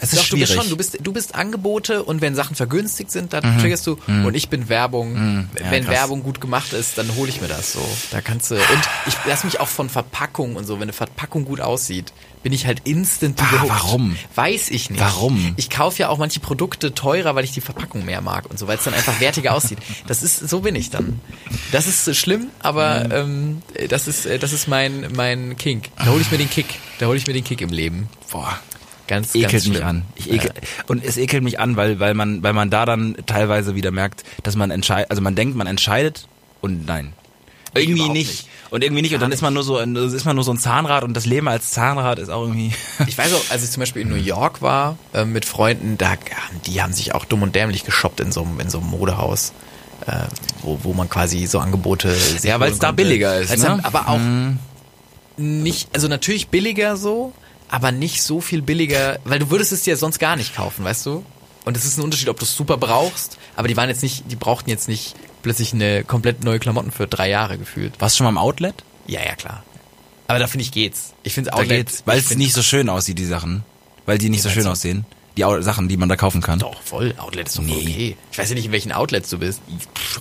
Es 0.00 0.12
ist 0.12 0.18
Doch, 0.22 0.28
du 0.28 0.36
bist 0.38 0.48
schwierig. 0.52 0.62
schon, 0.62 0.70
du 0.70 0.76
bist, 0.76 0.98
du 1.02 1.12
bist 1.12 1.34
Angebote 1.34 2.02
und 2.04 2.20
wenn 2.20 2.34
Sachen 2.34 2.54
vergünstigt 2.56 3.10
sind, 3.10 3.32
dann 3.32 3.58
triggerst 3.60 3.86
du 3.86 3.98
und 4.06 4.34
ich 4.34 4.48
bin 4.48 4.68
Werbung. 4.68 5.12
Mhm. 5.14 5.48
Ja, 5.58 5.70
wenn 5.70 5.84
krass. 5.84 5.94
Werbung 5.94 6.22
gut 6.22 6.40
gemacht 6.40 6.72
ist, 6.72 6.98
dann 6.98 7.14
hole 7.16 7.28
ich 7.28 7.40
mir 7.40 7.48
das 7.48 7.72
so. 7.72 7.80
Da 8.10 8.20
kannst 8.20 8.50
du 8.50 8.54
und 8.54 8.62
ich 9.06 9.14
lass 9.26 9.44
mich 9.44 9.60
auch 9.60 9.68
von 9.68 9.88
Verpackung 9.88 10.56
und 10.56 10.66
so, 10.66 10.74
wenn 10.76 10.82
eine 10.82 10.92
Verpackung 10.92 11.44
gut 11.44 11.60
aussieht, 11.60 12.12
bin 12.44 12.52
ich 12.52 12.66
halt 12.66 12.82
instant 12.84 13.42
Ah, 13.42 13.64
warum? 13.66 14.16
Weiß 14.36 14.68
ich 14.70 14.90
nicht. 14.90 15.00
Warum? 15.00 15.54
Ich 15.56 15.70
kaufe 15.70 15.98
ja 15.98 16.08
auch 16.08 16.18
manche 16.18 16.38
Produkte 16.38 16.94
teurer, 16.94 17.34
weil 17.34 17.42
ich 17.44 17.50
die 17.52 17.60
Verpackung 17.60 18.04
mehr 18.04 18.20
mag 18.20 18.48
und 18.48 18.58
so, 18.58 18.68
weil 18.68 18.78
es 18.78 18.84
dann 18.84 18.94
einfach 18.94 19.18
wertiger 19.20 19.54
aussieht. 19.54 19.78
Das 20.06 20.22
ist, 20.22 20.48
so 20.48 20.60
bin 20.60 20.76
ich 20.76 20.90
dann. 20.90 21.20
Das 21.72 21.88
ist 21.88 22.06
äh, 22.06 22.14
schlimm, 22.14 22.46
aber 22.60 23.04
Mhm. 23.04 23.62
ähm, 23.72 23.88
das 23.88 24.06
ist, 24.06 24.26
äh, 24.26 24.38
das 24.38 24.52
ist 24.52 24.68
mein, 24.68 25.08
mein 25.16 25.56
Kink. 25.56 25.86
Da 25.96 26.06
hole 26.06 26.20
ich 26.20 26.30
mir 26.30 26.38
den 26.38 26.48
Kick. 26.50 26.66
Da 27.00 27.06
hole 27.06 27.16
ich 27.18 27.26
mir 27.26 27.32
den 27.32 27.44
Kick 27.44 27.60
im 27.60 27.70
Leben. 27.70 28.08
Boah. 28.30 28.58
Ganz, 29.08 29.34
ekelt 29.34 29.50
ganz 29.52 29.66
mich 29.68 29.84
an. 29.84 30.04
Ich 30.14 30.30
ekel, 30.30 30.52
Und 30.86 31.04
es 31.04 31.16
ekelt 31.16 31.42
mich 31.42 31.58
an, 31.58 31.74
weil, 31.76 31.98
weil 31.98 32.14
man, 32.14 32.42
weil 32.42 32.52
man 32.52 32.70
da 32.70 32.86
dann 32.86 33.16
teilweise 33.26 33.74
wieder 33.74 33.90
merkt, 33.90 34.22
dass 34.44 34.54
man 34.54 34.70
entscheidet, 34.70 35.10
also 35.10 35.20
man 35.22 35.34
denkt, 35.34 35.56
man 35.56 35.66
entscheidet 35.66 36.28
und 36.60 36.86
nein. 36.86 37.12
Irgendwie 37.74 38.08
nicht. 38.08 38.28
nicht. 38.28 38.48
Und 38.70 38.82
irgendwie 38.82 39.02
nicht. 39.02 39.14
Und 39.14 39.20
dann 39.20 39.32
ist 39.32 39.40
man 39.42 39.54
nur 39.54 39.62
so, 39.62 39.76
ein- 39.78 39.94
ist 39.96 40.24
man 40.24 40.34
nur 40.36 40.44
so 40.44 40.52
ein 40.52 40.58
Zahnrad 40.58 41.04
und 41.04 41.14
das 41.14 41.26
Leben 41.26 41.48
als 41.48 41.70
Zahnrad 41.70 42.18
ist 42.18 42.28
auch 42.28 42.42
irgendwie. 42.42 42.72
Ich 43.06 43.16
weiß 43.16 43.32
auch, 43.34 43.50
als 43.50 43.62
ich 43.64 43.70
zum 43.70 43.80
Beispiel 43.80 44.02
in 44.02 44.08
New 44.08 44.14
York 44.16 44.62
war 44.62 44.96
äh, 45.14 45.24
mit 45.24 45.44
Freunden, 45.44 45.96
da 45.98 46.14
die 46.66 46.82
haben 46.82 46.92
sich 46.92 47.14
auch 47.14 47.24
dumm 47.24 47.42
und 47.42 47.54
dämlich 47.54 47.84
geshoppt 47.84 48.20
in 48.20 48.30
so 48.32 48.42
einem 48.42 48.60
in 48.60 48.68
so 48.70 48.78
einem 48.78 48.88
Modehaus, 48.88 49.52
äh, 50.06 50.12
wo, 50.62 50.78
wo 50.82 50.92
man 50.94 51.08
quasi 51.08 51.46
so 51.46 51.58
Angebote. 51.60 52.14
Ja, 52.42 52.58
weil's 52.60 52.72
holen 52.72 52.80
da 52.80 52.92
billiger 52.92 53.38
ist, 53.38 53.56
ne? 53.58 53.80
Aber 53.82 54.08
auch 54.08 54.20
nicht, 55.36 55.90
also 55.94 56.08
natürlich 56.08 56.48
billiger 56.48 56.96
so, 56.96 57.32
aber 57.68 57.92
nicht 57.92 58.22
so 58.22 58.40
viel 58.40 58.62
billiger, 58.62 59.18
weil 59.24 59.38
du 59.38 59.50
würdest 59.50 59.72
es 59.72 59.82
dir 59.82 59.96
sonst 59.96 60.18
gar 60.18 60.36
nicht 60.36 60.54
kaufen, 60.54 60.84
weißt 60.84 61.06
du? 61.06 61.24
Und 61.64 61.76
es 61.76 61.84
ist 61.84 61.98
ein 61.98 62.02
Unterschied, 62.02 62.28
ob 62.28 62.38
du 62.38 62.44
es 62.44 62.54
super 62.56 62.76
brauchst, 62.78 63.36
aber 63.56 63.68
die 63.68 63.76
waren 63.76 63.88
jetzt 63.88 64.02
nicht, 64.02 64.24
die 64.30 64.36
brauchten 64.36 64.70
jetzt 64.70 64.88
nicht 64.88 65.14
plötzlich 65.42 65.72
eine 65.74 66.02
komplett 66.04 66.42
neue 66.44 66.58
Klamotten 66.58 66.90
für 66.90 67.06
drei 67.06 67.28
Jahre 67.28 67.58
gefühlt. 67.58 67.94
Warst 68.00 68.14
du 68.14 68.18
schon 68.18 68.24
mal 68.24 68.30
im 68.30 68.38
Outlet? 68.38 68.74
Ja, 69.06 69.20
ja, 69.24 69.34
klar. 69.34 69.62
Aber 70.28 70.38
da 70.38 70.46
finde 70.46 70.62
ich 70.64 70.72
geht's. 70.72 71.12
Ich 71.22 71.34
finde 71.34 71.50
Da 71.50 71.56
Outlet, 71.56 71.86
geht's. 71.86 72.02
Weil 72.06 72.18
es 72.18 72.34
nicht 72.36 72.52
so 72.54 72.62
schön 72.62 72.88
aussieht, 72.88 73.18
die 73.18 73.24
Sachen. 73.24 73.64
Weil 74.06 74.18
die 74.18 74.28
nicht 74.30 74.42
so 74.42 74.48
schön 74.50 74.66
aussehen. 74.66 75.04
Die 75.36 75.44
Au- 75.44 75.60
Sachen, 75.60 75.88
die 75.88 75.96
man 75.96 76.08
da 76.08 76.16
kaufen 76.16 76.40
kann. 76.42 76.58
Doch, 76.58 76.82
voll. 76.82 77.14
Outlet 77.18 77.48
ist 77.48 77.58
doch 77.58 77.62
Nee. 77.62 77.72
okay. 77.80 78.16
Ich 78.32 78.38
weiß 78.38 78.48
ja 78.48 78.54
nicht, 78.54 78.66
in 78.66 78.72
welchen 78.72 78.92
Outlets 78.92 79.28
du 79.30 79.38
bist. 79.38 79.60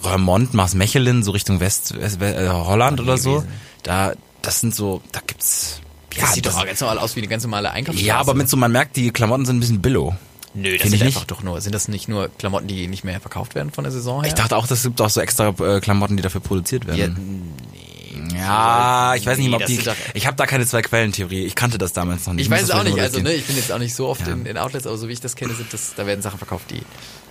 Remont, 0.04 0.54
Mars 0.54 0.76
Mechelin, 0.76 1.24
so 1.24 1.32
Richtung 1.32 1.60
West, 1.60 2.00
West 2.00 2.22
äh, 2.22 2.48
Holland 2.50 3.00
oder 3.00 3.18
so. 3.18 3.36
gewesen. 3.38 3.48
Da, 3.84 4.14
das 4.42 4.60
sind 4.60 4.76
so, 4.76 5.02
da 5.12 5.22
gibt's. 5.26 5.82
Das 6.20 6.34
sieht 6.34 6.46
doch 6.46 6.58
auch 6.58 6.66
ganz 6.66 6.80
normal 6.82 7.00
aus 7.00 7.16
wie 7.16 7.20
eine 7.22 7.28
ganz 7.28 7.44
normale 7.44 7.72
Einkaufsstraße. 7.72 8.08
ja, 8.08 8.18
aber 8.18 8.34
mit 8.34 8.50
so, 8.50 8.58
man 8.58 8.72
merkt, 8.72 8.96
die 8.96 9.12
Klamotten 9.12 9.46
sind 9.46 9.58
ein 9.58 9.60
bisschen 9.60 9.82
billow. 9.82 10.16
Nö, 10.54 10.72
das 10.74 10.82
Find 10.82 10.92
sind 10.92 10.94
ich 10.96 11.02
einfach 11.04 11.22
nicht. 11.22 11.32
doch 11.32 11.44
nur, 11.44 11.62
sind 11.62 11.76
das 11.76 11.88
nicht 11.88 12.08
nur 12.08 12.30
Klamotten, 12.38 12.68
die 12.68 12.88
nicht 12.88 13.04
mehr 13.04 13.20
verkauft 13.20 13.54
werden 13.56 13.72
von 13.72 13.84
der 13.84 13.92
Saison 13.94 14.22
her? 14.24 14.28
Ich 14.30 14.34
dachte 14.34 14.56
auch, 14.58 14.66
das 14.66 14.84
gibt 14.84 15.00
auch 15.02 15.10
so 15.10 15.22
extra 15.22 15.50
äh, 15.50 15.80
Klamotten, 15.80 16.18
die 16.18 16.24
dafür 16.24 16.42
produziert 16.42 16.86
ja, 16.86 16.98
werden. 16.98 17.54
nee. 17.72 18.36
Ja, 18.36 19.14
ich 19.16 19.26
weiß 19.26 19.38
nicht, 19.38 19.50
Nee, 19.50 19.54
ob 19.56 19.62
das 19.62 19.70
die. 19.70 19.80
Ich 20.16 20.26
habe 20.26 20.36
da 20.36 20.46
keine 20.48 20.66
Zwei-Quellen-Theorie. 20.66 21.44
Ich 21.46 21.54
kannte 21.56 21.78
das 21.78 21.94
damals 21.94 22.26
noch 22.26 22.34
nicht. 22.34 22.46
Ich 22.46 22.50
muss 22.50 22.58
weiß 22.58 22.64
es 22.64 22.70
das 22.70 22.80
auch 22.80 22.84
nicht, 22.84 23.00
also 23.00 23.20
ne, 23.20 23.34
ich 23.34 23.46
bin 23.46 23.56
jetzt 23.56 23.72
auch 23.72 23.78
nicht 23.78 23.94
so 23.94 24.08
oft 24.08 24.26
Ja. 24.26 24.34
in, 24.34 24.46
in 24.46 24.58
Outlets, 24.58 24.88
aber 24.88 24.98
so 24.98 25.08
wie 25.08 25.14
ich 25.14 25.22
das 25.22 25.36
kenne, 25.36 25.54
sind 25.54 25.72
das, 25.72 25.94
da 25.96 26.06
werden 26.08 26.22
Sachen 26.22 26.38
verkauft, 26.40 26.66
die, 26.72 26.82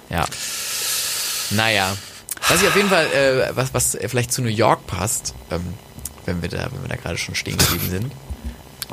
ja. 0.08 0.24
Naja. 1.50 1.96
Was 2.48 2.62
ich 2.62 2.68
auf 2.68 2.76
jeden 2.76 2.88
Fall, 2.88 3.06
äh, 3.06 3.56
was, 3.56 3.74
was 3.74 3.96
vielleicht 4.06 4.32
zu 4.32 4.42
New 4.42 4.48
York 4.48 4.86
passt, 4.86 5.34
ähm, 5.50 5.62
wenn 6.24 6.42
wir 6.42 6.48
da, 6.48 6.68
wenn 6.72 6.82
wir 6.82 6.88
da 6.88 6.96
gerade 6.96 7.18
schon 7.18 7.34
stehen 7.34 7.56
geblieben 7.58 7.88
sind. 7.90 8.12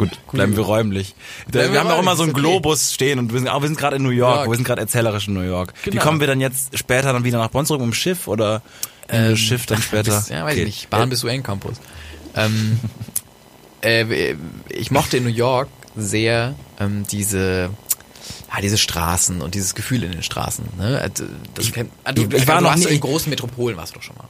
Gut, 0.09 0.31
bleiben 0.31 0.55
wir 0.55 0.63
räumlich. 0.63 1.15
Bleiben 1.51 1.69
wir 1.69 1.73
wir 1.73 1.79
haben 1.81 1.91
auch 1.91 1.99
immer 2.01 2.15
so 2.15 2.23
einen 2.23 2.31
okay. 2.31 2.41
Globus 2.41 2.93
stehen 2.93 3.19
und 3.19 3.31
wir 3.33 3.39
sind, 3.39 3.49
wir 3.51 3.67
sind 3.67 3.77
gerade 3.77 3.95
in 3.97 4.03
New 4.03 4.09
York. 4.09 4.35
York. 4.37 4.49
Wir 4.49 4.55
sind 4.55 4.65
gerade 4.65 4.81
erzählerisch 4.81 5.27
in 5.27 5.33
New 5.33 5.41
York. 5.41 5.73
Wie 5.83 5.91
Genau. 5.91 6.03
kommen 6.03 6.19
wir 6.19 6.27
dann 6.27 6.41
jetzt 6.41 6.77
später 6.77 7.13
dann 7.13 7.23
wieder 7.23 7.37
nach 7.39 7.49
Bonn 7.49 7.65
zurück 7.65 7.81
mit 7.81 7.89
dem 7.91 7.93
Schiff 7.93 8.27
oder 8.27 8.61
ähm, 9.09 9.31
das 9.31 9.39
Schiff 9.39 9.65
dann 9.65 9.81
später? 9.81 10.15
Bis, 10.15 10.29
ja, 10.29 10.43
weiß 10.45 10.51
Okay. 10.53 10.61
ich 10.61 10.65
nicht. 10.65 10.89
Bahn 10.89 11.09
bis 11.09 11.23
UN 11.23 11.43
Campus. 11.43 11.77
Ähm, 12.35 12.79
äh, 13.81 14.35
ich 14.69 14.91
mochte 14.91 15.17
in 15.17 15.23
New 15.23 15.29
York 15.29 15.69
sehr 15.95 16.55
ähm, 16.79 17.05
diese 17.11 17.69
ja, 18.55 18.61
diese 18.61 18.77
Straßen 18.77 19.41
und 19.41 19.55
dieses 19.55 19.73
Gefühl 19.75 20.03
in 20.03 20.11
den 20.11 20.21
Straßen. 20.23 20.63
Ne? 20.77 20.99
Also, 20.99 21.25
Das 21.55 21.71
kennt, 21.71 21.91
ah, 22.03 22.11
du, 22.11 22.21
ich- 22.23 22.33
ich 22.33 22.47
war 22.47 22.59
du 22.59 22.63
noch 22.65 22.75
nie- 22.75 22.85
in 22.85 22.99
großen 22.99 23.29
Metropolen 23.29 23.75
warst 23.77 23.93
du 23.93 23.99
doch 23.99 24.03
schon 24.03 24.15
mal. 24.15 24.27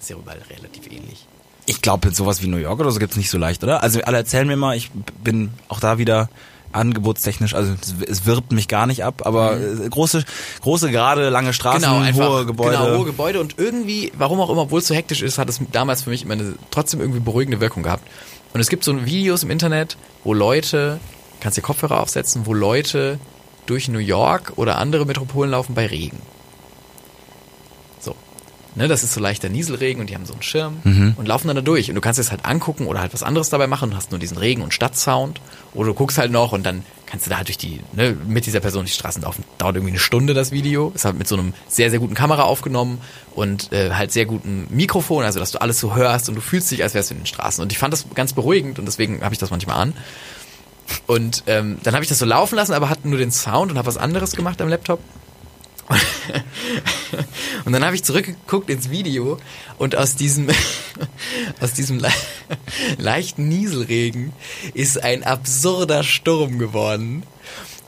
Ist 0.00 0.10
ja 0.10 0.16
überall 0.16 0.40
relativ 0.48 0.86
ähnlich. 0.86 1.26
Ich 1.68 1.82
glaube, 1.82 2.10
sowas 2.12 2.42
wie 2.42 2.46
New 2.46 2.56
York 2.56 2.80
oder 2.80 2.90
so 2.90 2.98
gibt's 2.98 3.16
nicht 3.16 3.30
so 3.30 3.38
leicht, 3.38 3.62
oder? 3.62 3.82
Also 3.82 4.00
alle 4.02 4.16
erzählen 4.16 4.46
mir 4.46 4.56
mal, 4.56 4.76
ich 4.76 4.90
bin 5.22 5.50
auch 5.68 5.80
da 5.80 5.98
wieder 5.98 6.28
angebotstechnisch, 6.72 7.54
also 7.54 7.72
es, 8.06 8.26
wirbt 8.26 8.52
mich 8.52 8.68
gar 8.68 8.86
nicht 8.86 9.04
ab, 9.04 9.22
aber 9.24 9.58
äh, 9.58 9.88
große, 9.88 10.24
große, 10.60 10.90
gerade, 10.90 11.28
lange 11.30 11.52
Straßen, 11.52 11.82
genau, 11.82 12.00
einfach, 12.00 12.28
hohe 12.28 12.46
Gebäude. 12.46 12.76
Genau, 12.76 12.98
hohe 12.98 13.06
Gebäude 13.06 13.40
und 13.40 13.58
irgendwie, 13.58 14.12
warum 14.16 14.40
auch 14.40 14.50
immer, 14.50 14.62
obwohl 14.62 14.80
es 14.80 14.86
so 14.86 14.94
hektisch 14.94 15.22
ist, 15.22 15.38
hat 15.38 15.48
es 15.48 15.60
damals 15.72 16.02
für 16.02 16.10
mich 16.10 16.24
immer 16.24 16.34
eine 16.34 16.54
trotzdem 16.70 17.00
irgendwie 17.00 17.20
beruhigende 17.20 17.60
Wirkung 17.60 17.82
gehabt. 17.82 18.06
Und 18.52 18.60
es 18.60 18.68
gibt 18.68 18.84
so 18.84 19.04
Videos 19.06 19.42
im 19.42 19.50
Internet, 19.50 19.96
wo 20.24 20.34
Leute, 20.34 21.00
kannst 21.40 21.56
dir 21.56 21.62
Kopfhörer 21.62 22.00
aufsetzen, 22.00 22.46
wo 22.46 22.54
Leute 22.54 23.18
durch 23.66 23.88
New 23.88 23.98
York 23.98 24.54
oder 24.56 24.78
andere 24.78 25.06
Metropolen 25.06 25.50
laufen 25.50 25.74
bei 25.74 25.86
Regen. 25.86 26.20
Ne, 28.74 28.86
das 28.86 29.02
ist 29.02 29.14
so 29.14 29.20
leichter 29.20 29.48
Nieselregen 29.48 30.00
und 30.00 30.08
die 30.10 30.14
haben 30.14 30.26
so 30.26 30.34
einen 30.34 30.42
Schirm 30.42 30.76
Mhm. 30.84 31.14
und 31.16 31.26
laufen 31.26 31.48
dann 31.48 31.56
da 31.56 31.62
durch. 31.62 31.88
Und 31.88 31.94
du 31.96 32.00
kannst 32.00 32.20
es 32.20 32.30
halt 32.30 32.44
angucken 32.44 32.86
oder 32.86 33.00
halt 33.00 33.12
was 33.12 33.22
anderes 33.22 33.48
dabei 33.48 33.66
machen 33.66 33.90
und 33.90 33.96
hast 33.96 34.10
nur 34.12 34.20
diesen 34.20 34.36
Regen- 34.38 34.62
und 34.62 34.72
Stadtsound. 34.74 35.40
Oder 35.74 35.88
du 35.88 35.94
guckst 35.94 36.18
halt 36.18 36.30
noch 36.30 36.52
und 36.52 36.64
dann 36.64 36.84
kannst 37.06 37.26
du 37.26 37.30
da 37.30 37.38
halt 37.38 37.48
durch 37.48 37.56
die, 37.58 37.80
ne, 37.94 38.14
mit 38.26 38.46
dieser 38.46 38.60
Person 38.60 38.84
die 38.84 38.90
Straßen 38.92 39.22
laufen. 39.22 39.42
Dauert 39.56 39.76
irgendwie 39.76 39.92
eine 39.92 39.98
Stunde 39.98 40.34
das 40.34 40.52
Video. 40.52 40.92
Ist 40.94 41.06
halt 41.06 41.16
mit 41.18 41.26
so 41.26 41.36
einem 41.36 41.54
sehr, 41.66 41.90
sehr 41.90 41.98
guten 41.98 42.14
Kamera 42.14 42.42
aufgenommen 42.42 43.00
und 43.34 43.72
äh, 43.72 43.90
halt 43.94 44.12
sehr 44.12 44.26
guten 44.26 44.66
Mikrofon, 44.70 45.24
also 45.24 45.40
dass 45.40 45.50
du 45.50 45.60
alles 45.60 45.80
so 45.80 45.96
hörst 45.96 46.28
und 46.28 46.34
du 46.34 46.40
fühlst 46.42 46.70
dich, 46.70 46.82
als 46.82 46.94
wärst 46.94 47.10
du 47.10 47.14
in 47.14 47.20
den 47.20 47.26
Straßen. 47.26 47.62
Und 47.62 47.72
ich 47.72 47.78
fand 47.78 47.92
das 47.94 48.04
ganz 48.14 48.32
beruhigend 48.34 48.78
und 48.78 48.84
deswegen 48.86 49.22
habe 49.22 49.32
ich 49.34 49.38
das 49.40 49.50
manchmal 49.50 49.76
an. 49.80 49.94
Und 51.06 51.42
ähm, 51.46 51.78
dann 51.82 51.94
habe 51.94 52.02
ich 52.04 52.08
das 52.08 52.18
so 52.18 52.24
laufen 52.26 52.54
lassen, 52.56 52.72
aber 52.74 52.88
hatte 52.90 53.08
nur 53.08 53.18
den 53.18 53.30
Sound 53.32 53.70
und 53.72 53.78
habe 53.78 53.86
was 53.86 53.96
anderes 53.98 54.32
gemacht 54.32 54.60
am 54.60 54.68
Laptop. 54.68 55.00
Und 57.64 57.72
dann 57.72 57.84
habe 57.84 57.96
ich 57.96 58.04
zurückgeguckt 58.04 58.70
ins 58.70 58.90
Video 58.90 59.38
und 59.78 59.96
aus 59.96 60.16
diesem 60.16 60.48
aus 61.60 61.72
diesem 61.72 61.98
le 61.98 62.10
leichten 62.98 63.48
Nieselregen 63.48 64.32
ist 64.74 65.02
ein 65.02 65.24
absurder 65.24 66.02
Sturm 66.02 66.58
geworden. 66.58 67.22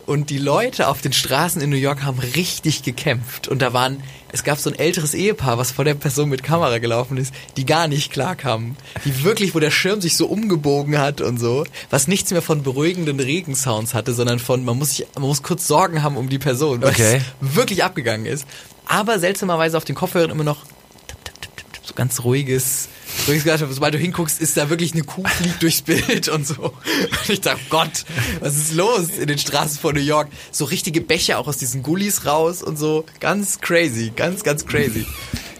Und 0.07 0.31
die 0.31 0.39
Leute 0.39 0.89
auf 0.89 1.01
den 1.01 1.13
Straßen 1.13 1.63
in 1.63 1.71
New 1.71 1.77
York 1.77 2.03
haben 2.03 2.19
richtig 2.19 2.83
gekämpft. 2.83 3.47
Und 3.47 3.63
da 3.63 3.73
waren, 3.73 4.03
es 4.33 4.43
gab 4.43 4.59
so 4.59 4.69
ein 4.71 4.77
älteres 4.79 5.15
Ehepaar, 5.15 5.57
was 5.59 5.71
vor 5.71 5.85
der 5.85 5.95
Person 5.95 6.29
mit 6.29 6.43
Kamera 6.43 6.79
gelaufen 6.79 7.17
ist, 7.17 7.33
die 7.57 7.65
gar 7.65 7.87
nicht 7.87 8.11
klarkamen. 8.13 8.77
Die 9.05 9.23
wirklich, 9.23 9.55
wo 9.55 9.61
der 9.61 9.71
Schirm 9.71 10.01
sich 10.01 10.17
so 10.17 10.27
umgebogen 10.27 10.99
hat 10.99 11.21
und 11.21 11.39
so, 11.39 11.65
was 11.91 12.09
nichts 12.09 12.33
mehr 12.33 12.43
von 12.43 12.63
beruhigenden 12.63 13.21
Regensounds 13.21 13.95
hatte, 13.95 14.13
sondern 14.13 14.39
von, 14.41 14.65
man 14.65 14.79
muss 14.79 14.97
sich, 14.97 15.07
man 15.15 15.25
muss 15.29 15.43
kurz 15.45 15.67
Sorgen 15.69 16.03
haben 16.03 16.17
um 16.17 16.29
die 16.29 16.39
Person, 16.39 16.83
weil 16.83 16.91
Okay. 16.91 17.21
wirklich 17.41 17.85
abgegangen 17.85 18.27
ist. 18.27 18.47
Aber 18.87 19.21
seltsamerweise 19.21 19.77
auf 19.77 19.85
den 19.85 19.95
Kopfhörern 19.95 20.31
immer 20.31 20.43
noch 20.45 20.65
tipp, 21.07 21.25
tipp, 21.25 21.41
tipp, 21.41 21.57
tipp, 21.57 21.73
tipp, 21.73 21.80
so 21.91 21.95
ganz 21.95 22.23
ruhiges, 22.25 22.89
ruhiges 23.27 23.45
Geräusch. 23.45 23.61
Sobald 23.71 23.95
du 23.95 23.99
hinguckst, 23.99 24.41
ist 24.41 24.57
da 24.57 24.71
wirklich 24.71 24.93
eine 24.93 25.03
Kuh 25.03 25.25
fliegt 25.27 25.63
durchs 25.63 25.83
Bild 25.83 26.29
und 26.29 26.47
so. 26.47 26.63
Und 26.63 27.29
ich 27.29 27.41
dachte, 27.41 27.61
Gott, 27.69 28.05
was 28.41 28.57
ist 28.57 28.75
los 28.75 29.09
in 29.19 29.27
den 29.27 29.39
Straßen 29.39 29.79
von 29.79 29.95
New 29.95 30.01
York? 30.01 30.29
So 30.53 30.65
richtige 30.65 31.01
Becher 31.01 31.39
auch 31.39 31.49
aus 31.49 31.57
diesen 31.59 31.83
Gullis 31.83 32.25
raus 32.27 32.63
und 32.63 32.79
so. 32.79 33.05
Ganz 33.19 33.61
crazy, 33.61 34.13
ganz, 34.15 34.43
ganz 34.45 34.65
crazy. 34.67 35.05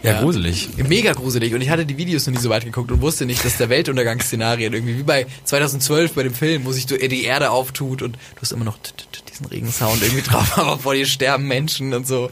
Ja, 0.03 0.19
gruselig. 0.19 0.69
Mega 0.87 1.13
gruselig. 1.13 1.53
Und 1.53 1.61
ich 1.61 1.69
hatte 1.69 1.85
die 1.85 1.95
Videos 1.97 2.25
noch 2.25 2.33
nie 2.33 2.39
so 2.39 2.49
weit 2.49 2.65
geguckt 2.65 2.91
und 2.91 3.01
wusste 3.01 3.27
nicht, 3.27 3.45
dass 3.45 3.57
der 3.57 3.69
Weltuntergangsszenarien 3.69 4.73
irgendwie 4.73 4.97
wie 4.97 5.03
bei 5.03 5.27
2012 5.45 6.13
bei 6.13 6.23
dem 6.23 6.33
Film, 6.33 6.65
wo 6.65 6.71
sich 6.71 6.87
die 6.87 7.23
Erde 7.23 7.51
auftut 7.51 8.01
und 8.01 8.15
du 8.15 8.41
hast 8.41 8.51
immer 8.51 8.65
noch 8.65 8.77
t- 8.79 8.93
t- 8.97 9.03
diesen 9.31 9.45
Regensound 9.47 10.01
irgendwie 10.03 10.21
drauf, 10.21 10.57
aber 10.57 10.77
vor 10.79 10.93
dir 10.93 11.05
sterben 11.05 11.47
Menschen 11.47 11.93
und 11.93 12.07
so. 12.07 12.29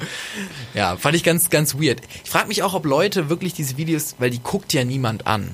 Ja, 0.73 0.97
fand 0.97 1.15
ich 1.15 1.23
ganz, 1.23 1.49
ganz 1.49 1.75
weird. 1.75 2.01
Ich 2.23 2.29
frage 2.29 2.47
mich 2.47 2.63
auch, 2.63 2.73
ob 2.73 2.85
Leute 2.85 3.29
wirklich 3.29 3.53
diese 3.53 3.77
Videos, 3.77 4.15
weil 4.19 4.29
die 4.29 4.39
guckt 4.39 4.73
ja 4.73 4.83
niemand 4.83 5.25
an. 5.27 5.53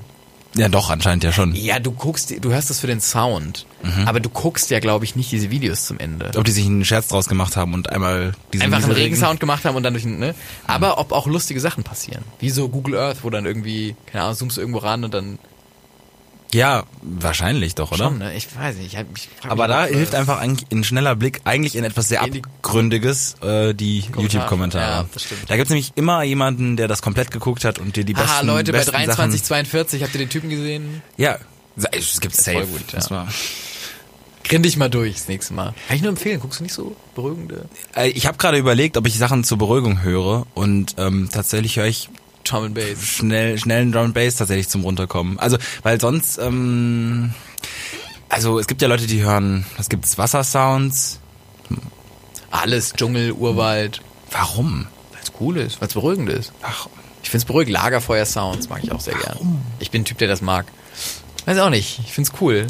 Ja, 0.58 0.70
doch, 0.70 0.88
anscheinend 0.88 1.22
ja 1.22 1.32
schon. 1.32 1.54
Ja, 1.54 1.78
du 1.80 1.92
guckst, 1.92 2.32
du 2.42 2.50
hörst 2.50 2.70
das 2.70 2.80
für 2.80 2.86
den 2.86 3.00
Sound, 3.02 3.66
Mhm. 3.82 4.08
aber 4.08 4.20
du 4.20 4.30
guckst 4.30 4.70
ja, 4.70 4.80
glaube 4.80 5.04
ich, 5.04 5.14
nicht 5.14 5.30
diese 5.30 5.50
Videos 5.50 5.84
zum 5.84 5.98
Ende. 5.98 6.30
Ob 6.34 6.44
die 6.44 6.50
sich 6.50 6.64
einen 6.64 6.82
Scherz 6.84 7.08
draus 7.08 7.28
gemacht 7.28 7.56
haben 7.56 7.74
und 7.74 7.90
einmal 7.90 8.32
diesen 8.54 8.64
Einfach 8.64 8.82
einen 8.82 8.92
Regensound 8.92 9.38
gemacht 9.38 9.66
haben 9.66 9.76
und 9.76 9.82
dann 9.82 9.92
durch 9.92 10.04
den, 10.04 10.18
ne? 10.18 10.34
Aber 10.66 10.98
ob 10.98 11.12
auch 11.12 11.26
lustige 11.26 11.60
Sachen 11.60 11.84
passieren. 11.84 12.24
Wie 12.40 12.48
so 12.48 12.70
Google 12.70 12.96
Earth, 12.96 13.18
wo 13.22 13.28
dann 13.28 13.44
irgendwie, 13.44 13.96
keine 14.06 14.24
Ahnung, 14.24 14.36
zoomst 14.36 14.56
du 14.56 14.62
irgendwo 14.62 14.78
ran 14.78 15.04
und 15.04 15.12
dann 15.12 15.38
Ja, 16.54 16.84
wahrscheinlich 17.02 17.74
doch, 17.74 17.92
oder? 17.92 18.04
Schon, 18.04 18.18
ne? 18.18 18.34
Ich 18.34 18.46
weiß 18.56 18.76
nicht. 18.76 18.94
Ich, 18.94 19.00
ich 19.16 19.28
Aber 19.50 19.68
da 19.68 19.84
hilft 19.86 20.14
einfach 20.14 20.38
eigentlich 20.38 20.70
ein 20.70 20.84
schneller 20.84 21.16
Blick 21.16 21.40
eigentlich 21.44 21.76
in 21.76 21.84
etwas 21.84 22.08
sehr 22.08 22.22
abgründiges, 22.22 23.34
äh, 23.42 23.74
die 23.74 23.98
YouTube-Kommentare. 24.16 25.02
Ja, 25.02 25.06
das 25.12 25.24
stimmt. 25.24 25.50
Da 25.50 25.56
gibt's 25.56 25.70
nämlich 25.70 25.92
immer 25.96 26.22
jemanden, 26.22 26.76
der 26.76 26.88
das 26.88 27.02
komplett 27.02 27.30
geguckt 27.30 27.64
hat 27.64 27.78
und 27.78 27.96
dir 27.96 28.04
die 28.04 28.14
besten 28.14 28.28
Aha, 28.30 28.40
Leute, 28.42 28.72
bei 28.72 28.78
besten 28.78 28.92
23, 28.92 29.40
Sachen, 29.40 29.46
42, 29.46 30.02
habt 30.02 30.14
ihr 30.14 30.18
den 30.20 30.30
Typen 30.30 30.50
gesehen? 30.50 31.02
Ja, 31.16 31.38
es 31.92 32.20
gibt 32.20 32.34
safe. 32.34 32.58
voll 32.58 32.66
gut, 32.66 32.92
ja. 32.92 32.98
Das 32.98 33.10
war, 33.10 33.26
Grin 34.48 34.62
dich 34.62 34.76
mal 34.76 34.88
durch 34.88 35.14
das 35.14 35.28
nächste 35.28 35.54
Mal. 35.54 35.74
Kann 35.88 35.96
ich 35.96 36.02
nur 36.02 36.10
empfehlen, 36.10 36.38
guckst 36.38 36.60
du 36.60 36.62
nicht 36.62 36.72
so 36.72 36.94
beruhigende 37.16 37.68
Äh, 37.96 38.10
Ich 38.10 38.26
habe 38.26 38.38
gerade 38.38 38.58
überlegt, 38.58 38.96
ob 38.96 39.06
ich 39.06 39.18
Sachen 39.18 39.42
zur 39.42 39.58
Beruhigung 39.58 40.02
höre 40.02 40.46
und 40.54 40.94
ähm, 40.98 41.28
tatsächlich 41.32 41.76
höre 41.76 41.86
ich 41.86 42.08
Drum 42.48 42.64
and 42.64 42.74
Bass? 42.74 42.98
schnell 43.00 43.58
schnellen 43.58 43.92
Drum 43.92 44.06
and 44.06 44.14
Bass 44.14 44.36
tatsächlich 44.36 44.68
zum 44.68 44.82
runterkommen. 44.84 45.38
Also 45.38 45.58
weil 45.82 46.00
sonst 46.00 46.38
ähm, 46.38 47.34
also 48.28 48.58
es 48.58 48.66
gibt 48.66 48.82
ja 48.82 48.88
Leute, 48.88 49.06
die 49.06 49.22
hören, 49.22 49.64
was 49.76 49.88
gibt's 49.88 50.18
Wassersounds. 50.18 51.20
Alles, 52.50 52.92
Dschungel, 52.92 53.32
Urwald. 53.32 54.00
Warum? 54.30 54.86
Weil 55.12 55.20
es 55.22 55.32
cool 55.40 55.56
ist, 55.58 55.80
weil 55.80 55.88
es 55.88 55.94
beruhigend 55.94 56.28
ist. 56.30 56.52
Ach, 56.62 56.88
Ich 57.22 57.30
find's 57.30 57.44
beruhigend. 57.44 57.72
Lagerfeuer-Sounds 57.74 58.68
mag 58.68 58.80
ich 58.82 58.92
auch 58.92 59.00
sehr 59.00 59.14
gern. 59.14 59.62
Ich 59.78 59.90
bin 59.90 60.02
ein 60.02 60.04
Typ, 60.04 60.18
der 60.18 60.28
das 60.28 60.42
mag. 60.42 60.66
Weiß 61.44 61.58
auch 61.58 61.70
nicht. 61.70 62.00
Ich 62.04 62.12
find's 62.12 62.32
cool. 62.40 62.66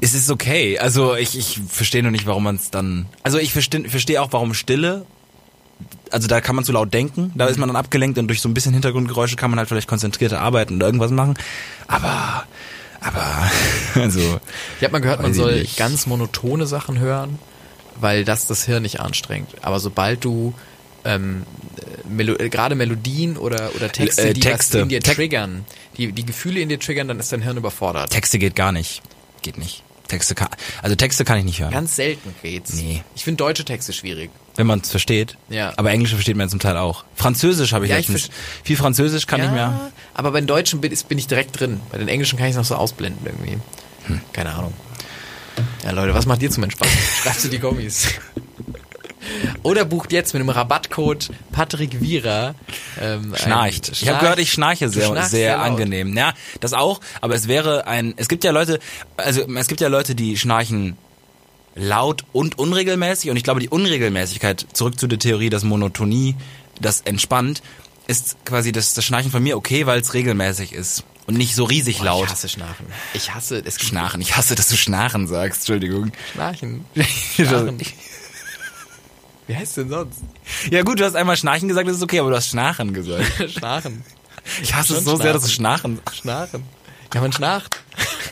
es 0.00 0.14
ist 0.14 0.30
okay. 0.30 0.78
Also 0.78 1.14
ich, 1.14 1.36
ich 1.38 1.60
verstehe 1.68 2.02
nur 2.02 2.12
nicht, 2.12 2.26
warum 2.26 2.44
man 2.44 2.56
es 2.56 2.70
dann. 2.70 3.06
Also 3.22 3.38
ich 3.38 3.52
verstehe 3.52 3.88
versteh 3.88 4.18
auch, 4.18 4.32
warum 4.32 4.54
Stille. 4.54 5.06
Also 6.10 6.28
da 6.28 6.40
kann 6.40 6.54
man 6.56 6.64
zu 6.64 6.72
laut 6.72 6.92
denken, 6.92 7.32
da 7.34 7.46
ist 7.46 7.58
man 7.58 7.68
dann 7.68 7.76
abgelenkt 7.76 8.18
und 8.18 8.28
durch 8.28 8.40
so 8.40 8.48
ein 8.48 8.54
bisschen 8.54 8.72
Hintergrundgeräusche 8.72 9.36
kann 9.36 9.50
man 9.50 9.58
halt 9.58 9.68
vielleicht 9.68 9.88
konzentrierter 9.88 10.40
arbeiten 10.40 10.76
oder 10.76 10.86
irgendwas 10.86 11.10
machen. 11.10 11.34
Aber, 11.88 12.44
aber, 13.00 13.50
also. 13.94 14.20
Ich 14.78 14.84
habe 14.84 14.92
mal 14.92 15.00
gehört, 15.00 15.22
man 15.22 15.34
soll 15.34 15.60
nicht. 15.60 15.76
ganz 15.76 16.06
monotone 16.06 16.66
Sachen 16.66 16.98
hören, 16.98 17.38
weil 18.00 18.24
das 18.24 18.46
das 18.46 18.64
Hirn 18.64 18.82
nicht 18.82 19.00
anstrengt. 19.00 19.48
Aber 19.62 19.80
sobald 19.80 20.24
du 20.24 20.54
ähm, 21.04 21.44
äh, 21.78 22.08
Melo 22.08 22.34
äh, 22.34 22.48
gerade 22.48 22.74
Melodien 22.74 23.36
oder, 23.36 23.70
oder 23.74 23.90
Texte, 23.90 24.22
Äh, 24.28 24.32
die 24.34 24.40
Texte. 24.40 24.78
was 24.78 24.82
in 24.82 24.88
dir 24.90 25.00
triggern, 25.00 25.64
die, 25.96 26.12
die 26.12 26.24
Gefühle 26.24 26.60
in 26.60 26.68
dir 26.68 26.78
triggern, 26.78 27.08
dann 27.08 27.18
ist 27.18 27.32
dein 27.32 27.42
Hirn 27.42 27.56
überfordert. 27.56 28.10
Texte 28.10 28.38
geht 28.38 28.54
gar 28.54 28.70
nicht. 28.72 29.02
Geht 29.42 29.58
nicht. 29.58 29.82
Texte 30.12 30.34
kann, 30.34 30.48
also 30.82 30.94
Texte 30.94 31.24
kann 31.24 31.38
ich 31.38 31.44
nicht 31.44 31.58
hören. 31.60 31.70
Ganz 31.72 31.96
selten 31.96 32.34
geht's. 32.42 32.74
Nee. 32.74 33.02
Ich 33.14 33.24
finde 33.24 33.38
deutsche 33.38 33.64
Texte 33.64 33.92
schwierig. 33.94 34.30
Wenn 34.56 34.66
man 34.66 34.80
es 34.80 34.90
versteht. 34.90 35.38
Ja. 35.48 35.72
Aber 35.78 35.90
Englische 35.90 36.16
versteht 36.16 36.36
man 36.36 36.50
zum 36.50 36.60
Teil 36.60 36.76
auch. 36.76 37.04
Französisch 37.16 37.72
habe 37.72 37.86
ich 37.86 37.90
Ja, 37.90 37.98
ich 37.98 38.08
letztens. 38.08 38.28
verst- 38.30 38.64
Viel 38.64 38.76
Französisch 38.76 39.26
kann 39.26 39.40
ja, 39.40 39.46
ich 39.46 39.52
mehr. 39.52 39.90
aber 40.12 40.30
bei 40.32 40.40
den 40.42 40.46
Deutschen 40.46 40.82
bin, 40.82 40.94
bin 41.08 41.16
ich 41.18 41.26
direkt 41.26 41.58
drin. 41.58 41.80
Bei 41.90 41.96
den 41.96 42.08
Englischen 42.08 42.36
kann 42.38 42.46
ich 42.48 42.50
es 42.52 42.56
noch 42.58 42.64
so 42.66 42.74
ausblenden 42.74 43.24
irgendwie. 43.24 43.58
Hm. 44.08 44.20
Keine 44.34 44.50
Ahnung. 44.52 44.74
Ja, 45.84 45.92
Leute, 45.92 46.12
was 46.14 46.26
macht 46.26 46.42
ihr 46.42 46.50
zum 46.50 46.62
Entspannen? 46.64 46.92
Schreibt 47.22 47.42
in 47.44 47.50
die 47.50 47.58
Kommis. 47.58 48.08
Oder 49.62 49.84
bucht 49.84 50.12
jetzt 50.12 50.34
mit 50.34 50.40
dem 50.42 50.48
Rabattcode 50.48 51.30
Patrick 51.52 52.00
Vira. 52.00 52.54
Ähm, 53.00 53.32
ein- 53.32 53.38
Schnarcht. 53.38 53.88
Ich 53.90 54.08
habe 54.08 54.20
gehört, 54.20 54.38
ich 54.38 54.52
schnarche 54.52 54.88
sehr, 54.88 55.24
sehr, 55.26 55.56
laut. 55.56 55.66
angenehm. 55.66 56.16
Ja, 56.16 56.34
das 56.60 56.72
auch. 56.72 57.00
Aber 57.20 57.34
es 57.34 57.48
wäre 57.48 57.86
ein. 57.86 58.14
Es 58.16 58.28
gibt 58.28 58.44
ja 58.44 58.50
Leute, 58.50 58.78
also 59.16 59.42
es 59.54 59.66
gibt 59.68 59.80
ja 59.80 59.88
Leute, 59.88 60.14
die 60.14 60.36
schnarchen 60.36 60.96
laut 61.74 62.24
und 62.32 62.58
unregelmäßig. 62.58 63.30
Und 63.30 63.36
ich 63.36 63.44
glaube, 63.44 63.60
die 63.60 63.68
Unregelmäßigkeit 63.68 64.66
zurück 64.72 64.98
zu 64.98 65.06
der 65.06 65.18
Theorie, 65.18 65.50
dass 65.50 65.62
Monotonie 65.64 66.36
das 66.80 67.02
entspannt, 67.02 67.62
ist 68.08 68.36
quasi 68.44 68.72
das, 68.72 68.94
das 68.94 69.04
Schnarchen 69.04 69.30
von 69.30 69.42
mir 69.42 69.56
okay, 69.56 69.86
weil 69.86 70.00
es 70.00 70.12
regelmäßig 70.14 70.72
ist 70.72 71.04
und 71.26 71.36
nicht 71.38 71.54
so 71.54 71.64
riesig 71.64 71.98
Boah, 71.98 72.04
laut. 72.06 72.24
Ich 72.26 72.32
hasse 72.32 72.48
Schnarchen. 72.48 72.86
Ich 73.14 73.32
hasse 73.34 73.62
es. 73.64 73.80
Schnarchen. 73.80 74.20
Ich 74.20 74.36
hasse, 74.36 74.54
dass 74.54 74.68
du 74.68 74.76
Schnarchen 74.76 75.28
sagst. 75.28 75.60
Entschuldigung. 75.60 76.12
Schnarchen. 76.32 76.84
Schnarchen. 77.36 77.78
Wie 79.46 79.56
heißt 79.56 79.76
denn 79.76 79.88
sonst? 79.88 80.20
Ja 80.70 80.82
gut, 80.82 81.00
du 81.00 81.04
hast 81.04 81.16
einmal 81.16 81.36
Schnarchen 81.36 81.68
gesagt, 81.68 81.88
das 81.88 81.96
ist 81.96 82.02
okay, 82.02 82.20
aber 82.20 82.30
du 82.30 82.36
hast 82.36 82.48
Schnarchen 82.48 82.92
gesagt. 82.94 83.50
Schnarchen. 83.50 84.04
Ich 84.62 84.74
hasse 84.74 84.96
es 84.96 85.04
so 85.04 85.16
sehr, 85.16 85.32
dass 85.32 85.42
du 85.42 85.48
Schnarchen. 85.48 86.00
Schnarchen 86.12 86.62
Schnarchen. 86.62 86.82
Ja, 87.14 87.20
man 87.20 87.32
schnarcht. 87.32 87.80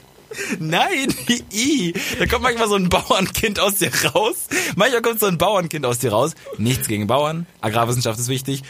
Nein, 0.59 1.15
i. 1.53 1.93
Da 2.19 2.27
kommt 2.27 2.43
manchmal 2.43 2.69
so 2.69 2.77
ein 2.77 2.89
Bauernkind 2.89 3.61
aus 3.61 3.77
dir 3.77 3.93
raus. 4.07 4.47
Manchmal 4.77 5.03
kommt 5.03 5.21
so 5.21 5.27
ein 5.27 5.39
Bauernkind 5.39 5.85
aus 5.85 5.99
dir 5.99 6.13
raus. 6.13 6.35
Nichts 6.57 6.89
gegen 6.89 7.07
Bauern. 7.07 7.47
Agrarwissenschaft 7.61 8.19
ist 8.19 8.29
wichtig. 8.29 8.63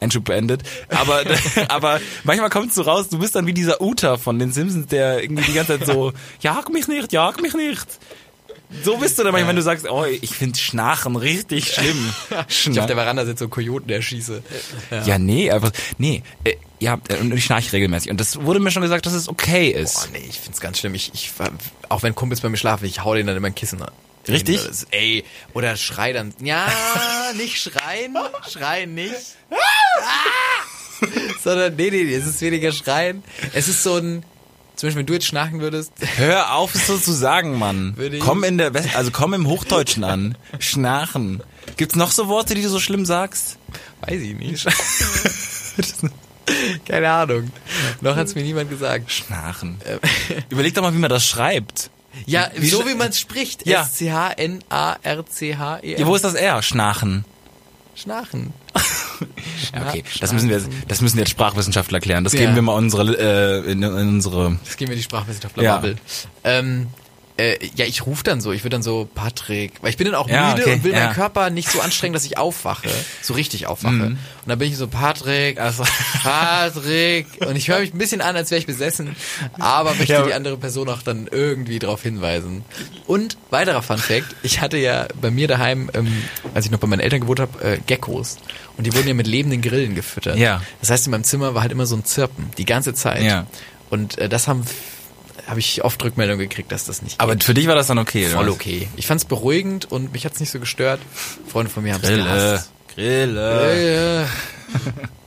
Einschub 0.00 0.24
beendet. 0.24 0.62
Aber, 0.88 1.22
aber 1.68 2.00
manchmal 2.24 2.50
kommst 2.50 2.76
du 2.76 2.82
raus, 2.82 3.08
du 3.08 3.18
bist 3.18 3.36
dann 3.36 3.46
wie 3.46 3.52
dieser 3.52 3.80
Uta 3.80 4.16
von 4.16 4.38
den 4.38 4.52
Simpsons, 4.52 4.86
der 4.86 5.22
irgendwie 5.22 5.44
die 5.44 5.52
ganze 5.52 5.78
Zeit 5.78 5.86
so, 5.86 6.12
jag 6.40 6.70
mich 6.70 6.88
nicht, 6.88 7.12
jag 7.12 7.40
mich 7.40 7.54
nicht. 7.54 7.86
So 8.84 8.96
bist 8.96 9.18
du 9.18 9.22
dann 9.22 9.32
manchmal, 9.32 9.50
wenn 9.50 9.56
du 9.56 9.62
sagst, 9.62 9.88
oh, 9.88 10.04
ich 10.04 10.30
finde 10.30 10.58
Schnarchen 10.58 11.16
richtig 11.16 11.72
schlimm. 11.72 12.12
Ich 12.48 12.80
auf 12.80 12.86
der 12.86 12.96
Veranda 12.96 13.24
sitze 13.24 13.44
so 13.44 13.48
Kojoten 13.48 13.90
erschieße. 13.90 14.42
ja, 15.04 15.18
nee, 15.18 15.50
einfach, 15.50 15.72
nee, 15.98 16.22
äh, 16.44 16.56
ja, 16.80 16.98
und 17.20 17.32
ich 17.32 17.44
schnarche 17.44 17.72
regelmäßig. 17.72 18.10
Und 18.10 18.18
das 18.18 18.42
wurde 18.42 18.58
mir 18.58 18.70
schon 18.70 18.82
gesagt, 18.82 19.06
dass 19.06 19.12
es 19.12 19.28
okay 19.28 19.68
ist. 19.70 19.94
Boah, 19.94 20.18
nee, 20.18 20.26
ich 20.28 20.40
find's 20.40 20.60
ganz 20.60 20.78
schlimm. 20.78 20.94
Ich, 20.94 21.12
ich, 21.14 21.32
auch 21.88 22.02
wenn 22.02 22.14
Kumpels 22.14 22.40
bei 22.40 22.48
mir 22.48 22.56
schlafen, 22.56 22.86
ich 22.86 23.04
hau 23.04 23.14
denen 23.14 23.28
dann 23.28 23.36
immer 23.36 23.46
ein 23.46 23.54
Kissen. 23.54 23.84
Richtig? 24.28 24.64
Das, 24.66 24.86
ey, 24.90 25.24
oder 25.54 25.76
schrei 25.76 26.12
dann. 26.12 26.34
Ja, 26.40 26.68
nicht 27.36 27.58
schreien. 27.58 28.16
Schreien 28.48 28.94
nicht. 28.94 29.14
Ah! 29.50 31.06
Sondern, 31.42 31.76
nee, 31.76 31.90
nee, 31.90 32.04
nee, 32.04 32.14
es 32.14 32.26
ist 32.26 32.40
weniger 32.40 32.72
schreien. 32.72 33.22
Es 33.52 33.68
ist 33.68 33.82
so 33.82 33.96
ein, 33.96 34.24
zum 34.82 34.88
Beispiel, 34.88 34.98
wenn 34.98 35.06
du 35.06 35.12
jetzt 35.12 35.26
schnarchen 35.26 35.60
würdest, 35.60 35.92
Hör 36.16 36.56
auf, 36.56 36.74
es 36.74 36.88
so 36.88 36.98
zu 36.98 37.12
sagen, 37.12 37.56
Mann. 37.56 37.96
Würde 37.96 38.16
ich- 38.16 38.22
Komm 38.22 38.42
in 38.42 38.58
der 38.58 38.74
West 38.74 38.96
also 38.96 39.12
komm 39.12 39.32
im 39.32 39.46
Hochdeutschen 39.46 40.02
an. 40.02 40.36
Schnarchen. 40.58 41.40
Gibt's 41.76 41.94
noch 41.94 42.10
so 42.10 42.26
Worte, 42.26 42.56
die 42.56 42.62
du 42.62 42.68
so 42.68 42.80
schlimm 42.80 43.06
sagst? 43.06 43.58
weiß 44.00 44.20
ich 44.20 44.34
nicht. 44.36 44.66
Keine 46.84 47.12
Ahnung. 47.12 47.52
Noch 48.00 48.16
hat's 48.16 48.34
mir 48.34 48.42
niemand 48.42 48.70
gesagt. 48.70 49.12
Schnarchen. 49.12 49.78
Überleg 50.50 50.74
doch 50.74 50.82
mal, 50.82 50.92
wie 50.92 50.98
man 50.98 51.10
das 51.10 51.24
schreibt. 51.24 51.90
Ja, 52.26 52.50
Wie 52.56 52.68
so 52.68 52.84
wie 52.84 52.96
man 52.96 53.10
es 53.10 53.20
spricht. 53.20 53.64
Ja. 53.64 53.82
S-C-H-N-A-R-C-H-E-R. 53.82 56.00
Ja, 56.00 56.06
wo 56.08 56.16
ist 56.16 56.24
das 56.24 56.34
R? 56.34 56.60
Schnarchen. 56.60 57.24
Schnarchen. 57.94 58.52
Ja, 59.72 59.86
okay, 59.88 60.02
das 60.20 60.32
müssen 60.32 60.48
wir, 60.48 60.60
das 60.88 61.00
müssen 61.00 61.16
jetzt 61.18 61.30
Sprachwissenschaftler 61.30 62.00
klären. 62.00 62.24
Das 62.24 62.32
Ja. 62.32 62.40
geben 62.40 62.56
wir 62.56 62.62
mal 62.62 62.74
unsere, 62.74 63.04
äh, 63.64 63.70
in, 63.70 63.80
in 63.84 63.92
unsere. 64.08 64.58
Das 64.64 64.76
gehen 64.76 64.88
wir 64.88 64.96
die 64.96 65.02
Sprachwissenschaftler 65.02 65.62
Ja. 65.62 65.80
Ähm, 66.42 66.88
äh, 67.38 67.56
ja, 67.76 67.86
ich 67.86 68.04
rufe 68.04 68.22
dann 68.24 68.40
so, 68.40 68.52
ich 68.52 68.62
würde 68.62 68.74
dann 68.76 68.82
so, 68.82 69.08
Patrick, 69.14 69.72
weil 69.82 69.90
ich 69.90 69.96
bin 69.96 70.06
dann 70.06 70.14
auch 70.14 70.28
Ja, 70.28 70.50
müde 70.50 70.62
okay, 70.62 70.72
und 70.74 70.84
will 70.84 70.92
ja. 70.92 71.04
meinen 71.04 71.14
Körper 71.14 71.48
nicht 71.50 71.70
so 71.70 71.80
anstrengen, 71.80 72.12
dass 72.12 72.24
ich 72.26 72.36
aufwache, 72.36 72.88
so 73.22 73.32
richtig 73.34 73.66
aufwache. 73.66 73.94
Mhm. 73.94 74.02
Und 74.02 74.18
dann 74.46 74.58
bin 74.58 74.68
ich 74.68 74.76
so, 74.76 74.86
Patrick, 74.86 75.58
also, 75.58 75.84
Patrick, 76.22 77.26
und 77.46 77.56
ich 77.56 77.68
höre 77.68 77.80
mich 77.80 77.94
ein 77.94 77.98
bisschen 77.98 78.20
an, 78.20 78.36
als 78.36 78.50
wäre 78.50 78.58
ich 78.58 78.66
besessen, 78.66 79.16
aber 79.58 79.94
möchte 79.94 80.12
Ja. 80.12 80.22
die 80.26 80.34
andere 80.34 80.56
Person 80.58 80.88
auch 80.88 81.02
dann 81.02 81.26
irgendwie 81.30 81.78
darauf 81.78 82.02
hinweisen. 82.02 82.64
Und 83.06 83.36
weiterer 83.50 83.82
Fun 83.82 83.98
Fact, 83.98 84.36
ich 84.42 84.60
hatte 84.60 84.76
ja 84.76 85.06
bei 85.20 85.30
mir 85.30 85.48
daheim, 85.48 85.90
ähm, 85.94 86.22
als 86.54 86.66
ich 86.66 86.70
noch 86.70 86.78
bei 86.80 86.86
meinen 86.86 87.00
Eltern 87.00 87.20
gewohnt 87.20 87.40
habe, 87.40 87.64
äh, 87.64 87.78
Geckos. 87.86 88.36
Und 88.76 88.86
die 88.86 88.94
wurden 88.94 89.08
ja 89.08 89.14
mit 89.14 89.26
lebenden 89.26 89.62
Grillen 89.62 89.94
gefüttert. 89.94 90.36
Ja. 90.36 90.62
Das 90.80 90.90
heißt, 90.90 91.06
in 91.06 91.10
meinem 91.12 91.24
Zimmer 91.24 91.54
war 91.54 91.62
halt 91.62 91.72
immer 91.72 91.86
so 91.86 91.96
ein 91.96 92.04
Zirpen, 92.04 92.50
die 92.58 92.64
ganze 92.64 92.94
Zeit. 92.94 93.22
Ja. 93.22 93.46
Und 93.90 94.18
äh, 94.18 94.28
das 94.28 94.48
haben 94.48 94.64
habe 95.46 95.60
ich 95.60 95.84
oft 95.84 96.02
Rückmeldung 96.04 96.38
gekriegt, 96.38 96.70
dass 96.72 96.84
das 96.84 97.02
nicht 97.02 97.20
Aber 97.20 97.32
geht. 97.34 97.44
für 97.44 97.54
dich 97.54 97.66
war 97.66 97.74
das 97.74 97.88
dann 97.88 97.98
okay, 97.98 98.26
voll 98.26 98.44
oder? 98.44 98.52
okay. 98.52 98.88
Ich 98.96 99.06
fand's 99.06 99.24
beruhigend 99.24 99.90
und 99.90 100.12
mich 100.12 100.24
hat's 100.24 100.40
nicht 100.40 100.50
so 100.50 100.60
gestört. 100.60 101.00
Freunde 101.48 101.70
von 101.70 101.82
mir 101.82 101.94
haben 101.94 102.02
es 102.02 102.08
Grille. 102.08 102.22
gehasst. 102.24 102.70
Grille. 102.94 104.22
Äh, 104.22 104.26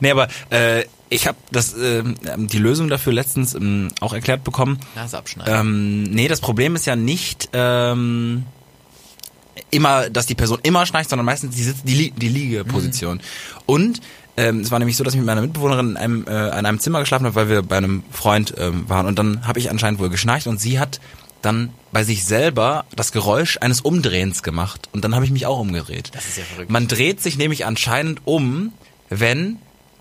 Nee, 0.00 0.10
aber 0.10 0.28
äh, 0.50 0.84
ich 1.08 1.26
habe 1.26 1.38
das 1.50 1.74
ähm, 1.74 2.16
die 2.36 2.58
Lösung 2.58 2.88
dafür 2.88 3.12
letztens 3.12 3.54
ähm, 3.54 3.88
auch 4.00 4.12
erklärt 4.12 4.42
bekommen. 4.44 4.80
Nase 4.96 5.16
abschneiden. 5.16 5.54
Ähm, 5.54 6.02
nee, 6.04 6.26
das 6.26 6.40
Problem 6.40 6.74
ist 6.74 6.86
ja 6.86 6.96
nicht 6.96 7.50
ähm, 7.52 8.44
immer, 9.70 10.10
dass 10.10 10.26
die 10.26 10.34
Person 10.34 10.58
immer 10.62 10.86
schnarcht, 10.86 11.10
sondern 11.10 11.26
meistens 11.26 11.54
die, 11.54 11.72
die, 11.84 12.10
die 12.10 12.28
Liegeposition. 12.28 13.20
Und 13.66 14.00
ähm, 14.36 14.60
es 14.60 14.70
war 14.70 14.78
nämlich 14.78 14.96
so, 14.96 15.04
dass 15.04 15.12
ich 15.14 15.18
mit 15.18 15.26
meiner 15.26 15.42
Mitbewohnerin 15.42 15.90
in 15.90 15.96
einem, 15.96 16.26
äh, 16.26 16.46
in 16.58 16.66
einem 16.66 16.78
Zimmer 16.80 17.00
geschlafen 17.00 17.26
habe, 17.26 17.34
weil 17.34 17.48
wir 17.48 17.62
bei 17.62 17.76
einem 17.76 18.02
Freund 18.10 18.54
ähm, 18.58 18.88
waren. 18.88 19.06
Und 19.06 19.18
dann 19.18 19.46
habe 19.46 19.58
ich 19.58 19.70
anscheinend 19.70 20.00
wohl 20.00 20.08
geschnarcht 20.08 20.46
und 20.46 20.60
sie 20.60 20.78
hat 20.78 21.00
dann 21.42 21.70
bei 21.90 22.04
sich 22.04 22.24
selber 22.24 22.84
das 22.94 23.12
Geräusch 23.12 23.58
eines 23.60 23.80
Umdrehens 23.80 24.42
gemacht. 24.42 24.88
Und 24.92 25.04
dann 25.04 25.14
habe 25.14 25.24
ich 25.24 25.30
mich 25.30 25.44
auch 25.46 25.58
umgedreht. 25.58 26.10
Das 26.14 26.26
ist 26.26 26.38
ja 26.38 26.44
verrückt. 26.44 26.70
Man 26.70 26.88
dreht 26.88 27.20
sich 27.20 27.36
nämlich 27.36 27.66
anscheinend 27.66 28.20
um, 28.24 28.72
wenn 29.10 29.58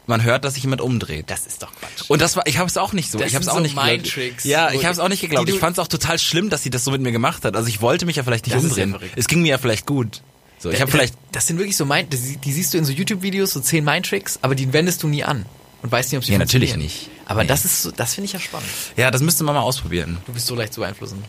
man 0.08 0.24
hört, 0.24 0.46
dass 0.46 0.54
sich 0.56 0.63
jemand 0.63 0.82
umdreht. 0.82 1.30
das 1.30 1.46
ist 1.48 1.63
doch 1.63 1.72
Quatsch. 1.72 2.10
Und 2.10 2.22
das 2.22 2.36
war, 2.36 2.46
ich 2.48 2.58
habe 2.58 2.67
es 2.67 2.78
auch 2.78 2.94
nicht 2.94 3.12
so. 3.12 3.17
Das 3.17 3.28
ich 3.30 3.36
habe 3.36 3.44
es 3.44 3.50
auch 3.50 3.56
so 3.56 3.60
nicht 3.62 3.76
geglaubt. 3.76 4.44
Ja, 4.46 4.72
ich 4.72 4.84
habe 4.84 4.94
es 4.94 5.00
auch 5.00 5.10
nicht 5.10 5.22
geglaubt. 5.22 5.50
Ich 5.50 5.60
fand 5.60 5.78
es 5.78 5.80
auch 5.80 5.88
total 5.88 6.20
schlimm, 6.20 6.50
dass 6.50 6.63
sie 6.63 6.70
das 6.70 6.84
so 6.84 6.91
mit 6.91 7.02
mir 7.02 7.12
gemacht 7.12 7.44
hat. 7.46 7.56
Also 7.56 7.70
ich 7.70 7.82
wollte 7.82 8.06
mich 8.06 8.17
ja 8.17 8.24
vielleicht 8.24 8.46
nicht 8.46 8.56
Das 8.56 8.63
ist 8.63 8.78
ja 8.78 8.84
umdrehen. 8.84 9.00
verrückt. 9.00 9.13
es 9.17 9.28
ging 9.28 9.41
mir 9.41 9.50
ja 9.50 9.58
vielleicht 9.58 9.86
gut. 9.86 10.22
So, 10.62 10.69
ich 10.69 10.80
habe 10.80 10.91
vielleicht 10.91 11.15
Das 11.32 11.47
sind 11.47 11.58
wirklich 11.58 11.76
so 11.76 11.86
Mind, 11.86 12.13
die, 12.13 12.38
die 12.38 12.52
siehst 12.54 12.74
du 12.74 12.78
in 12.78 12.86
so 12.86 12.91
YouTube-Videos, 12.91 13.52
so 13.52 13.60
zehn 13.60 13.84
Mindtricks, 13.84 14.39
aber 14.41 14.54
die 14.56 14.71
wendest 14.74 15.02
du 15.04 15.08
nie 15.08 15.24
an. 15.24 15.45
Und 15.82 15.91
weißt 15.91 16.12
nicht, 16.12 16.17
ob 16.19 16.24
sie 16.26 16.34
Ja, 16.34 16.38
natürlich 16.38 16.76
nicht. 16.78 17.10
Aber 17.26 17.41
Nee. 17.41 17.47
das 17.47 17.65
ist, 17.65 17.82
so, 17.82 17.89
das 17.91 18.13
finde 18.13 18.26
ich 18.28 18.34
ja 18.34 18.39
spannend. 18.39 18.69
ja, 18.95 19.10
das 19.10 19.21
müsste 19.21 19.43
man 19.43 19.56
mal 19.56 19.62
ausprobieren. 19.62 20.17
Du 20.28 20.34
bist 20.34 20.45
so 20.45 20.54
leicht 20.56 20.74
zu 20.74 20.82
beeinflussen. 20.82 21.24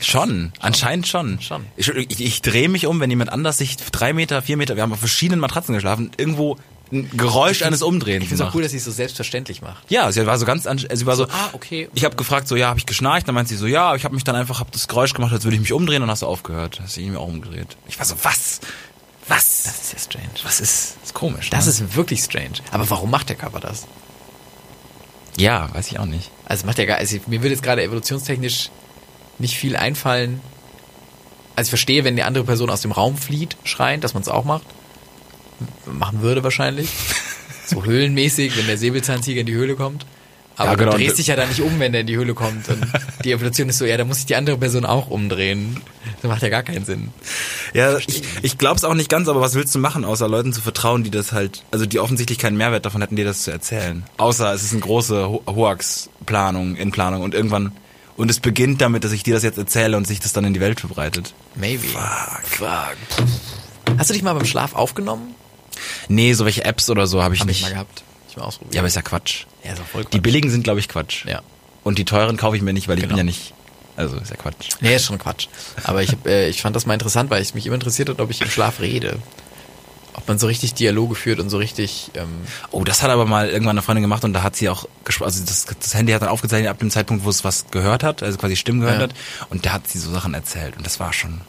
Schon, 0.00 0.52
anscheinend 0.58 1.06
schon. 1.08 1.40
Schon. 1.40 1.64
Ich, 1.76 1.88
ich, 1.88 2.20
ich 2.20 2.42
drehe 2.42 2.68
mich 2.68 2.86
um, 2.86 3.00
wenn 3.00 3.08
jemand 3.08 3.32
anders 3.32 3.56
sich 3.58 3.76
drei 3.76 4.12
Meter, 4.12 4.42
vier 4.42 4.56
Meter, 4.58 4.76
wir 4.76 4.82
haben 4.82 4.92
auf 4.92 4.98
verschiedenen 4.98 5.40
Matratzen 5.40 5.74
geschlafen, 5.74 6.10
irgendwo 6.18 6.58
ein 6.94 7.10
Geräusch 7.16 7.62
eines 7.62 7.82
Umdrehens 7.82 8.22
Ich 8.22 8.28
finde 8.30 8.44
es 8.44 8.48
auch 8.48 8.54
cool, 8.54 8.62
dass 8.62 8.70
sie 8.70 8.78
es 8.78 8.84
so 8.84 8.90
selbstverständlich 8.90 9.60
macht. 9.60 9.90
Ja, 9.90 10.10
sie 10.12 10.24
war 10.26 10.38
so 10.38 10.46
ganz, 10.46 10.66
an- 10.66 10.78
sie 10.78 11.06
war 11.06 11.16
so, 11.16 11.24
ah, 11.24 11.50
okay. 11.52 11.88
ich 11.94 12.04
habe 12.04 12.16
gefragt, 12.16 12.48
so, 12.48 12.56
ja, 12.56 12.68
habe 12.68 12.78
ich 12.78 12.86
geschnarcht? 12.86 13.28
Dann 13.28 13.34
meint 13.34 13.48
sie 13.48 13.56
so, 13.56 13.66
ja, 13.66 13.94
ich 13.94 14.04
habe 14.04 14.14
mich 14.14 14.24
dann 14.24 14.36
einfach, 14.36 14.60
habe 14.60 14.70
das 14.72 14.88
Geräusch 14.88 15.12
gemacht, 15.12 15.32
als 15.32 15.44
würde 15.44 15.56
ich 15.56 15.60
mich 15.60 15.72
umdrehen 15.72 16.02
und 16.02 16.10
hast 16.10 16.22
du 16.22 16.26
aufgehört. 16.26 16.80
Hast 16.82 16.96
du 16.96 17.00
mich 17.02 17.16
auch 17.16 17.26
umgedreht. 17.26 17.76
Ich 17.88 17.98
war 17.98 18.06
so, 18.06 18.14
was? 18.22 18.60
Was? 19.28 19.62
Das 19.64 19.80
ist 19.82 19.92
ja 19.92 19.98
strange. 19.98 20.28
was 20.44 20.60
ist, 20.60 20.96
ist 21.02 21.14
komisch. 21.14 21.50
Das 21.50 21.64
ne? 21.66 21.70
ist 21.72 21.96
wirklich 21.96 22.22
strange. 22.22 22.58
Aber 22.70 22.88
warum 22.90 23.10
macht 23.10 23.28
der 23.28 23.36
Körper 23.36 23.60
das? 23.60 23.86
ja, 25.36 25.68
weiß 25.74 25.90
ich 25.90 25.98
auch 25.98 26.04
nicht. 26.06 26.30
Also 26.44 26.66
macht 26.66 26.78
ja 26.78 26.84
gar, 26.84 26.98
also 26.98 27.16
mir 27.26 27.42
würde 27.42 27.54
jetzt 27.54 27.62
gerade 27.62 27.82
evolutionstechnisch 27.82 28.70
nicht 29.38 29.56
viel 29.56 29.76
einfallen. 29.76 30.40
Also 31.56 31.66
ich 31.66 31.70
verstehe, 31.70 32.04
wenn 32.04 32.16
die 32.16 32.22
andere 32.22 32.44
Person 32.44 32.70
aus 32.70 32.82
dem 32.82 32.92
Raum 32.92 33.16
flieht, 33.16 33.56
schreiend, 33.64 34.04
dass 34.04 34.14
man 34.14 34.22
es 34.22 34.28
auch 34.28 34.44
macht. 34.44 34.64
Machen 35.86 36.22
würde 36.22 36.42
wahrscheinlich. 36.44 36.88
So 37.66 37.82
höhlenmäßig, 37.82 38.58
wenn 38.58 38.66
der 38.66 38.76
Säbelzahntiger 38.76 39.40
in 39.40 39.46
die 39.46 39.54
Höhle 39.54 39.74
kommt. 39.74 40.04
Aber 40.54 40.72
Ja, 40.72 40.76
genau. 40.76 40.90
du 40.92 40.98
drehst 40.98 41.16
dich 41.16 41.28
ja 41.28 41.34
da 41.34 41.46
nicht 41.46 41.62
um, 41.62 41.80
wenn 41.80 41.92
der 41.92 42.02
in 42.02 42.06
die 42.06 42.14
Höhle 42.14 42.34
kommt. 42.34 42.68
Und 42.68 42.86
die 43.24 43.32
Evolution 43.32 43.70
ist 43.70 43.78
so, 43.78 43.86
ja, 43.86 43.96
da 43.96 44.04
muss 44.04 44.18
sich 44.18 44.26
die 44.26 44.36
andere 44.36 44.58
Person 44.58 44.84
auch 44.84 45.08
umdrehen. 45.08 45.80
Das 46.20 46.28
macht 46.28 46.42
ja 46.42 46.50
gar 46.50 46.62
keinen 46.62 46.84
Sinn. 46.84 47.08
Ja, 47.72 47.96
ich, 47.96 48.22
ich 48.42 48.58
glaube 48.58 48.76
es 48.76 48.84
auch 48.84 48.92
nicht 48.92 49.08
ganz, 49.08 49.28
aber 49.28 49.40
was 49.40 49.54
willst 49.54 49.74
du 49.74 49.78
machen, 49.78 50.04
außer 50.04 50.28
Leuten 50.28 50.52
zu 50.52 50.60
vertrauen, 50.60 51.04
die 51.04 51.10
das 51.10 51.32
halt, 51.32 51.62
also 51.70 51.86
die 51.86 51.98
offensichtlich 52.00 52.36
keinen 52.36 52.58
Mehrwert 52.58 52.84
davon 52.84 53.00
hätten, 53.00 53.16
dir 53.16 53.24
das 53.24 53.44
zu 53.44 53.50
erzählen. 53.50 54.04
Außer 54.18 54.52
es 54.52 54.62
ist 54.62 54.72
eine 54.72 54.82
große 54.82 55.26
Ho- 55.26 55.42
Hoax-Planung 55.46 56.76
in 56.76 56.90
Planung 56.90 57.22
und 57.22 57.32
irgendwann, 57.32 57.72
und 58.18 58.30
es 58.30 58.40
beginnt 58.40 58.82
damit, 58.82 59.04
dass 59.04 59.12
ich 59.12 59.22
dir 59.22 59.32
das 59.32 59.42
jetzt 59.42 59.56
erzähle 59.56 59.96
und 59.96 60.06
sich 60.06 60.20
das 60.20 60.34
dann 60.34 60.44
in 60.44 60.52
die 60.52 60.60
Welt 60.60 60.80
verbreitet. 60.80 61.32
Maybe. 61.54 61.82
Fuck. 61.82 62.42
Fuck. 62.44 62.96
Hast 63.98 64.10
du 64.10 64.14
dich 64.14 64.22
mal 64.22 64.34
beim 64.34 64.44
Schlaf 64.44 64.74
aufgenommen? 64.74 65.34
Nee, 66.08 66.32
so 66.34 66.44
welche 66.44 66.64
Apps 66.64 66.88
oder 66.90 67.06
so 67.06 67.22
habe 67.22 67.34
ich 67.34 67.40
Hab 67.40 67.46
nicht. 67.48 67.58
ich 67.58 67.62
mal 67.64 67.70
gehabt. 67.72 68.02
Ich 68.28 68.36
mal 68.36 68.44
ausprobiert. 68.44 68.74
ja, 68.74 68.80
aber 68.80 68.88
ist 68.88 68.96
ja 68.96 69.02
Quatsch. 69.02 69.44
ja, 69.64 69.72
ist 69.72 69.80
auch 69.80 69.86
voll 69.86 70.02
Die 70.04 70.08
Quatsch. 70.10 70.22
billigen 70.22 70.50
sind, 70.50 70.64
glaube 70.64 70.80
ich, 70.80 70.88
Quatsch. 70.88 71.24
Ja. 71.26 71.42
Und 71.82 71.98
die 71.98 72.04
teuren 72.04 72.36
kaufe 72.36 72.56
ich 72.56 72.62
mir 72.62 72.72
nicht, 72.72 72.88
weil 72.88 72.96
ich 72.96 73.02
Genau. 73.02 73.12
bin 73.16 73.18
ja 73.18 73.24
nicht, 73.24 73.52
also 73.96 74.16
ist 74.16 74.30
ja 74.30 74.36
Quatsch. 74.36 74.70
Nee, 74.80 74.96
ist 74.96 75.04
schon 75.04 75.18
Quatsch. 75.18 75.48
Aber 75.84 76.02
ich, 76.02 76.10
hab, 76.12 76.26
äh, 76.26 76.48
ich 76.48 76.62
fand 76.62 76.74
das 76.74 76.86
mal 76.86 76.94
interessant, 76.94 77.30
weil 77.30 77.42
es 77.42 77.54
mich 77.54 77.66
immer 77.66 77.74
interessiert 77.74 78.08
hat, 78.08 78.20
ob 78.20 78.30
ich 78.30 78.40
im 78.40 78.48
Schlaf 78.50 78.80
rede. 78.80 79.18
Ob 80.16 80.28
man 80.28 80.38
so 80.38 80.46
richtig 80.46 80.74
Dialoge 80.74 81.16
führt 81.16 81.40
und 81.40 81.50
so 81.50 81.58
richtig. 81.58 82.12
Ähm, 82.14 82.28
Oh, 82.70 82.84
das 82.84 83.02
hat 83.02 83.10
aber 83.10 83.26
mal 83.26 83.48
irgendwann 83.50 83.72
eine 83.76 83.82
Freundin 83.82 84.02
gemacht 84.02 84.22
und 84.24 84.32
da 84.32 84.42
hat 84.44 84.54
sie 84.54 84.68
auch 84.68 84.86
gesprochen, 85.04 85.26
also 85.26 85.44
das, 85.44 85.66
das 85.80 85.92
Handy 85.94 86.12
hat 86.12 86.22
dann 86.22 86.28
aufgezeichnet 86.28 86.70
ab 86.70 86.78
dem 86.78 86.90
Zeitpunkt, 86.90 87.24
wo 87.24 87.30
es 87.30 87.42
was 87.44 87.66
gehört 87.72 88.04
hat, 88.04 88.22
also 88.22 88.38
quasi 88.38 88.54
Stimmen 88.56 88.80
gehört 88.80 88.98
Ja. 88.98 89.02
hat 89.08 89.14
und 89.50 89.66
da 89.66 89.72
hat 89.72 89.88
sie 89.88 89.98
so 89.98 90.12
Sachen 90.12 90.32
erzählt 90.34 90.76
und 90.76 90.86
das 90.86 91.00
war 91.00 91.12
schon, 91.12 91.40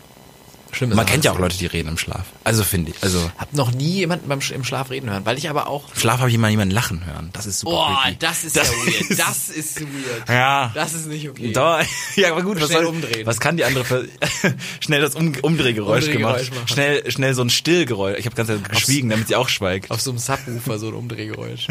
schlimme 0.76 0.95
man 0.95 1.05
kennt 1.05 1.26
ja 1.26 1.32
auch 1.32 1.39
Leute, 1.39 1.57
die 1.57 1.65
reden 1.65 1.89
im 1.89 1.97
Schlaf. 1.97 2.26
Also 2.43 2.63
finde 2.63 2.91
ich, 2.91 3.03
also 3.03 3.32
Hab 3.38 3.53
noch 3.53 3.71
nie 3.71 3.93
jemanden 3.93 4.28
beim 4.28 4.41
Sch 4.41 4.51
im 4.51 4.63
Schlaf 4.63 4.89
reden 4.91 5.09
hören, 5.09 5.26
weil 5.26 5.38
ich 5.38 5.49
aber 5.49 5.67
auch. 5.67 5.89
im 5.93 5.99
Schlaf 5.99 6.19
habe 6.19 6.30
ich 6.30 6.38
mal 6.38 6.49
jemanden 6.51 6.73
lachen 6.73 7.05
hören, 7.05 7.30
das 7.34 7.45
ist 7.45 7.59
super 7.59 7.71
Boah, 7.76 7.99
creepy. 8.03 8.17
das 8.19 8.43
ist 8.43 8.55
ja 8.55 8.63
weird. 8.63 9.19
Das 9.19 9.49
ist 9.49 9.82
weird. 9.82 10.30
Ja. 10.30 10.71
Das 10.73 10.93
ist 10.93 11.07
nicht 11.07 11.30
okay. 11.30 11.51
Da, 11.51 11.80
ja, 12.15 12.32
aber 12.32 12.43
gut, 12.43 12.59
was, 12.61 12.67
Schnell 12.69 12.84
soll, 12.84 12.93
umdrehen. 12.93 13.26
was 13.26 13.39
kann 13.39 13.57
die 13.57 13.63
andere 13.65 13.86
für, 13.86 14.07
schnell 14.80 15.01
das 15.01 15.15
um, 15.15 15.34
Umdrehgeräusch, 15.41 16.05
Umdrehgeräusch 16.05 16.49
gemacht, 16.49 16.53
machen. 16.55 16.67
schnell 16.67 17.11
schnell 17.11 17.34
so 17.34 17.41
ein 17.41 17.49
Stillgeräusch. 17.49 18.17
Ich 18.19 18.26
habe 18.26 18.36
ganz 18.36 18.51
geschwiegen, 18.69 19.09
damit 19.09 19.28
sie 19.28 19.36
auch 19.36 19.49
schweigt. 19.49 19.91
Auf 19.91 20.01
so 20.01 20.11
einem 20.11 20.19
Subwoofer 20.19 20.78
so 20.80 20.88
ein 20.89 20.93
Umdrehgeräusch. 20.93 21.67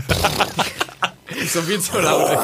so 1.53 1.63
viel 1.63 1.81
zu 1.81 1.99
laut. 2.01 2.39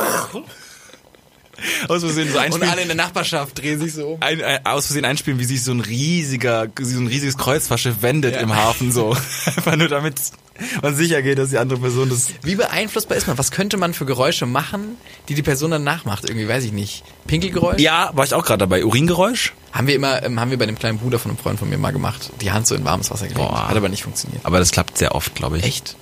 Aus 1.88 2.00
Versehen 2.02 2.28
so 2.30 2.38
Und 2.38 2.44
einspielen. 2.44 2.68
alle 2.70 2.82
in 2.82 2.88
der 2.88 2.96
Nachbarschaft 2.96 3.58
drehen 3.60 3.80
sich 3.80 3.92
so 3.94 4.08
um. 4.14 4.22
ein, 4.22 4.42
ein, 4.42 4.64
aus 4.66 4.86
Versehen 4.86 5.04
einspielen, 5.04 5.38
wie 5.40 5.44
sich 5.44 5.62
so 5.62 5.72
ein 5.72 5.80
riesiger, 5.80 6.68
so 6.80 6.98
ein 7.00 7.06
riesiges 7.06 7.36
Kreuzfahrtschiff 7.38 7.96
wendet 8.02 8.34
Ja. 8.34 8.40
im 8.40 8.54
Hafen 8.54 8.92
so. 8.92 9.10
Einfach 9.46 9.76
nur 9.76 9.88
damit 9.88 10.14
man 10.82 10.94
sicher 10.94 11.22
geht, 11.22 11.38
dass 11.38 11.48
die 11.50 11.56
andere 11.58 11.78
Person 11.80 12.10
das. 12.10 12.28
Wie 12.42 12.54
beeinflussbar 12.54 13.16
ist 13.16 13.26
man? 13.26 13.38
Was 13.38 13.50
könnte 13.50 13.78
man 13.78 13.94
für 13.94 14.04
Geräusche 14.04 14.44
machen, 14.44 14.98
die 15.28 15.34
die 15.34 15.42
Person 15.42 15.70
dann 15.70 15.84
nachmacht? 15.84 16.24
Irgendwie, 16.28 16.46
weiß 16.46 16.64
ich 16.64 16.72
nicht. 16.72 17.02
Pinkelgeräusch? 17.26 17.80
Ja, 17.80 18.10
war 18.14 18.24
ich 18.26 18.34
auch 18.34 18.44
gerade 18.44 18.58
dabei. 18.58 18.84
Uringeräusch? 18.84 19.54
Haben 19.72 19.86
wir 19.86 19.94
immer, 19.94 20.22
ähm, 20.22 20.38
haben 20.38 20.50
wir 20.50 20.58
bei 20.58 20.66
dem 20.66 20.78
kleinen 20.78 20.98
Bruder 20.98 21.18
von 21.18 21.30
einem 21.30 21.38
Freund 21.38 21.58
von 21.58 21.70
mir 21.70 21.78
mal 21.78 21.92
gemacht. 21.92 22.30
Die 22.42 22.50
Hand 22.52 22.66
so 22.66 22.74
in 22.74 22.84
warmes 22.84 23.10
Wasser 23.10 23.26
gelegt. 23.28 23.38
Boah. 23.40 23.68
Hat 23.70 23.76
aber 23.76 23.88
nicht 23.88 24.02
funktioniert. 24.02 24.44
Aber 24.44 24.58
das 24.58 24.70
klappt 24.70 24.98
sehr 24.98 25.14
oft, 25.14 25.34
glaube 25.34 25.56
ich. 25.58 25.64
Echt? 25.64 25.96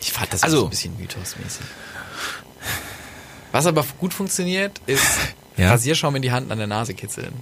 Ich 0.00 0.12
fand 0.12 0.32
das 0.32 0.44
Also- 0.44 0.58
so 0.60 0.64
ein 0.66 0.70
bisschen 0.70 0.96
mythosmäßig. 0.96 1.62
Was 3.52 3.66
aber 3.66 3.84
gut 3.98 4.14
funktioniert, 4.14 4.80
ist 4.86 5.02
Ja. 5.56 5.70
Rasierschaum 5.70 6.14
in 6.14 6.22
die 6.22 6.30
Hand 6.30 6.52
an 6.52 6.58
der 6.58 6.68
Nase 6.68 6.94
kitzeln. 6.94 7.32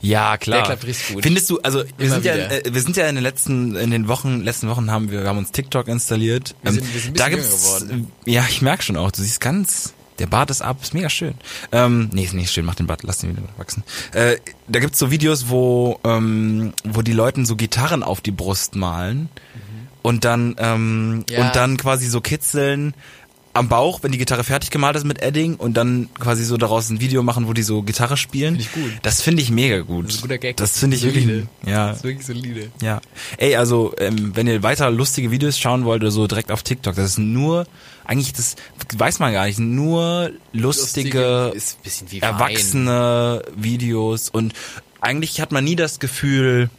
Ja, 0.00 0.36
klar. 0.36 0.58
Der 0.58 0.66
klappt 0.66 0.84
richtig 0.84 1.14
gut. 1.14 1.22
Findest 1.22 1.48
du, 1.48 1.60
also 1.60 1.84
wir 1.96 2.06
Immer 2.06 2.14
sind 2.16 2.24
ja, 2.24 2.34
äh, 2.34 2.62
wir 2.72 2.80
sind 2.80 2.96
ja 2.96 3.06
in 3.06 3.14
den 3.14 3.22
letzten, 3.22 3.76
in 3.76 3.92
den 3.92 4.08
Wochen, 4.08 4.40
letzten 4.40 4.68
Wochen 4.68 4.90
haben 4.90 5.12
wir, 5.12 5.20
wir 5.22 5.28
haben 5.28 5.38
uns 5.38 5.52
TikTok 5.52 5.86
installiert. 5.86 6.56
Wir 6.64 6.72
sind- 6.72 6.92
wir 6.92 7.00
sind 7.00 7.10
ein 7.12 7.14
da 7.18 7.28
gibt's, 7.28 7.50
geworden. 7.78 8.10
äh, 8.26 8.30
Ja, 8.32 8.44
ich 8.48 8.62
merk 8.62 8.82
schon 8.82 8.96
auch. 8.96 9.12
Du 9.12 9.22
siehst 9.22 9.40
ganz, 9.40 9.94
der 10.18 10.26
Bart 10.26 10.50
ist 10.50 10.60
ab, 10.60 10.78
ist 10.82 10.92
mega 10.92 11.08
schön. 11.08 11.34
Ähm, 11.70 12.10
nee, 12.12 12.24
ist 12.24 12.34
nicht 12.34 12.50
schön, 12.52 12.64
mach 12.64 12.74
den 12.74 12.88
Bart, 12.88 13.04
lass 13.04 13.18
den 13.18 13.30
wieder 13.36 13.46
wachsen. 13.58 13.84
Äh, 14.12 14.38
da 14.66 14.80
gibt's 14.80 14.98
so 14.98 15.12
Videos, 15.12 15.48
wo, 15.48 16.00
ähm, 16.02 16.72
wo 16.82 17.02
die 17.02 17.12
Leuten 17.12 17.46
so 17.46 17.54
Gitarren 17.54 18.02
auf 18.02 18.20
die 18.20 18.32
Brust 18.32 18.74
malen 18.74 19.28
und 20.02 20.24
dann, 20.24 20.56
ähm, 20.58 21.24
Ja. 21.30 21.46
und 21.46 21.54
dann 21.54 21.76
quasi 21.76 22.08
so 22.08 22.20
kitzeln 22.20 22.92
am 23.54 23.68
Bauch, 23.68 24.02
wenn 24.02 24.12
die 24.12 24.18
Gitarre 24.18 24.44
fertig 24.44 24.70
gemalt 24.70 24.96
ist 24.96 25.04
mit 25.04 25.20
Edding 25.22 25.56
und 25.56 25.74
dann 25.76 26.08
quasi 26.18 26.44
so 26.44 26.56
daraus 26.56 26.88
ein 26.88 27.00
Video 27.00 27.22
machen, 27.22 27.46
wo 27.48 27.52
die 27.52 27.62
so 27.62 27.82
Gitarre 27.82 28.16
spielen. 28.16 28.56
Find 28.56 28.66
ich 28.66 28.72
gut. 28.72 28.92
Das 29.02 29.20
finde 29.20 29.42
ich 29.42 29.50
mega 29.50 29.80
gut. 29.80 30.06
Das 30.06 30.14
ist 30.14 30.18
ein 30.20 30.22
guter 30.22 30.38
Gag. 30.38 30.56
Das 30.56 30.78
finde 30.78 30.96
ich 30.96 31.02
wirklich, 31.02 31.24
Solide. 31.24 31.46
ja, 31.66 31.88
Das 31.88 31.98
ist 31.98 32.04
wirklich 32.04 32.26
solide. 32.26 32.70
ja. 32.80 33.00
Ey, 33.36 33.56
also, 33.56 33.94
ähm, 33.98 34.32
wenn 34.34 34.46
ihr 34.46 34.62
weiter 34.62 34.90
lustige 34.90 35.30
Videos 35.30 35.58
schauen 35.58 35.84
wollt 35.84 36.02
oder 36.02 36.10
so 36.10 36.26
direkt 36.26 36.50
auf 36.50 36.62
TikTok, 36.62 36.94
das 36.94 37.10
ist 37.12 37.18
nur, 37.18 37.66
eigentlich 38.04 38.32
das, 38.32 38.56
weiß 38.96 39.18
man 39.18 39.32
gar 39.34 39.44
nicht, 39.46 39.58
nur 39.58 40.30
lustige, 40.52 41.52
Wein. 41.54 42.22
erwachsene 42.22 43.42
Videos 43.56 44.28
und 44.30 44.54
eigentlich 45.00 45.40
hat 45.40 45.52
man 45.52 45.64
nie 45.64 45.76
das 45.76 45.98
Gefühl, 45.98 46.70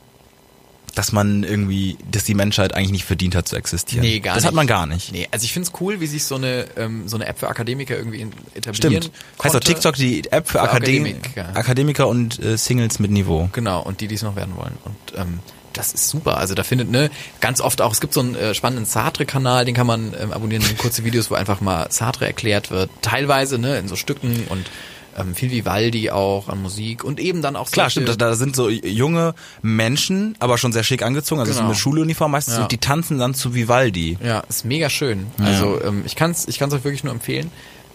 dass 0.96 1.12
man 1.12 1.44
irgendwie, 1.44 1.98
dass 2.12 2.24
die 2.24 2.36
Menschheit 2.36 2.76
eigentlich 2.76 2.92
nicht 2.92 3.06
verdient 3.06 3.36
hat 3.36 3.48
zu 3.48 3.56
existieren. 3.56 4.06
Nee, 4.06 4.20
gar 4.20 4.36
das 4.36 4.44
nicht. 4.44 4.48
hat 4.50 4.56
man 4.56 4.68
gar 4.68 4.86
nicht. 4.86 5.12
Nee, 5.12 5.28
also 5.32 5.44
ich 5.44 5.54
find's 5.54 5.72
cool, 5.80 6.00
wie 6.00 6.08
sich 6.08 6.24
so 6.24 6.36
eine, 6.36 6.66
ähm, 6.78 7.08
so 7.08 7.18
eine 7.18 7.26
App 7.26 7.40
für 7.40 7.48
Akademiker 7.48 7.98
irgendwie 7.98 8.28
etablieren 8.54 9.02
Stimmt. 9.02 9.06
Heißt 9.06 9.56
auch 9.56 9.60
konnte. 9.60 9.60
TikTok 9.68 9.96
die 9.96 10.24
App 10.32 10.48
für, 10.48 10.60
Für 10.60 10.62
Akadem 10.62 11.06
Akademiker. 11.06 11.58
Akademiker 11.58 12.08
und 12.08 12.44
äh, 12.44 12.58
Singles 12.58 13.00
mit 13.00 13.12
Niveau. 13.12 13.50
Genau, 13.54 13.82
und 13.82 14.02
die, 14.02 14.08
die 14.08 14.16
es 14.16 14.22
noch 14.22 14.36
werden 14.36 14.56
wollen. 14.56 14.78
Und 14.86 15.18
ähm, 15.18 15.40
das 15.74 15.94
ist 15.94 16.10
super. 16.10 16.38
Also 16.38 16.54
da 16.54 16.64
findet, 16.64 16.92
ne, 16.92 17.10
ganz 17.42 17.60
oft 17.60 17.82
auch, 17.82 17.92
es 17.92 18.00
gibt 18.00 18.14
so 18.14 18.20
einen 18.20 18.36
äh, 18.36 18.54
spannenden 18.54 18.86
Sartre-Kanal, 18.86 19.66
den 19.66 19.74
kann 19.74 19.88
man 19.88 20.14
ähm, 20.20 20.32
abonnieren, 20.32 20.64
kurze 20.78 21.04
Videos, 21.04 21.32
wo 21.32 21.36
einfach 21.36 21.62
mal 21.62 21.88
Sartre 21.90 22.28
erklärt 22.28 22.70
wird. 22.70 22.92
Teilweise, 23.02 23.58
ne, 23.58 23.80
in 23.80 23.88
so 23.88 23.96
Stücken 23.96 24.46
und 24.50 24.70
ähm, 25.18 25.36
viel 25.36 25.52
Vivaldi 25.52 26.10
auch 26.12 26.50
an 26.50 26.62
Musik 26.62 27.04
und 27.04 27.20
eben 27.20 27.42
dann 27.42 27.56
auch 27.56 27.70
Klar, 27.72 27.90
stimmt, 27.90 28.10
da, 28.10 28.16
da 28.16 28.36
sind 28.36 28.56
so 28.56 28.70
junge 28.70 29.34
Menschen, 29.62 30.36
aber 30.40 30.58
schon 30.58 30.72
sehr 30.74 30.84
schick 30.84 31.02
angezogen, 31.04 31.40
also 31.42 31.52
so 31.54 31.60
Genau. 31.60 31.70
eine 31.70 31.76
Schuluniform 31.78 32.32
meistens, 32.32 32.56
Ja. 32.56 32.64
und 32.64 32.72
die 32.72 32.78
tanzen 32.78 33.18
dann 33.20 33.34
zu 33.34 33.54
Vivaldi. 33.54 34.18
Ja, 34.24 34.40
ist 34.50 34.66
mega 34.66 34.90
schön. 34.90 35.28
Also 35.40 35.82
ähm, 35.84 36.04
ich 36.06 36.16
kann 36.16 36.32
es 36.32 36.48
ich 36.48 36.60
kann's 36.60 36.74
euch 36.74 36.84
wirklich 36.84 37.04
nur 37.04 37.14
empfehlen, 37.14 37.52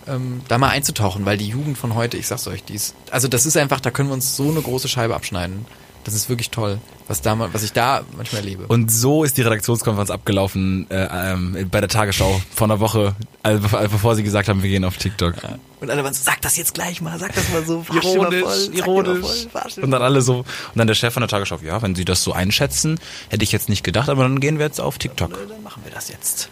ähm, 0.06 0.40
da 0.48 0.58
mal 0.58 0.68
einzutauchen, 0.70 1.24
weil 1.26 1.36
die 1.38 1.48
Jugend 1.48 1.76
von 1.78 1.94
heute, 1.94 2.16
ich 2.16 2.26
sag's 2.26 2.46
euch, 2.46 2.64
die 2.64 2.74
ist, 2.74 2.94
also 3.10 3.28
das 3.28 3.46
ist 3.46 3.56
einfach, 3.56 3.80
da 3.80 3.90
können 3.90 4.08
wir 4.08 4.14
uns 4.14 4.36
so 4.36 4.48
eine 4.50 4.60
große 4.62 4.88
Scheibe 4.88 5.14
abschneiden. 5.14 5.66
Das 6.04 6.14
ist 6.14 6.28
wirklich 6.30 6.50
toll, 6.50 6.78
was 7.06 7.20
da 7.20 7.38
was 7.52 7.62
ich 7.62 7.72
da 7.72 8.02
manchmal 8.16 8.40
erlebe. 8.42 8.66
Und 8.66 8.90
so 8.90 9.24
ist 9.24 9.36
die 9.36 9.42
Redaktionskonferenz 9.42 10.10
abgelaufen 10.10 10.90
äh, 10.90 11.06
ähm, 11.32 11.68
bei 11.70 11.80
der 11.80 11.88
Tagesschau 11.88 12.40
vor 12.54 12.66
einer 12.66 12.80
Woche, 12.80 13.14
also, 13.42 13.60
bevor- 13.66 13.80
bevor 13.88 14.14
sie 14.14 14.22
gesagt 14.22 14.48
haben, 14.48 14.62
wir 14.62 14.70
gehen 14.70 14.84
auf 14.84 14.96
TikTok. 14.96 15.34
Und 15.80 15.90
alle 15.90 16.02
waren 16.04 16.14
so, 16.14 16.22
sag 16.24 16.40
das 16.40 16.56
jetzt 16.56 16.72
gleich 16.74 17.00
mal, 17.02 17.18
sag 17.18 17.34
das 17.34 17.50
mal 17.50 17.64
so, 17.64 17.84
Ironisch, 17.92 18.68
ironisch. 18.72 19.46
Und 19.82 19.90
dann 19.90 20.02
alle 20.02 20.22
so, 20.22 20.38
und 20.38 20.46
dann 20.76 20.86
der 20.86 20.94
Chef 20.94 21.12
von 21.12 21.20
der 21.20 21.28
Tagesschau, 21.28 21.58
ja, 21.62 21.82
wenn 21.82 21.94
sie 21.94 22.04
das 22.04 22.22
so 22.22 22.32
einschätzen, 22.32 22.98
hätte 23.28 23.44
ich 23.44 23.52
jetzt 23.52 23.68
nicht 23.68 23.84
gedacht, 23.84 24.08
aber 24.08 24.22
dann 24.22 24.40
gehen 24.40 24.58
wir 24.58 24.64
jetzt 24.66 24.80
auf 24.80 24.98
TikTok. 24.98 25.30
Dann 25.48 25.62
machen 25.62 25.82
wir 25.84 25.92
das 25.92 26.08
jetzt. 26.08 26.48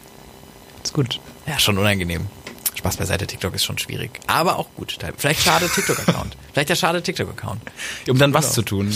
Ist 0.84 0.92
gut. 0.92 1.18
Ja, 1.46 1.58
schon 1.58 1.78
unangenehm. 1.78 2.26
Spaß 2.76 2.96
beiseite, 2.98 3.26
TikTok 3.26 3.54
ist 3.54 3.64
schon 3.64 3.78
schwierig. 3.78 4.20
Aber 4.26 4.56
auch 4.58 4.68
gut. 4.76 4.98
Vielleicht 5.16 5.42
schade 5.42 5.68
TikTok-Account. 5.68 6.36
Vielleicht 6.52 6.68
der 6.68 6.76
schade 6.76 7.02
TikTok-Account. 7.02 7.60
Um 8.08 8.18
dann 8.18 8.32
was 8.34 8.46
Genau. 8.46 8.54
zu 8.54 8.62
tun. 8.62 8.94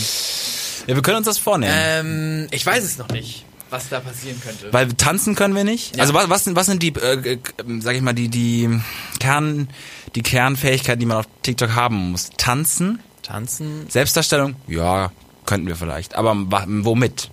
Ja, 0.87 0.95
wir 0.95 1.01
können 1.01 1.17
uns 1.17 1.25
das 1.27 1.37
vornehmen. 1.37 1.73
Ähm, 1.75 2.47
ich 2.51 2.65
weiß 2.65 2.83
es 2.83 2.97
noch 2.97 3.09
nicht, 3.09 3.45
was 3.69 3.89
da 3.89 3.99
passieren 3.99 4.39
könnte. 4.41 4.71
Weil 4.73 4.93
tanzen 4.93 5.35
können 5.35 5.55
wir 5.55 5.63
nicht. 5.63 5.95
Ja. 5.95 6.01
Also 6.01 6.13
was, 6.13 6.29
was 6.29 6.43
sind 6.43 6.55
was 6.55 6.65
sind 6.67 6.81
die, 6.83 6.93
äh, 6.95 7.33
äh, 7.33 7.39
sag 7.79 7.95
ich 7.95 8.01
mal, 8.01 8.13
die 8.13 8.29
die 8.29 8.79
Kern 9.19 9.69
die 10.15 10.23
Kernfähigkeiten, 10.23 10.99
die 10.99 11.05
man 11.05 11.17
auf 11.17 11.27
TikTok 11.43 11.75
haben 11.75 12.11
muss? 12.11 12.29
Tanzen, 12.37 12.99
Tanzen 13.21 13.89
Selbstdarstellung, 13.89 14.55
ja, 14.67 15.11
könnten 15.45 15.67
wir 15.67 15.75
vielleicht. 15.75 16.15
Aber 16.15 16.35
womit? 16.67 17.29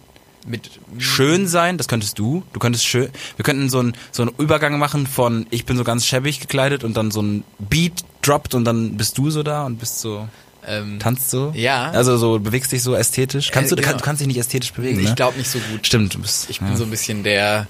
Mit 0.49 0.71
Schön 0.99 1.47
sein, 1.47 1.79
das 1.79 1.87
könntest 1.89 2.19
du. 2.19 2.43
Du 2.53 2.59
könntest 2.61 2.85
schön. 2.85 3.09
Wir 3.37 3.43
könnten 3.45 3.69
so 3.71 3.79
einen 3.81 3.95
so 4.13 4.23
einen 4.23 4.33
Übergang 4.39 4.79
machen 4.79 5.07
von 5.07 5.47
ich 5.51 5.65
bin 5.65 5.77
so 5.77 5.85
ganz 5.85 6.07
schäbig 6.07 6.41
gekleidet 6.41 6.85
und 6.85 6.97
dann 6.97 7.11
so 7.11 7.23
ein 7.23 7.45
Beat 7.59 7.93
droppt 8.23 8.55
und 8.55 8.65
dann 8.65 8.97
bist 8.97 9.17
du 9.19 9.31
so 9.31 9.43
da 9.43 9.65
und 9.67 9.79
bist 9.79 10.01
so 10.01 10.29
ähm, 10.67 10.99
tanzt 10.99 11.31
so. 11.31 11.53
Ja. 11.55 11.91
Also 11.93 12.17
so 12.19 12.39
bewegst 12.41 12.73
dich 12.73 12.83
so 12.83 12.95
ästhetisch. 12.95 13.51
Kannst 13.53 13.73
Äh, 13.73 13.77
du 13.77 13.83
genau. 13.83 13.89
kann, 13.93 13.99
du 13.99 14.05
kannst 14.05 14.21
dich 14.21 14.27
nicht 14.29 14.39
ästhetisch 14.39 14.73
bewegen, 14.73 14.99
Ich 15.01 15.09
ne? 15.09 15.15
glaube 15.15 15.39
nicht 15.39 15.51
so 15.51 15.59
gut. 15.71 15.87
Stimmt, 15.87 16.15
du 16.15 16.19
bist 16.21 16.51
Ich 16.51 16.59
bin 16.61 16.77
so 16.77 16.85
ein 16.85 16.91
bisschen 16.91 17.23
der. 17.23 17.67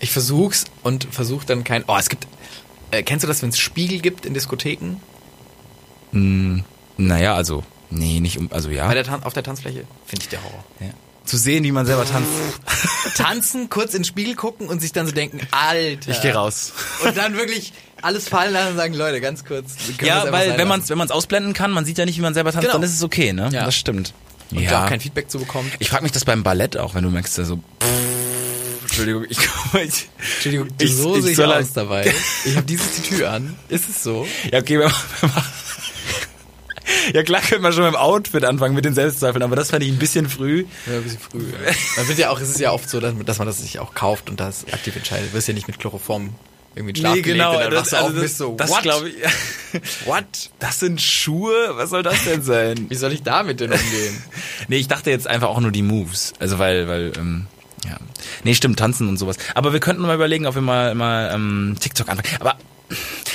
Ich 0.00 0.10
versuch's 0.10 0.64
und 0.82 1.06
versuch 1.10 1.44
dann 1.44 1.64
kein. 1.64 1.84
Oh, 1.88 1.96
es 1.98 2.08
gibt. 2.08 2.26
Äh, 2.92 3.02
kennst 3.02 3.24
du 3.24 3.28
das, 3.28 3.42
wenn 3.42 3.48
es 3.50 3.58
Spiegel 3.58 4.00
gibt 4.00 4.24
in 4.26 4.34
Diskotheken? 4.34 4.96
Naja, 6.98 7.34
also, 7.34 7.62
nee, 7.90 8.20
nicht 8.20 8.38
um, 8.38 8.50
also 8.52 8.68
ja. 8.70 8.86
Bei 8.86 8.94
der 8.94 9.26
auf 9.26 9.32
der 9.32 9.42
Tanzfläche? 9.42 9.84
Finde 10.06 10.22
ich 10.22 10.28
der 10.28 10.42
Horror. 10.44 10.64
ja. 10.80 10.88
Zu 11.24 11.36
sehen, 11.36 11.64
wie 11.64 11.72
man 11.72 11.86
selber 11.86 12.04
tanzt. 12.04 12.28
Tanzen, 13.16 13.68
kurz 13.70 13.94
in 13.94 14.00
den 14.00 14.04
Spiegel 14.04 14.34
gucken 14.34 14.68
und 14.68 14.80
sich 14.80 14.92
dann 14.92 15.06
so 15.06 15.12
denken, 15.12 15.40
Alter. 15.50 16.10
Ich 16.10 16.20
gehe 16.20 16.34
raus. 16.34 16.72
Und 17.04 17.16
dann 17.16 17.36
wirklich 17.36 17.72
alles 18.02 18.28
fallen 18.28 18.52
lassen 18.52 18.72
und 18.72 18.76
sagen, 18.76 18.94
Leute, 18.94 19.20
ganz 19.20 19.44
kurz. 19.44 19.72
Ja, 20.02 20.30
weil 20.32 20.58
wenn 20.58 20.66
man 20.68 20.80
es 20.80 20.88
wenn 20.88 20.98
man's 20.98 21.10
ausblenden 21.12 21.52
kann, 21.52 21.70
man 21.70 21.84
sieht 21.84 21.98
ja 21.98 22.04
nicht, 22.04 22.18
wie 22.18 22.22
man 22.22 22.34
selber 22.34 22.50
tanzt, 22.52 22.62
Genau. 22.66 22.74
dann 22.74 22.82
ist 22.82 22.94
es 22.94 23.02
okay, 23.02 23.32
ne? 23.32 23.50
Ja. 23.52 23.64
Das 23.64 23.76
stimmt. 23.76 24.12
und 24.50 24.64
da 24.68 24.84
auch 24.84 24.88
kein 24.88 25.00
Feedback 25.00 25.30
zu 25.30 25.38
bekommen. 25.38 25.70
Ich 25.78 25.90
frage 25.90 26.02
mich 26.02 26.12
das 26.12 26.24
beim 26.24 26.42
Ballett 26.42 26.76
auch, 26.76 26.94
wenn 26.94 27.04
du 27.04 27.10
merkst, 27.10 27.34
so. 27.34 27.60
Entschuldigung, 28.82 29.24
ich, 29.28 29.38
ich 29.38 30.08
Entschuldigung, 30.34 30.68
ich, 30.78 30.94
so 30.94 31.16
ich 31.16 31.22
sehe 31.22 31.32
ich 31.32 31.40
aus 31.40 31.72
dabei. 31.72 32.12
Ich 32.44 32.56
habe 32.56 32.66
dieses 32.66 32.96
Tütü 32.96 33.24
an. 33.24 33.56
Ist 33.68 33.88
es 33.88 34.02
so? 34.02 34.26
Ja, 34.50 34.58
okay, 34.58 34.78
wenn 34.80 34.86
man, 34.90 34.94
wenn 35.20 35.30
man 35.30 35.44
Ja, 37.12 37.22
klar 37.22 37.40
könnte 37.40 37.60
man 37.60 37.72
schon 37.72 37.84
mit 37.84 37.92
dem 37.92 37.96
Outfit 37.96 38.44
anfangen, 38.44 38.74
mit 38.74 38.84
den 38.84 38.94
Selbstzweifeln, 38.94 39.42
aber 39.42 39.56
das 39.56 39.70
fand 39.70 39.82
ich 39.82 39.90
ein 39.90 39.98
bisschen 39.98 40.28
früh. 40.28 40.64
Ja, 40.86 40.94
ein 40.94 41.02
bisschen 41.02 41.20
früh. 41.20 41.40
Ja. 41.40 41.72
Man 41.96 42.08
wird 42.08 42.18
ja 42.18 42.30
auch, 42.30 42.40
es 42.40 42.50
ist 42.50 42.60
ja 42.60 42.72
oft 42.72 42.88
so, 42.88 43.00
dass, 43.00 43.14
dass 43.24 43.38
man 43.38 43.46
das 43.46 43.58
sich 43.58 43.78
auch 43.78 43.94
kauft 43.94 44.30
und 44.30 44.40
das 44.40 44.66
aktiv 44.72 44.96
entscheidet. 44.96 45.30
Du 45.30 45.34
wirst 45.34 45.48
ja 45.48 45.54
nicht 45.54 45.66
mit 45.66 45.78
Chloroform 45.78 46.34
irgendwie 46.74 46.98
Schlaf 46.98 47.14
gelegt 47.20 47.40
dann 47.40 47.72
wachst 47.72 47.92
du 47.92 47.96
auf 47.96 48.08
und 48.08 48.20
bist 48.20 48.38
so, 48.38 48.54
das 48.56 48.70
what? 48.70 48.82
glaube 48.82 49.10
ich. 49.10 49.16
What? 50.06 50.50
Das 50.58 50.80
sind 50.80 51.00
Schuhe? 51.00 51.72
Was 51.72 51.90
soll 51.90 52.02
das 52.02 52.24
denn 52.24 52.42
sein? 52.42 52.86
Wie 52.88 52.94
soll 52.94 53.12
ich 53.12 53.22
damit 53.22 53.60
denn 53.60 53.72
umgehen? 53.72 54.22
nee, 54.68 54.76
ich 54.76 54.88
dachte 54.88 55.10
jetzt 55.10 55.26
einfach 55.26 55.48
auch 55.48 55.60
nur 55.60 55.70
die 55.70 55.82
Moves. 55.82 56.34
Also 56.38 56.58
weil, 56.58 56.88
weil, 56.88 57.12
ähm, 57.16 57.46
ja. 57.84 57.98
Nee, 58.44 58.54
stimmt, 58.54 58.78
tanzen 58.78 59.08
und 59.08 59.16
sowas. 59.16 59.36
Aber 59.54 59.72
wir 59.72 59.80
könnten 59.80 60.02
mal 60.02 60.14
überlegen, 60.14 60.46
ob 60.46 60.54
wir 60.54 60.62
mal, 60.62 60.94
mal 60.94 61.30
ähm, 61.34 61.76
TikTok 61.80 62.08
anfangen. 62.08 62.36
Aber 62.40 62.56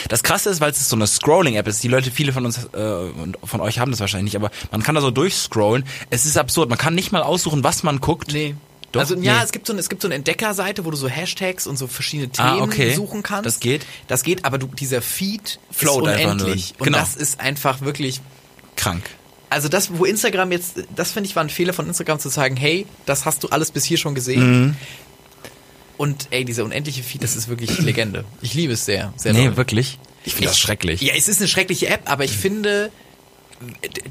das 0.10 0.24
Krasse 0.24 0.50
ist, 0.50 0.62
weil 0.62 0.72
es 0.72 0.88
so 0.90 0.96
eine 0.96 1.08
Scrolling-App 1.08 1.68
ist. 1.68 1.84
Die 1.84 1.88
Leute, 1.88 2.12
viele 2.12 2.34
von 2.34 2.46
uns 2.46 2.70
äh, 2.74 2.78
und 2.80 3.38
von 3.44 3.62
euch 3.62 3.80
haben 3.80 3.92
das 3.92 4.00
wahrscheinlich 4.00 4.34
nicht, 4.34 4.42
aber 4.42 4.52
man 4.72 4.84
kann 4.84 4.96
da 4.96 5.02
so 5.02 5.12
durchscrollen. 5.12 5.86
Es 6.10 6.26
ist 6.26 6.38
absurd. 6.38 6.70
Man 6.70 6.78
kann 6.78 6.96
nicht 6.96 7.12
mal 7.12 7.22
aussuchen, 7.24 7.64
was 7.64 7.84
man 7.84 8.00
guckt. 8.00 8.32
Nee. 8.34 8.56
Doch? 8.94 9.02
also 9.02 9.16
ja, 9.16 9.38
Nee. 9.40 9.44
es 9.44 9.52
gibt 9.52 9.68
so 9.68 9.74
eine, 9.74 9.82
es 9.82 9.90
gibt 9.90 10.02
so 10.02 10.08
eine 10.08 10.16
Entdeckerseite, 10.16 10.86
wo 10.86 10.92
du 10.92 10.98
so 10.98 11.10
Hashtags 11.10 11.68
und 11.68 11.78
so 11.78 11.88
verschiedene 11.88 12.30
Ah, 12.38 12.52
Themen 12.52 12.62
okay. 12.64 12.94
suchen 12.94 13.22
kannst. 13.22 13.46
Das 13.46 13.60
geht? 13.60 13.86
Das 14.08 14.24
geht, 14.24 14.46
aber 14.46 14.58
du, 14.58 14.68
dieser 14.68 15.02
Feed 15.02 15.60
Float 15.72 16.08
ist 16.08 16.14
unendlich. 16.24 16.74
Und 16.80 16.86
Genau. 16.86 16.98
das 17.00 17.16
ist 17.18 17.40
einfach 17.42 17.82
wirklich 17.82 18.22
Krank. 18.78 19.04
also 19.50 19.68
das, 19.68 19.98
wo 19.98 20.06
Instagram 20.06 20.52
jetzt, 20.54 20.76
das 20.96 21.12
finde 21.12 21.28
ich 21.30 21.36
war 21.36 21.44
ein 21.44 21.50
Fehler 21.50 21.74
von 21.74 21.86
Instagram 21.88 22.20
zu 22.20 22.30
sagen, 22.30 22.56
hey, 22.56 22.86
das 23.06 23.26
hast 23.26 23.44
du 23.44 23.50
alles 23.50 23.72
bis 23.72 23.84
hier 23.84 23.98
schon 23.98 24.16
gesehen. 24.16 24.62
Mhm. 24.68 24.76
Und 25.98 26.28
ey, 26.32 26.46
dieser 26.46 26.64
unendliche 26.64 27.02
Feed, 27.04 27.24
das 27.24 27.36
ist 27.36 27.48
wirklich 27.48 27.80
Legende. 27.80 28.24
Ich 28.42 28.54
liebe 28.54 28.74
es 28.74 28.86
sehr, 28.86 29.14
sehr 29.18 29.34
Nee, 29.34 29.46
doll. 29.46 29.58
wirklich. 29.58 30.00
Ich 30.24 30.34
finde 30.34 30.50
das 30.50 30.60
schrecklich. 30.60 31.02
Ja, 31.02 31.14
es 31.16 31.28
ist 31.28 31.40
eine 31.40 31.48
schreckliche 31.48 31.88
App, 31.88 32.02
aber 32.06 32.24
ich 32.26 32.32
finde, 32.32 32.92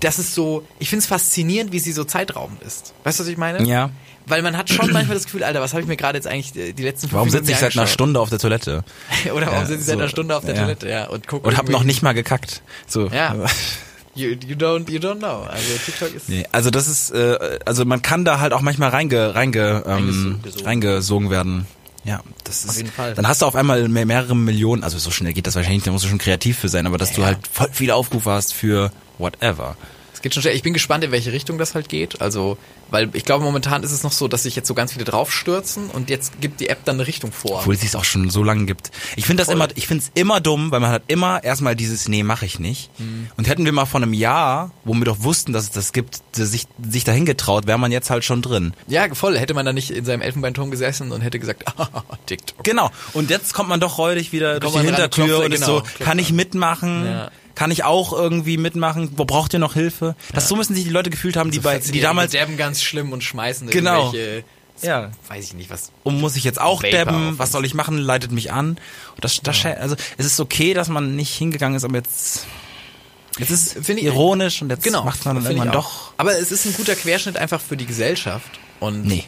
das 0.01 0.19
ist 0.19 0.35
so, 0.35 0.67
ich 0.79 0.89
finde 0.89 1.01
es 1.03 1.07
faszinierend, 1.07 1.73
wie 1.73 1.79
sie 1.79 1.93
so 1.93 2.05
zeitraubend 2.05 2.63
ist. 2.63 2.95
Weißt 3.05 3.19
du, 3.21 3.25
was 3.25 3.29
ich 3.31 3.37
meine? 3.37 3.63
Ja. 3.67 3.91
Weil 4.29 4.43
man 4.43 4.57
hat 4.57 4.69
schon 4.71 4.91
manchmal 4.93 5.15
das 5.15 5.25
Gefühl, 5.25 5.45
Alter, 5.45 5.61
was 5.61 5.73
habe 5.73 5.83
ich 5.83 5.87
mir 5.87 5.97
gerade 5.97 6.19
jetzt 6.19 6.27
eigentlich 6.27 6.53
die 6.53 6.83
letzten 6.83 7.03
fünf 7.09 7.13
Warum 7.13 7.31
sitze 7.31 7.53
ich 7.53 7.59
seit 7.59 7.77
einer? 7.77 7.87
Stunde 7.87 8.19
auf 8.19 8.29
der 8.29 8.41
Toilette? 8.41 8.83
Oder 9.33 9.47
warum 9.47 9.61
Ja, 9.61 9.67
sie 9.67 9.77
seit 9.77 9.85
so, 9.87 9.93
einer 9.93 10.09
Stunde 10.09 10.37
auf 10.37 10.45
der 10.45 10.57
ja. 10.57 10.63
Toilette? 10.63 10.89
Ja, 10.89 11.05
und 11.07 11.29
gucken. 11.29 11.49
Und 11.49 11.57
hab 11.57 11.69
noch 11.69 11.85
nicht 11.85 12.03
mal 12.03 12.13
gekackt. 12.13 12.63
So. 12.89 13.07
Ja. 13.09 13.37
You, 14.17 14.29
you, 14.31 14.57
don't, 14.57 14.91
you 14.91 14.99
don't 14.99 15.19
know. 15.19 15.43
Also 15.43 15.77
TikTok 15.85 16.15
ist. 16.15 16.31
Nee, 16.31 16.47
also 16.51 16.71
das 16.71 16.89
ist, 16.89 17.11
äh, 17.11 17.59
also 17.67 17.85
man 17.85 18.01
kann 18.01 18.25
da 18.25 18.41
halt 18.41 18.55
auch 18.55 18.63
manchmal 18.63 18.89
reinge, 18.89 19.35
reinge, 19.35 19.85
ähm, 19.87 20.41
reingesogen 20.65 21.29
werden. 21.29 21.67
Ja, 22.07 22.21
das 22.45 22.65
ist. 22.65 22.71
Auf 22.71 22.77
jeden 22.77 22.91
Fall. 22.93 23.15
Dann 23.15 23.27
hast 23.27 23.43
du 23.43 23.47
auf 23.47 23.57
einmal 23.57 23.89
mehr, 23.89 24.07
mehrere 24.07 24.37
Millionen, 24.37 24.85
also 24.85 24.97
so 24.99 25.11
schnell 25.11 25.33
geht 25.33 25.47
das 25.49 25.57
wahrscheinlich, 25.57 25.79
nicht, 25.79 25.87
da 25.89 25.91
musst 25.91 26.05
du 26.05 26.09
schon 26.09 26.19
kreativ 26.19 26.57
für 26.59 26.69
sein, 26.69 26.87
aber 26.87 26.99
dass 26.99 27.13
du 27.13 27.21
Ja. 27.23 27.27
halt 27.29 27.39
voll 27.53 27.69
viele 27.73 27.95
Aufrufe 27.97 28.31
hast 28.31 28.55
für 28.55 28.93
whatever. 29.19 29.77
Es 30.27 30.31
geht 30.31 30.35
schon 30.35 30.43
schnell. 30.43 30.57
Ich 30.57 30.63
bin 30.63 30.73
gespannt, 30.73 31.05
in 31.05 31.13
welche 31.13 31.33
Richtung 31.33 31.57
das 31.57 31.77
halt 31.77 31.89
geht. 31.89 32.21
Also, 32.21 32.59
weil 32.91 33.11
ich 33.13 33.25
glaube, 33.25 33.45
momentan 33.45 33.85
ist 33.85 33.93
es 33.93 34.03
noch 34.03 34.11
so, 34.11 34.27
dass 34.27 34.43
sich 34.43 34.57
jetzt 34.57 34.67
so 34.67 34.75
ganz 34.75 34.93
viele 34.93 35.05
draufstürzen 35.05 35.89
und 35.91 36.11
jetzt 36.11 36.41
gibt 36.41 36.59
die 36.59 36.69
App 36.69 36.85
dann 36.85 36.97
eine 36.97 37.07
Richtung 37.07 37.31
vor. 37.31 37.61
Obwohl 37.61 37.75
es 37.75 37.83
sich 37.83 37.95
auch 37.95 38.05
schon 38.05 38.29
so 38.31 38.43
lange 38.43 38.65
gibt. 38.67 38.91
Ich 39.15 39.27
finde 39.27 39.43
das 39.43 39.47
Voll. 39.47 39.55
immer, 39.55 39.69
ich 39.77 39.87
finde 39.87 40.03
es 40.03 40.21
immer 40.21 40.41
dumm, 40.41 40.73
weil 40.73 40.81
man 40.81 40.91
hat 40.91 41.03
immer 41.07 41.45
erstmal 41.45 41.77
dieses, 41.77 42.09
nee, 42.09 42.25
mache 42.25 42.45
ich 42.45 42.59
nicht. 42.59 42.91
Mhm. 42.99 43.29
Und 43.37 43.47
hätten 43.47 43.65
wir 43.65 43.71
mal 43.71 43.87
vor 43.87 44.03
einem 44.03 44.13
Jahr, 44.13 44.73
wo 44.85 44.95
wir 44.95 45.05
doch 45.05 45.23
wussten, 45.23 45.53
dass 45.53 45.65
es 45.65 45.71
das 45.71 45.93
gibt, 45.93 46.21
sich, 46.33 46.67
sich 46.83 47.05
dahin 47.05 47.25
getraut, 47.25 47.69
wäre 47.69 47.79
man 47.79 47.93
jetzt 47.93 48.11
halt 48.11 48.25
schon 48.25 48.43
drin. 48.43 48.73
Ja, 48.89 49.15
voll. 49.15 49.39
Hätte 49.39 49.55
man 49.55 49.65
da 49.65 49.73
nicht 49.73 49.91
in 49.91 50.05
seinem 50.05 50.23
Elfenbeinturm 50.23 50.73
gesessen 50.73 51.13
und 51.13 51.21
hätte 51.21 51.39
gesagt, 51.39 51.65
ah, 51.79 52.03
TikTok. 52.27 52.65
Genau. 52.65 52.91
Und 53.13 53.31
jetzt 53.31 53.55
kommt 53.55 53.69
man 53.69 53.79
doch 53.79 53.99
räudig 53.99 54.33
wieder 54.33 54.59
durch 54.59 54.75
die 54.75 54.81
Hintertür 54.81 55.27
klopft, 55.27 55.45
und 55.45 55.51
genau, 55.53 55.67
so, 55.67 55.83
kann 56.01 56.19
ich 56.19 56.33
mitmachen? 56.33 57.07
Ja. 57.07 57.31
Kann 57.57 57.71
ich 57.73 57.83
auch 57.83 58.13
irgendwie 58.13 58.57
mitmachen? 58.59 59.11
Wo 59.17 59.25
braucht 59.25 59.53
ihr 59.55 59.59
noch 59.59 59.75
Hilfe? 59.75 60.15
Das 60.33 60.47
so 60.47 60.55
müssen 60.55 60.75
sich 60.77 60.85
die 60.85 60.91
Leute 60.91 61.11
gefühlt 61.11 61.37
haben, 61.37 61.51
die 61.51 61.59
bei, 61.59 61.79
die 61.79 62.01
damals, 62.01 62.31
Derben 62.33 62.57
ganz 62.57 62.83
schlimm 62.83 63.13
und 63.13 63.25
schmeißen 63.25 63.69
Genau. 63.71 64.13
irgendwelche, 64.13 64.45
ja. 64.83 65.11
weiß 65.29 65.45
ich 65.47 65.55
nicht, 65.55 65.71
was. 65.71 65.91
Und 66.05 66.21
muss 66.21 66.37
ich 66.37 66.45
jetzt 66.45 66.61
auch 66.61 66.83
dabben? 66.83 67.39
Was 67.39 67.51
soll 67.53 67.65
ich 67.65 67.75
machen? 67.75 67.97
Leitet 67.99 68.31
mich 68.31 68.53
an. 68.53 68.77
Das, 69.21 69.41
das, 69.43 69.57
sche- 69.57 69.75
also, 69.79 69.97
es 70.19 70.27
ist 70.27 70.39
okay, 70.39 70.75
dass 70.75 70.89
man 70.89 71.17
nicht 71.17 71.35
hingegangen 71.35 71.77
ist, 71.79 71.85
aber 71.85 71.97
jetzt, 71.97 72.45
jetzt 73.39 73.51
ist 73.51 73.73
Finde 73.73 74.01
ich- 74.03 74.05
ironisch 74.05 74.61
und 74.63 74.69
jetzt 74.71 74.85
Genau. 74.85 75.03
macht 75.05 75.25
man 75.25 75.37
dann 75.37 75.45
irgendwann 75.47 75.73
doch. 75.73 76.13
Aber 76.19 76.39
es 76.39 76.53
ist 76.53 76.67
ein 76.67 76.75
guter 76.75 76.95
Querschnitt 76.95 77.37
einfach 77.39 77.61
für 77.63 77.77
die 77.79 77.87
Gesellschaft. 77.87 78.51
Und 78.81 79.07
Nee. 79.07 79.25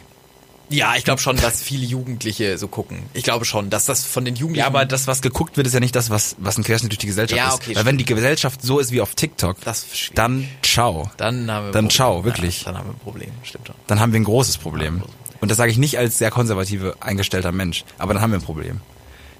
Ja, 0.69 0.95
ich 0.95 1.03
glaube 1.03 1.19
schon, 1.21 1.35
dass 1.37 1.61
viele 1.63 1.83
Jugendliche 1.85 2.57
so 2.57 2.67
gucken. 2.67 3.03
Ich 3.13 3.23
glaube 3.23 3.43
schon, 3.45 3.69
dass 3.71 3.85
das 3.85 4.05
von 4.05 4.23
den 4.23 4.35
Jugendlichen. 4.35 4.61
Ja, 4.61 4.67
aber 4.67 4.85
das, 4.85 5.07
was 5.07 5.21
geguckt 5.21 5.57
wird, 5.57 5.65
ist 5.65 5.73
ja 5.73 5.79
nicht 5.79 5.95
das, 5.95 6.09
was, 6.11 6.35
was 6.39 6.57
ein 6.57 6.63
Querschnitt 6.63 6.91
durch 6.91 6.99
die 6.99 7.07
Gesellschaft 7.07 7.37
Ja, 7.37 7.47
ist. 7.49 7.55
okay, 7.55 7.75
Weil 7.75 7.85
wenn 7.85 7.97
die 7.97 8.05
Gesellschaft 8.05 8.61
so 8.61 8.77
ist 8.79 8.91
wie 8.91 9.01
auf 9.01 9.15
TikTok, 9.15 9.57
ist 9.65 10.11
dann 10.15 10.47
ciao. 10.61 11.09
dann 11.17 11.49
haben 11.51 11.65
wir 11.67 11.71
Dann 11.71 11.85
Problem. 11.85 11.89
ciao, 11.89 12.23
wirklich. 12.23 12.61
Ja, 12.61 12.65
dann 12.71 12.77
haben 12.77 12.87
wir 12.89 12.93
ein 12.93 12.99
Problem, 12.99 13.31
stimmt 13.43 13.67
schon. 13.67 13.75
dann 13.87 13.99
haben 13.99 14.13
wir 14.13 14.19
ein 14.19 14.23
großes 14.25 14.57
Problem. 14.57 15.01
Und 15.41 15.49
das 15.49 15.57
sage 15.57 15.71
ich 15.71 15.77
nicht 15.77 15.97
als 15.97 16.17
sehr 16.17 16.31
konservative 16.31 16.97
eingestellter 16.99 17.51
Mensch, 17.51 17.83
aber 17.97 18.13
dann 18.13 18.21
haben 18.21 18.31
wir 18.31 18.39
ein 18.39 18.43
Problem. 18.45 18.81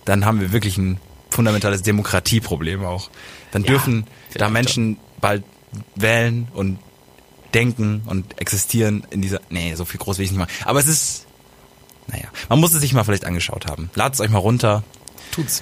Dann 0.06 0.26
haben 0.26 0.40
wir 0.40 0.52
wirklich 0.52 0.78
ein 0.78 1.00
fundamentales 1.30 1.84
Demokratieproblem 1.84 2.84
auch. 2.86 3.10
Dann 3.52 3.64
Ja, 3.64 3.70
dürfen 3.72 4.08
da 4.34 4.50
Menschen 4.50 4.98
bald 5.22 5.44
wählen 5.96 6.48
und 6.54 6.80
denken 7.54 8.04
und 8.06 8.40
existieren 8.40 9.06
in 9.10 9.22
dieser. 9.22 9.42
Nee, 9.50 9.76
so 9.76 9.86
viel 9.86 10.00
groß 10.00 10.18
will 10.18 10.26
ich 10.26 10.32
nicht 10.32 10.40
machen. 10.40 10.52
Aber 10.66 10.80
es 10.80 10.88
ist. 10.88 11.26
Naja, 12.08 12.26
man 12.50 12.60
muss 12.60 12.74
es 12.74 12.82
sich 12.82 12.94
mal 12.94 13.04
vielleicht 13.04 13.26
angeschaut 13.26 13.68
haben. 13.68 13.90
Ladet 13.96 14.16
es 14.16 14.20
euch 14.22 14.30
mal 14.32 14.40
runter. 14.40 14.84
Tut's. 15.32 15.62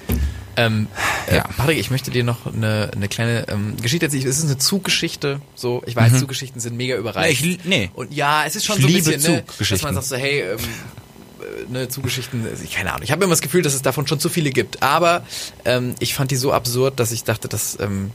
Ähm, 0.56 0.88
äh, 1.28 1.36
Ja. 1.36 1.44
Patrick, 1.56 1.78
ich 1.78 1.90
möchte 1.90 2.10
dir 2.10 2.24
noch 2.24 2.46
eine, 2.46 2.90
eine 2.94 3.06
kleine 3.08 3.46
ähm, 3.48 3.76
Geschichte 3.76 4.06
erzählen. 4.06 4.26
Es 4.26 4.38
ist 4.38 4.44
eine 4.44 4.56
Zuggeschichte. 4.58 5.40
So, 5.54 5.82
ich 5.86 5.94
weiß, 5.94 6.18
Zuggeschichten 6.18 6.60
sind 6.60 6.76
mega 6.76 6.96
überreicht. 6.96 7.44
Nee, 7.44 7.58
ich 7.60 7.64
nee. 7.64 7.90
Und 7.94 8.14
ja, 8.14 8.44
es 8.46 8.56
ist 8.56 8.64
schon 8.64 8.76
Ich 8.76 8.82
so 8.82 8.88
ein 8.88 8.94
bisschen, 8.94 9.34
ne, 9.34 9.44
dass 9.68 9.82
man 9.82 9.94
sagt 9.94 10.06
so, 10.06 10.16
hey, 10.16 10.40
ähm, 10.40 10.58
äh, 10.58 11.70
ne, 11.72 11.88
Zuggeschichten, 11.88 12.46
äh, 12.46 12.66
keine 12.74 12.92
Ahnung. 12.92 13.02
Ich 13.04 13.12
habe 13.12 13.22
immer 13.22 13.32
das 13.32 13.42
Gefühl, 13.42 13.62
dass 13.62 13.74
es 13.74 13.82
davon 13.82 14.06
schon 14.06 14.18
zu 14.18 14.30
viele 14.30 14.50
gibt. 14.50 14.82
Aber 14.82 15.22
ähm, 15.66 15.94
ich 16.00 16.14
fand 16.14 16.30
die 16.30 16.36
so 16.36 16.52
absurd, 16.52 16.98
dass 16.98 17.12
ich 17.12 17.24
dachte, 17.24 17.46
das 17.48 17.76
ähm, 17.78 18.10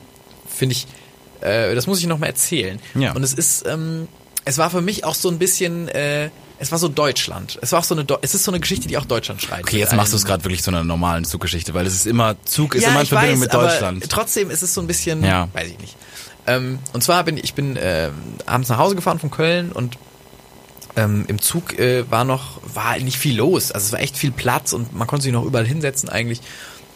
finde 0.49 0.74
ich, 0.74 0.88
äh, 1.43 1.75
das 1.75 1.87
muss 1.87 1.99
ich 1.99 2.07
noch 2.07 2.17
mal 2.19 2.27
erzählen. 2.27 2.79
Ja. 2.95 3.13
Und 3.13 3.23
es 3.23 3.33
ist, 3.33 3.65
ähm, 3.67 4.07
es 4.45 4.57
war 4.57 4.69
für 4.69 4.81
mich 4.81 5.03
auch 5.05 5.15
so 5.15 5.29
ein 5.29 5.37
bisschen, 5.39 5.87
äh, 5.89 6.29
es 6.59 6.71
war 6.71 6.79
so 6.79 6.87
Deutschland. 6.87 7.59
Es 7.61 7.71
war 7.71 7.79
auch 7.79 7.83
so 7.83 7.93
eine, 7.95 8.03
Deu- 8.05 8.19
es 8.21 8.33
ist 8.35 8.43
so 8.45 8.51
eine 8.51 8.59
Geschichte, 8.59 8.87
die 8.87 8.97
auch 8.97 9.05
Deutschland 9.05 9.41
schreibt. 9.41 9.63
Okay, 9.63 9.79
jetzt 9.79 9.93
machst 9.95 10.13
du 10.13 10.17
es 10.17 10.25
gerade 10.25 10.43
wirklich 10.43 10.63
zu 10.63 10.71
einer 10.71 10.83
normalen 10.83 11.25
Zuggeschichte, 11.25 11.73
weil 11.73 11.85
es 11.85 11.93
ist 11.93 12.07
immer, 12.07 12.35
Zug 12.45 12.75
ist 12.75 12.83
ja, 12.83 12.89
immer 12.91 13.01
in 13.01 13.05
Verbindung 13.07 13.35
weiß, 13.35 13.39
mit 13.41 13.53
Deutschland. 13.53 14.09
Trotzdem 14.09 14.49
ist 14.49 14.61
es 14.61 14.73
so 14.73 14.81
ein 14.81 14.87
bisschen, 14.87 15.23
Ja. 15.23 15.49
weiß 15.53 15.67
ich 15.67 15.79
nicht. 15.79 15.95
Ähm, 16.47 16.79
und 16.93 17.03
zwar 17.03 17.23
bin 17.23 17.37
ich 17.37 17.53
bin 17.53 17.75
äh, 17.77 18.09
abends 18.45 18.69
nach 18.69 18.77
Hause 18.77 18.95
gefahren 18.95 19.17
von 19.19 19.31
Köln 19.31 19.71
und 19.71 19.97
ähm, 20.95 21.25
im 21.27 21.41
Zug 21.41 21.79
äh, 21.79 22.09
war 22.11 22.23
noch 22.23 22.59
war 22.73 22.97
nicht 22.99 23.17
viel 23.17 23.35
los. 23.37 23.71
Also 23.71 23.87
es 23.87 23.91
war 23.93 23.99
echt 23.99 24.17
viel 24.17 24.31
Platz 24.31 24.73
und 24.73 24.93
man 24.93 25.07
konnte 25.07 25.23
sich 25.23 25.31
noch 25.33 25.43
überall 25.45 25.65
hinsetzen 25.65 26.09
eigentlich. 26.09 26.41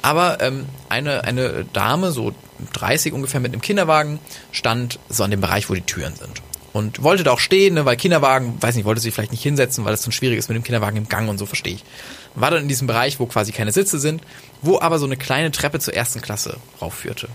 Aber 0.02 0.42
ähm, 0.42 0.66
eine 0.90 1.24
eine 1.24 1.66
Dame 1.74 2.12
so 2.12 2.34
30 2.74 3.14
ungefähr 3.14 3.40
mit 3.40 3.54
einem 3.54 3.62
Kinderwagen 3.62 4.20
stand 4.52 5.00
so 5.10 5.24
an 5.24 5.32
dem 5.32 5.42
Bereich, 5.42 5.70
wo 5.70 5.74
die 5.74 5.82
Türen 5.82 6.16
sind. 6.16 6.42
Und 6.74 7.02
wollte 7.02 7.24
da 7.24 7.32
auch 7.32 7.40
stehen, 7.40 7.74
ne, 7.74 7.86
weil 7.86 7.98
Kinderwagen, 7.98 8.62
weiß 8.62 8.76
nicht, 8.76 8.86
wollte 8.86 9.02
sich 9.02 9.14
vielleicht 9.14 9.32
nicht 9.32 9.42
hinsetzen, 9.42 9.84
weil 9.84 9.94
es 9.94 10.04
dann 10.04 10.12
schwierig 10.12 10.38
ist 10.38 10.48
mit 10.48 10.56
dem 10.56 10.64
Kinderwagen 10.64 10.98
im 10.98 11.10
Gang 11.10 11.28
und 11.28 11.40
so, 11.40 11.48
verstehe 11.48 11.76
ich. 11.76 11.84
War 12.36 12.52
dann 12.52 12.62
in 12.62 12.68
diesem 12.68 12.86
Bereich, 12.86 13.20
wo 13.20 13.26
quasi 13.26 13.52
keine 13.52 13.72
Sitze 13.72 13.98
sind, 13.98 14.22
wo 14.62 14.80
aber 14.80 15.00
so 15.00 15.06
eine 15.06 15.18
kleine 15.18 15.52
Treppe 15.52 15.80
zur 15.80 15.96
ersten 15.96 16.22
Klasse 16.22 16.58
raufführte. 16.80 17.30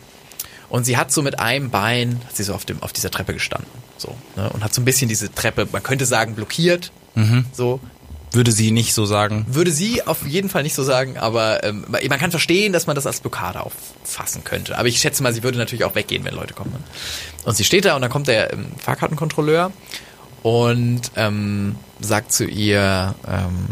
Und 0.68 0.84
sie 0.84 0.96
hat 0.96 1.10
so 1.10 1.22
mit 1.22 1.40
einem 1.40 1.70
Bein, 1.70 2.20
hat 2.26 2.36
sie 2.36 2.44
so 2.44 2.54
auf, 2.54 2.64
dem, 2.64 2.82
auf 2.82 2.92
dieser 2.92 3.10
Treppe 3.10 3.32
gestanden. 3.34 3.68
So, 3.96 4.14
ne, 4.36 4.48
und 4.50 4.62
hat 4.62 4.72
so 4.72 4.80
ein 4.80 4.84
bisschen 4.84 5.08
diese 5.08 5.32
Treppe, 5.34 5.66
man 5.72 5.82
könnte 5.82 6.06
sagen, 6.06 6.34
blockiert. 6.36 6.92
So. 7.52 7.80
Würde 8.32 8.52
sie 8.52 8.70
nicht 8.70 8.94
so 8.94 9.04
sagen. 9.04 9.44
Würde 9.48 9.70
sie 9.70 10.06
auf 10.06 10.26
jeden 10.26 10.48
Fall 10.48 10.62
nicht 10.62 10.74
so 10.74 10.82
sagen, 10.82 11.18
aber 11.18 11.64
ähm, 11.64 11.84
man 11.88 12.18
kann 12.18 12.30
verstehen, 12.30 12.72
dass 12.72 12.86
man 12.86 12.96
das 12.96 13.06
als 13.06 13.20
Blockade 13.20 13.60
auffassen 13.60 14.42
könnte. 14.44 14.78
Aber 14.78 14.88
ich 14.88 15.00
schätze 15.00 15.22
mal, 15.22 15.34
sie 15.34 15.42
würde 15.42 15.58
natürlich 15.58 15.84
auch 15.84 15.94
weggehen, 15.94 16.24
wenn 16.24 16.34
Leute 16.34 16.54
kommen. 16.54 16.72
Und 17.44 17.56
sie 17.56 17.64
steht 17.64 17.84
da 17.84 17.94
und 17.94 18.02
dann 18.02 18.10
kommt 18.10 18.28
der 18.28 18.52
ähm, 18.52 18.66
Fahrkartenkontrolleur 18.78 19.70
und 20.42 21.02
ähm, 21.16 21.76
sagt 22.00 22.32
zu 22.32 22.44
ihr, 22.46 23.14
ähm, 23.28 23.68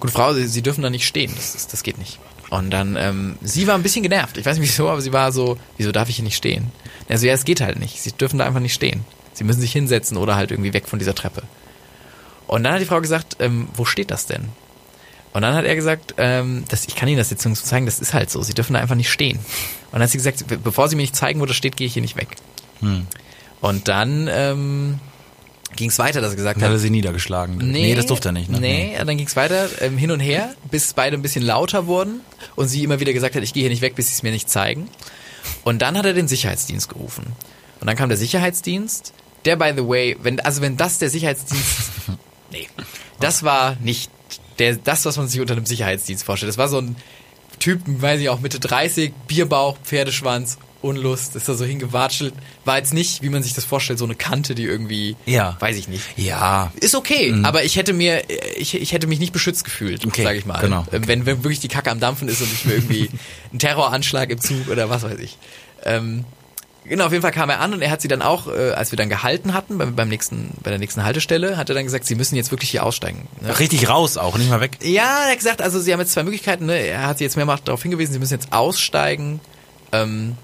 Gute 0.00 0.12
Frau, 0.12 0.34
sie, 0.34 0.46
sie 0.46 0.62
dürfen 0.62 0.82
da 0.82 0.90
nicht 0.90 1.06
stehen, 1.06 1.32
das, 1.34 1.54
ist, 1.54 1.72
das 1.72 1.82
geht 1.82 1.98
nicht. 1.98 2.18
Und 2.50 2.70
dann, 2.70 2.96
ähm, 2.96 3.36
sie 3.42 3.66
war 3.66 3.74
ein 3.74 3.82
bisschen 3.82 4.02
genervt. 4.02 4.36
Ich 4.36 4.46
weiß 4.46 4.58
nicht 4.58 4.68
wieso, 4.68 4.88
aber 4.88 5.00
sie 5.00 5.12
war 5.12 5.32
so, 5.32 5.58
wieso 5.78 5.90
darf 5.90 6.08
ich 6.08 6.16
hier 6.16 6.24
nicht 6.24 6.36
stehen? 6.36 6.70
Also 7.08 7.26
ja, 7.26 7.32
es 7.32 7.44
geht 7.44 7.60
halt 7.60 7.78
nicht. 7.78 8.00
Sie 8.00 8.12
dürfen 8.12 8.38
da 8.38 8.46
einfach 8.46 8.60
nicht 8.60 8.74
stehen. 8.74 9.04
Sie 9.32 9.44
müssen 9.44 9.60
sich 9.60 9.72
hinsetzen 9.72 10.16
oder 10.16 10.36
halt 10.36 10.50
irgendwie 10.50 10.72
weg 10.72 10.86
von 10.86 10.98
dieser 10.98 11.14
Treppe. 11.14 11.42
Und 12.46 12.64
dann 12.64 12.74
hat 12.74 12.80
die 12.80 12.86
Frau 12.86 13.00
gesagt, 13.00 13.36
ähm, 13.40 13.68
wo 13.74 13.84
steht 13.84 14.10
das 14.10 14.26
denn? 14.26 14.48
Und 15.32 15.42
dann 15.42 15.54
hat 15.54 15.64
er 15.64 15.74
gesagt, 15.74 16.14
ähm, 16.16 16.64
das, 16.68 16.86
ich 16.88 16.96
kann 16.96 17.08
Ihnen 17.08 17.18
das 17.18 17.30
jetzt 17.30 17.42
so 17.42 17.52
zeigen, 17.52 17.84
das 17.84 18.00
ist 18.00 18.14
halt 18.14 18.30
so. 18.30 18.42
Sie 18.42 18.54
dürfen 18.54 18.72
da 18.72 18.80
einfach 18.80 18.94
nicht 18.94 19.10
stehen. 19.10 19.36
Und 19.36 19.92
dann 19.92 20.02
hat 20.02 20.10
sie 20.10 20.16
gesagt, 20.16 20.44
bevor 20.64 20.88
Sie 20.88 20.96
mir 20.96 21.02
nicht 21.02 21.14
zeigen, 21.14 21.40
wo 21.40 21.46
das 21.46 21.56
steht, 21.56 21.76
gehe 21.76 21.86
ich 21.86 21.92
hier 21.92 22.02
nicht 22.02 22.16
weg. 22.16 22.36
Hm. 22.80 23.06
Und 23.60 23.88
dann 23.88 24.28
ähm, 24.30 24.98
ging 25.76 25.90
es 25.90 25.98
weiter, 25.98 26.20
dass 26.20 26.30
er 26.30 26.36
gesagt 26.36 26.56
Dann 26.56 26.64
hat 26.64 26.70
er 26.70 26.74
hat, 26.74 26.80
sie 26.80 26.90
niedergeschlagen. 26.90 27.58
Nee, 27.58 27.94
das 27.94 28.06
durfte 28.06 28.30
er 28.30 28.32
nicht. 28.32 28.50
Ne? 28.50 28.60
Nee, 28.60 28.96
dann 28.96 29.16
ging 29.16 29.26
es 29.26 29.36
weiter 29.36 29.68
ähm, 29.80 29.98
hin 29.98 30.10
und 30.10 30.20
her, 30.20 30.54
bis 30.70 30.94
beide 30.94 31.16
ein 31.16 31.22
bisschen 31.22 31.42
lauter 31.42 31.86
wurden 31.86 32.20
und 32.54 32.68
sie 32.68 32.82
immer 32.82 33.00
wieder 33.00 33.12
gesagt 33.12 33.34
hat, 33.34 33.42
ich 33.42 33.52
gehe 33.52 33.62
hier 33.62 33.70
nicht 33.70 33.82
weg, 33.82 33.94
bis 33.94 34.08
sie 34.08 34.14
es 34.14 34.22
mir 34.22 34.32
nicht 34.32 34.48
zeigen. 34.48 34.88
Und 35.64 35.82
dann 35.82 35.96
hat 35.96 36.06
er 36.06 36.14
den 36.14 36.28
Sicherheitsdienst 36.28 36.88
gerufen. 36.88 37.24
Und 37.80 37.86
dann 37.86 37.96
kam 37.96 38.08
der 38.08 38.18
Sicherheitsdienst, 38.18 39.12
der 39.44 39.56
by 39.56 39.72
the 39.76 39.86
way, 39.86 40.16
wenn 40.22 40.40
also 40.40 40.62
wenn 40.62 40.76
das 40.76 40.98
der 40.98 41.10
Sicherheitsdienst 41.10 41.90
nee, 42.52 42.68
das 43.20 43.42
war 43.42 43.76
nicht 43.80 44.10
der 44.58 44.76
das 44.76 45.04
was 45.04 45.16
man 45.16 45.28
sich 45.28 45.40
unter 45.40 45.54
einem 45.54 45.66
Sicherheitsdienst 45.66 46.24
vorstellt. 46.24 46.48
Das 46.50 46.58
war 46.58 46.68
so 46.68 46.78
ein 46.78 46.96
Typ, 47.58 47.80
weiß 47.86 48.20
ich 48.20 48.28
auch 48.28 48.40
Mitte 48.40 48.60
30, 48.60 49.12
Bierbauch, 49.26 49.78
Pferdeschwanz, 49.82 50.58
Unlust, 50.82 51.34
ist 51.36 51.48
da 51.48 51.54
so 51.54 51.64
hingewatschelt. 51.64 52.34
War 52.66 52.76
jetzt 52.76 52.92
nicht, 52.92 53.22
wie 53.22 53.30
man 53.30 53.42
sich 53.42 53.54
das 53.54 53.64
vorstellt, 53.64 53.98
so 53.98 54.04
eine 54.04 54.14
Kante, 54.14 54.54
die 54.54 54.64
irgendwie, 54.64 55.16
Ja. 55.24 55.56
weiß 55.58 55.76
ich 55.76 55.88
nicht. 55.88 56.04
Ja. 56.16 56.70
Ist 56.80 56.94
okay, 56.94 57.34
aber 57.44 57.64
ich 57.64 57.76
hätte 57.76 57.92
mir, 57.94 58.22
ich, 58.56 58.74
ich 58.74 58.92
hätte 58.92 59.06
mich 59.06 59.18
nicht 59.20 59.32
beschützt 59.32 59.64
gefühlt, 59.64 60.04
Okay, 60.06 60.22
sage 60.22 60.38
ich 60.38 60.44
mal. 60.44 60.60
genau. 60.60 60.84
Ähm, 60.92 61.06
Wenn, 61.08 61.24
wenn 61.26 61.44
wirklich 61.44 61.60
die 61.60 61.68
Kacke 61.68 61.90
am 61.90 61.98
Dampfen 61.98 62.28
ist 62.28 62.42
und 62.42 62.52
ich 62.52 62.66
mir 62.66 62.74
irgendwie 62.74 63.08
einen 63.50 63.58
Terroranschlag 63.58 64.28
im 64.30 64.40
Zug 64.40 64.68
oder 64.68 64.90
was 64.90 65.02
weiß 65.02 65.18
ich. 65.18 65.38
Ähm, 65.84 66.24
genau, 66.88 67.06
auf 67.06 67.12
jeden 67.12 67.22
Fall 67.22 67.32
kam 67.32 67.50
er 67.50 67.60
an 67.60 67.72
und 67.74 67.82
er 67.82 67.90
hat 67.90 68.00
sie 68.00 68.08
dann 68.08 68.22
auch, 68.22 68.46
äh, 68.48 68.70
als 68.72 68.92
wir 68.92 68.96
dann 68.96 69.08
gehalten 69.08 69.54
hatten, 69.54 69.78
beim, 69.78 69.94
beim 69.94 70.08
nächsten, 70.08 70.50
bei 70.62 70.70
der 70.70 70.78
nächsten 70.78 71.04
Haltestelle, 71.04 71.56
hat 71.56 71.68
er 71.68 71.74
dann 71.74 71.84
gesagt, 71.84 72.04
sie 72.06 72.14
müssen 72.14 72.36
jetzt 72.36 72.50
wirklich 72.50 72.70
hier 72.70 72.84
aussteigen. 72.84 73.28
Ne? 73.40 73.58
Richtig 73.58 73.88
raus 73.88 74.16
auch, 74.16 74.36
nicht 74.38 74.50
mal 74.50 74.60
weg. 74.60 74.78
Ja, 74.82 75.24
er 75.24 75.30
hat 75.30 75.38
gesagt, 75.38 75.62
also 75.62 75.80
sie 75.80 75.92
haben 75.92 76.00
jetzt 76.00 76.12
zwei 76.12 76.22
Möglichkeiten. 76.22 76.66
Ne? 76.66 76.78
Er 76.78 77.06
hat 77.06 77.18
sie 77.18 77.24
jetzt 77.24 77.36
mehrmals 77.36 77.62
darauf 77.64 77.82
hingewiesen, 77.82 78.12
sie 78.12 78.18
müssen 78.18 78.34
jetzt 78.34 78.52
aussteigen 78.52 79.40
ähm, 79.92 80.36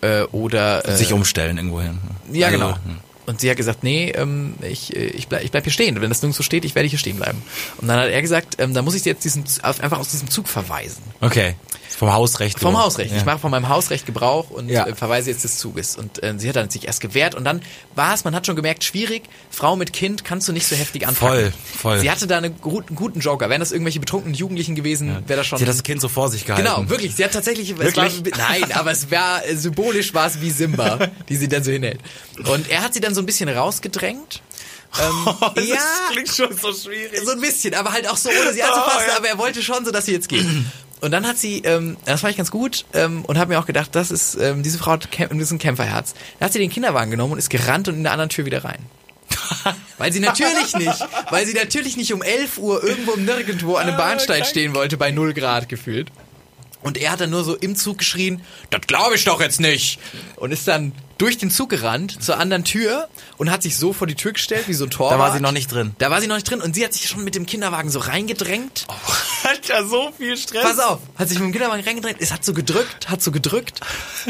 äh, 0.00 0.22
oder 0.32 0.86
äh, 0.88 0.96
Sich 0.96 1.12
umstellen 1.12 1.56
irgendwo 1.56 1.80
hin. 1.80 1.98
ja, 2.32 2.48
Also, 2.48 2.58
genau. 2.58 2.74
hm. 2.74 2.98
Und 3.24 3.40
sie 3.40 3.48
hat 3.48 3.56
gesagt, 3.56 3.84
nee, 3.84 4.10
ähm, 4.10 4.54
ich, 4.62 4.96
äh, 4.96 5.04
ich, 5.06 5.28
bleib, 5.28 5.44
ich 5.44 5.52
bleib 5.52 5.62
hier 5.62 5.72
stehen. 5.72 6.00
Wenn 6.00 6.08
das 6.08 6.22
nirgendwo 6.22 6.42
steht, 6.42 6.64
ich 6.64 6.74
werde 6.74 6.88
hier 6.88 6.98
stehen 6.98 7.16
bleiben. 7.16 7.40
Und 7.78 7.86
dann 7.86 8.00
hat 8.00 8.08
er 8.08 8.20
gesagt, 8.20 8.56
ähm, 8.58 8.74
da 8.74 8.82
muss 8.82 8.94
ich 8.94 9.02
sie 9.02 9.10
jetzt 9.10 9.24
diesen, 9.24 9.44
einfach 9.62 10.00
aus 10.00 10.10
diesem 10.10 10.28
Zug 10.28 10.48
verweisen. 10.48 11.02
Okay. 11.20 11.54
Vom 11.96 12.12
Hausrecht. 12.12 12.58
Vom. 12.58 12.76
Hausrecht. 12.78 13.10
Ja. 13.12 13.18
Ich 13.18 13.24
mache 13.24 13.38
von 13.38 13.50
meinem 13.50 13.68
Hausrecht 13.68 14.06
Gebrauch 14.06 14.50
und 14.50 14.68
Ja. 14.68 14.86
äh, 14.86 14.94
verweise 14.94 15.30
jetzt 15.30 15.44
des 15.44 15.58
Zuges. 15.58 15.96
Und 15.96 16.22
äh, 16.22 16.34
sie 16.38 16.48
hat 16.48 16.56
dann 16.56 16.70
sich 16.70 16.86
erst 16.86 17.00
gewehrt 17.00 17.34
und 17.34 17.44
dann 17.44 17.62
war 17.94 18.14
es, 18.14 18.24
man 18.24 18.34
hat 18.34 18.46
schon 18.46 18.56
gemerkt, 18.56 18.82
schwierig, 18.84 19.22
Frau 19.50 19.76
mit 19.76 19.92
Kind 19.92 20.24
kannst 20.24 20.48
du 20.48 20.52
nicht 20.52 20.66
so 20.66 20.74
heftig 20.74 21.06
anfangen. 21.06 21.52
Voll, 21.52 21.52
voll. 21.80 21.98
Sie 22.00 22.10
hatte 22.10 22.26
da 22.26 22.38
einen 22.38 22.60
guten, 22.60 22.94
guten 22.94 23.20
Joker. 23.20 23.48
Wären 23.50 23.60
das 23.60 23.72
irgendwelche 23.72 24.00
betrunkenen 24.00 24.34
Jugendlichen 24.34 24.74
gewesen, 24.74 25.22
wäre 25.26 25.38
das 25.38 25.46
schon... 25.46 25.58
Sie 25.58 25.64
hat 25.64 25.68
das 25.70 25.82
Kind 25.82 26.00
so 26.00 26.08
vor 26.08 26.28
sich 26.30 26.44
gehalten. 26.46 26.66
Genau, 26.66 26.88
wirklich. 26.88 27.14
Sie 27.14 27.24
hat 27.24 27.32
tatsächlich. 27.32 27.76
Wirklich? 27.76 27.96
war, 27.96 28.38
nein, 28.50 28.72
aber 28.72 28.90
es 28.90 29.10
war 29.10 29.44
äh, 29.46 29.56
symbolisch 29.56 30.14
war 30.14 30.26
es 30.26 30.40
wie 30.40 30.50
Simba, 30.50 30.98
die 31.28 31.36
sie 31.36 31.48
dann 31.48 31.62
so 31.62 31.70
hinhält. 31.70 32.00
Und 32.50 32.68
er 32.70 32.82
hat 32.82 32.94
sie 32.94 33.00
dann 33.00 33.14
so 33.14 33.20
ein 33.20 33.26
bisschen 33.26 33.48
rausgedrängt. 33.48 34.40
Ähm, 35.00 35.26
ja, 35.68 35.76
klingt 36.10 36.28
schon 36.28 36.54
so 36.56 36.72
schwierig. 36.72 37.20
so 37.24 37.32
ein 37.32 37.40
bisschen, 37.40 37.74
aber 37.74 37.92
halt 37.92 38.08
auch 38.08 38.16
so 38.16 38.28
ohne 38.28 38.52
sie 38.52 38.62
anzufassen. 38.62 39.10
Aber 39.16 39.26
er 39.28 39.38
wollte 39.38 39.62
schon 39.62 39.84
so, 39.84 39.90
dass 39.90 40.06
sie 40.06 40.12
jetzt 40.12 40.28
geht. 40.28 40.44
Und 41.02 41.10
dann 41.10 41.26
hat 41.26 41.36
sie, 41.36 41.58
ähm, 41.64 41.96
das 42.04 42.20
fand 42.20 42.30
ich 42.30 42.36
ganz 42.36 42.52
gut 42.52 42.84
ähm, 42.94 43.24
und 43.24 43.36
habe 43.36 43.52
mir 43.52 43.58
auch 43.58 43.66
gedacht, 43.66 43.90
das 43.94 44.12
ist 44.12 44.36
ähm, 44.36 44.62
diese 44.62 44.78
Frau 44.78 44.92
hat 44.92 45.08
ein 45.18 45.58
Kämpferherz. 45.58 46.14
Dann 46.38 46.46
hat 46.46 46.52
sie 46.52 46.60
den 46.60 46.70
Kinderwagen 46.70 47.10
genommen 47.10 47.32
und 47.32 47.38
ist 47.38 47.50
gerannt 47.50 47.88
und 47.88 47.96
in 47.96 48.04
der 48.04 48.12
anderen 48.12 48.28
Tür 48.28 48.44
wieder 48.44 48.64
rein. 48.64 48.78
Weil 49.98 50.12
sie 50.12 50.20
natürlich 50.20 50.74
nicht, 50.76 51.06
weil 51.30 51.46
sie 51.46 51.54
natürlich 51.54 51.96
nicht 51.96 52.12
um 52.12 52.22
11 52.22 52.58
Uhr 52.58 52.84
irgendwo 52.84 53.16
Nirgendwo 53.16 53.76
an 53.76 53.88
einem 53.88 53.96
Bahnsteig 53.96 54.46
stehen 54.46 54.74
wollte, 54.74 54.96
bei 54.96 55.10
0 55.10 55.32
Grad 55.32 55.68
gefühlt. 55.68 56.10
Und 56.82 56.98
er 56.98 57.12
hat 57.12 57.20
dann 57.20 57.30
nur 57.30 57.44
so 57.44 57.54
im 57.54 57.76
Zug 57.76 57.98
geschrien, 57.98 58.42
das 58.70 58.82
glaube 58.86 59.14
ich 59.14 59.24
doch 59.24 59.40
jetzt 59.40 59.60
nicht. 59.60 59.98
Und 60.36 60.52
ist 60.52 60.68
dann 60.68 60.92
durch 61.22 61.38
den 61.38 61.52
Zug 61.52 61.70
gerannt 61.70 62.20
zur 62.20 62.38
anderen 62.38 62.64
Tür 62.64 63.08
und 63.36 63.48
hat 63.48 63.62
sich 63.62 63.76
so 63.76 63.92
vor 63.92 64.08
die 64.08 64.16
Tür 64.16 64.32
gestellt, 64.32 64.66
wie 64.66 64.74
so 64.74 64.86
ein 64.86 64.90
Torwart. 64.90 65.14
Da 65.14 65.18
war 65.20 65.32
sie 65.32 65.38
noch 65.38 65.52
nicht 65.52 65.70
drin. 65.70 65.94
Da 65.98 66.10
war 66.10 66.20
sie 66.20 66.26
noch 66.26 66.34
nicht 66.34 66.50
drin 66.50 66.60
und 66.60 66.74
sie 66.74 66.84
hat 66.84 66.92
sich 66.92 67.08
schon 67.08 67.22
mit 67.22 67.36
dem 67.36 67.46
Kinderwagen 67.46 67.90
so 67.90 68.00
reingedrängt. 68.00 68.88
Hat 69.44 69.68
ja 69.68 69.84
so 69.84 70.12
viel 70.16 70.36
Stress. 70.36 70.62
Pass 70.62 70.78
auf, 70.78 71.00
hat 71.16 71.28
sich 71.28 71.38
mit 71.38 71.48
dem 71.48 71.52
Kinderwagen 71.52 71.82
reingedrängt, 71.82 72.20
es 72.20 72.32
hat 72.32 72.44
so 72.44 72.54
gedrückt, 72.54 73.10
hat 73.10 73.20
so 73.20 73.32
gedrückt 73.32 73.80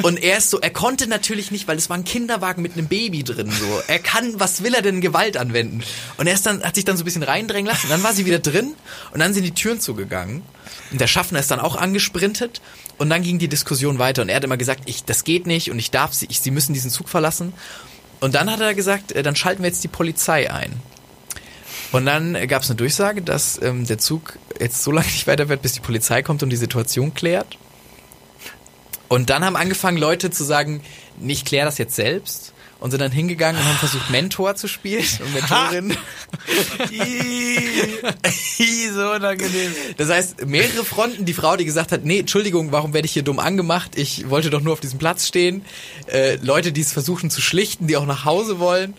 und 0.01 0.19
er 0.19 0.39
ist 0.39 0.49
so, 0.49 0.59
er 0.59 0.71
konnte 0.71 1.07
natürlich 1.07 1.51
nicht, 1.51 1.69
weil 1.69 1.77
es 1.77 1.91
war 1.91 1.99
ein 1.99 2.05
Kinderwagen 2.05 2.63
mit 2.63 2.79
einem 2.79 2.89
Baby 2.89 3.23
drin 3.23 3.51
so. 3.51 3.83
Er 3.89 3.99
kann, 3.99 4.41
was 4.41 4.63
will 4.63 4.73
er 4.73 4.81
denn 4.81 5.03
Gewalt 5.03 5.37
anwenden? 5.37 5.83
Und 6.17 6.29
er 6.29 6.33
ist 6.33 6.47
dann 6.47 6.63
hat 6.63 6.77
sich 6.77 6.87
dann 6.87 6.97
so 6.97 7.03
ein 7.03 7.05
bisschen 7.05 7.23
reindrängen 7.23 7.67
lassen, 7.71 7.89
dann 7.91 8.03
war 8.03 8.15
sie 8.15 8.25
wieder 8.25 8.39
drin 8.39 8.75
und 9.13 9.21
dann 9.21 9.35
sind 9.35 9.45
die 9.45 9.53
Türen 9.53 9.81
zugegangen. 9.81 10.43
Und 10.91 11.01
der 11.01 11.07
Schaffner 11.07 11.41
ist 11.41 11.51
dann 11.51 11.61
auch 11.61 11.77
angesprintet 11.77 12.63
und 12.99 13.11
dann 13.11 13.23
ging 13.23 13.39
die 13.39 13.49
Diskussion 13.49 13.99
weiter 13.99 14.23
und 14.23 14.29
er 14.29 14.37
hat 14.37 14.45
immer 14.45 14.57
gesagt, 14.57 14.83
ich 14.87 15.05
das 15.05 15.25
geht 15.25 15.47
nicht 15.47 15.71
und 15.71 15.79
ich 15.79 15.91
darf 15.91 16.13
sie, 16.13 16.27
ich, 16.29 16.41
sie 16.41 16.51
müssen 16.51 16.73
diesen 16.73 16.91
Zug 16.91 17.09
verlassen. 17.09 17.53
Und 18.21 18.37
dann 18.37 18.51
hat 18.51 18.61
er 18.61 18.75
gesagt, 18.75 19.13
äh, 19.13 19.23
dann 19.23 19.35
schalten 19.35 19.63
wir 19.63 19.69
jetzt 19.69 19.83
die 19.83 19.89
Polizei 19.89 20.51
ein. 20.51 20.81
Und 21.91 22.07
dann 22.07 22.35
gab 22.49 22.63
es 22.63 22.71
eine 22.71 22.77
Durchsage, 22.77 23.21
dass 23.21 23.61
ähm, 23.61 23.87
der 23.87 23.99
Zug 23.99 24.39
jetzt 24.61 24.83
so 24.83 24.91
lange 24.93 25.09
nicht 25.09 25.27
weiter 25.27 25.49
wird, 25.49 25.63
bis 25.63 25.73
die 25.73 25.81
Polizei 25.81 26.23
kommt 26.23 26.43
und 26.43 26.51
die 26.51 26.57
Situation 26.57 27.15
klärt. 27.15 27.59
Und 29.09 29.29
dann 29.29 29.45
haben 29.45 29.57
angefangen 29.57 29.99
Leute 29.99 30.31
zu 30.31 30.43
sagen, 30.43 30.83
ich 31.21 31.45
klär 31.45 31.67
das 31.67 31.79
jetzt 31.79 31.95
selbst. 31.95 32.55
Und 32.81 32.91
sind 32.91 33.01
dann 33.01 33.13
hingegangen 33.13 33.61
und 33.61 33.69
haben 33.69 33.77
versucht, 33.77 34.11
Mentor 34.11 34.57
zu 34.57 34.67
spielen 34.67 35.07
und 35.25 35.35
Mentorin. 35.35 35.97
So 38.95 39.11
unangenehm. 39.13 39.73
Das 39.97 40.09
heißt, 40.11 40.47
mehrere 40.47 40.85
Fronten. 40.85 41.25
Die 41.25 41.33
Frau, 41.33 41.57
die 41.57 41.65
gesagt 41.65 41.93
hat, 41.93 42.05
nee, 42.05 42.21
Entschuldigung, 42.21 42.71
warum 42.73 42.93
werde 42.95 43.07
ich 43.07 43.13
hier 43.13 43.23
dumm 43.23 43.39
angemacht? 43.39 43.93
Ich 43.97 44.29
wollte 44.31 44.51
doch 44.51 44.61
nur 44.61 44.73
auf 44.75 44.81
diesem 44.81 44.99
Platz 44.99 45.27
stehen. 45.27 45.65
Äh, 46.07 46.37
Leute, 46.43 46.73
die 46.73 46.81
es 46.83 46.93
versuchen 46.93 47.31
zu 47.31 47.41
schlichten, 47.41 47.87
die 47.87 47.97
auch 47.97 48.07
nach 48.07 48.25
Hause 48.25 48.59
wollen. 48.59 48.95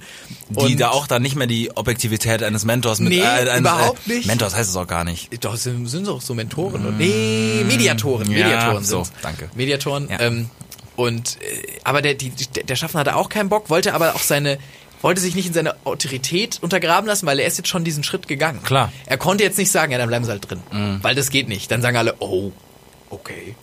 Die 0.49 0.75
da 0.75 0.89
auch 0.89 1.07
dann 1.07 1.21
nicht 1.21 1.35
mehr 1.35 1.47
die 1.47 1.75
Objektivität 1.75 2.43
eines 2.43 2.65
Mentors 2.65 2.99
mit. 2.99 3.09
Nee, 3.09 3.21
eines- 3.23 3.59
überhaupt 3.59 4.07
nicht. 4.07 4.25
Mentors 4.27 4.55
heißt 4.55 4.69
es 4.69 4.75
auch 4.75 4.87
gar 4.87 5.03
nicht. 5.03 5.43
Doch, 5.43 5.55
sind, 5.55 5.85
sind 5.87 6.07
auch 6.09 6.21
so 6.21 6.33
Mentoren. 6.33 6.85
Und, 6.85 6.97
nee, 6.97 7.63
Mediatoren. 7.65 8.27
Mm. 8.27 8.31
Ja, 8.31 8.47
Mediatoren 8.47 8.83
so, 8.83 9.03
danke. 9.21 9.49
Mediatoren. 9.55 10.09
Ja. 10.09 10.19
Ähm, 10.21 10.49
und 10.95 11.37
äh, 11.41 11.67
aber 11.83 12.01
der, 12.01 12.13
die- 12.15 12.31
der 12.31 12.75
Schaffner 12.75 13.01
hatte 13.01 13.15
auch 13.15 13.29
keinen 13.29 13.49
Bock, 13.49 13.69
wollte 13.69 13.93
aber 13.93 14.15
auch 14.15 14.21
seine 14.23 14.57
wollte 15.03 15.21
sich 15.21 15.35
nicht 15.35 15.47
in 15.47 15.53
seine 15.53 15.75
Autorität 15.85 16.59
untergraben 16.61 17.07
lassen, 17.07 17.25
weil 17.25 17.39
er 17.39 17.45
ist 17.45 17.57
jetzt 17.57 17.67
schon 17.67 17.83
diesen 17.83 18.03
Schritt 18.03 18.27
gegangen. 18.27 18.63
Klar. 18.63 18.91
Er 19.05 19.17
konnte 19.17 19.43
jetzt 19.43 19.57
nicht 19.57 19.71
sagen, 19.71 19.91
ja, 19.91 19.97
dann 19.97 20.07
bleiben 20.07 20.25
sie 20.25 20.31
halt 20.31 20.49
drin. 20.49 20.61
Weil 21.01 21.15
das 21.15 21.29
geht 21.29 21.47
nicht. 21.47 21.69
Dann 21.69 21.81
sagen 21.81 21.97
alle, 21.97 22.15
oh, 22.19 22.51
okay. 23.09 23.55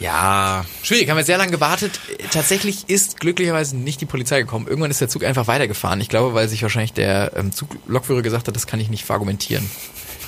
Ja. 0.00 0.64
Schwierig, 0.82 1.08
haben 1.08 1.16
wir 1.16 1.24
sehr 1.24 1.38
lange 1.38 1.50
gewartet. 1.50 1.98
Tatsächlich 2.30 2.88
ist 2.88 3.20
glücklicherweise 3.20 3.76
nicht 3.76 4.00
die 4.00 4.06
Polizei 4.06 4.40
gekommen. 4.40 4.66
Irgendwann 4.66 4.90
ist 4.90 5.00
der 5.00 5.08
Zug 5.08 5.24
einfach 5.24 5.46
weitergefahren. 5.46 6.00
Ich 6.00 6.08
glaube, 6.08 6.34
weil 6.34 6.48
sich 6.48 6.62
wahrscheinlich 6.62 6.92
der 6.92 7.32
ähm, 7.36 7.52
Zuglokführer 7.52 8.22
gesagt 8.22 8.48
hat, 8.48 8.56
das 8.56 8.66
kann 8.66 8.80
ich 8.80 8.90
nicht 8.90 9.04
verargumentieren. 9.04 9.68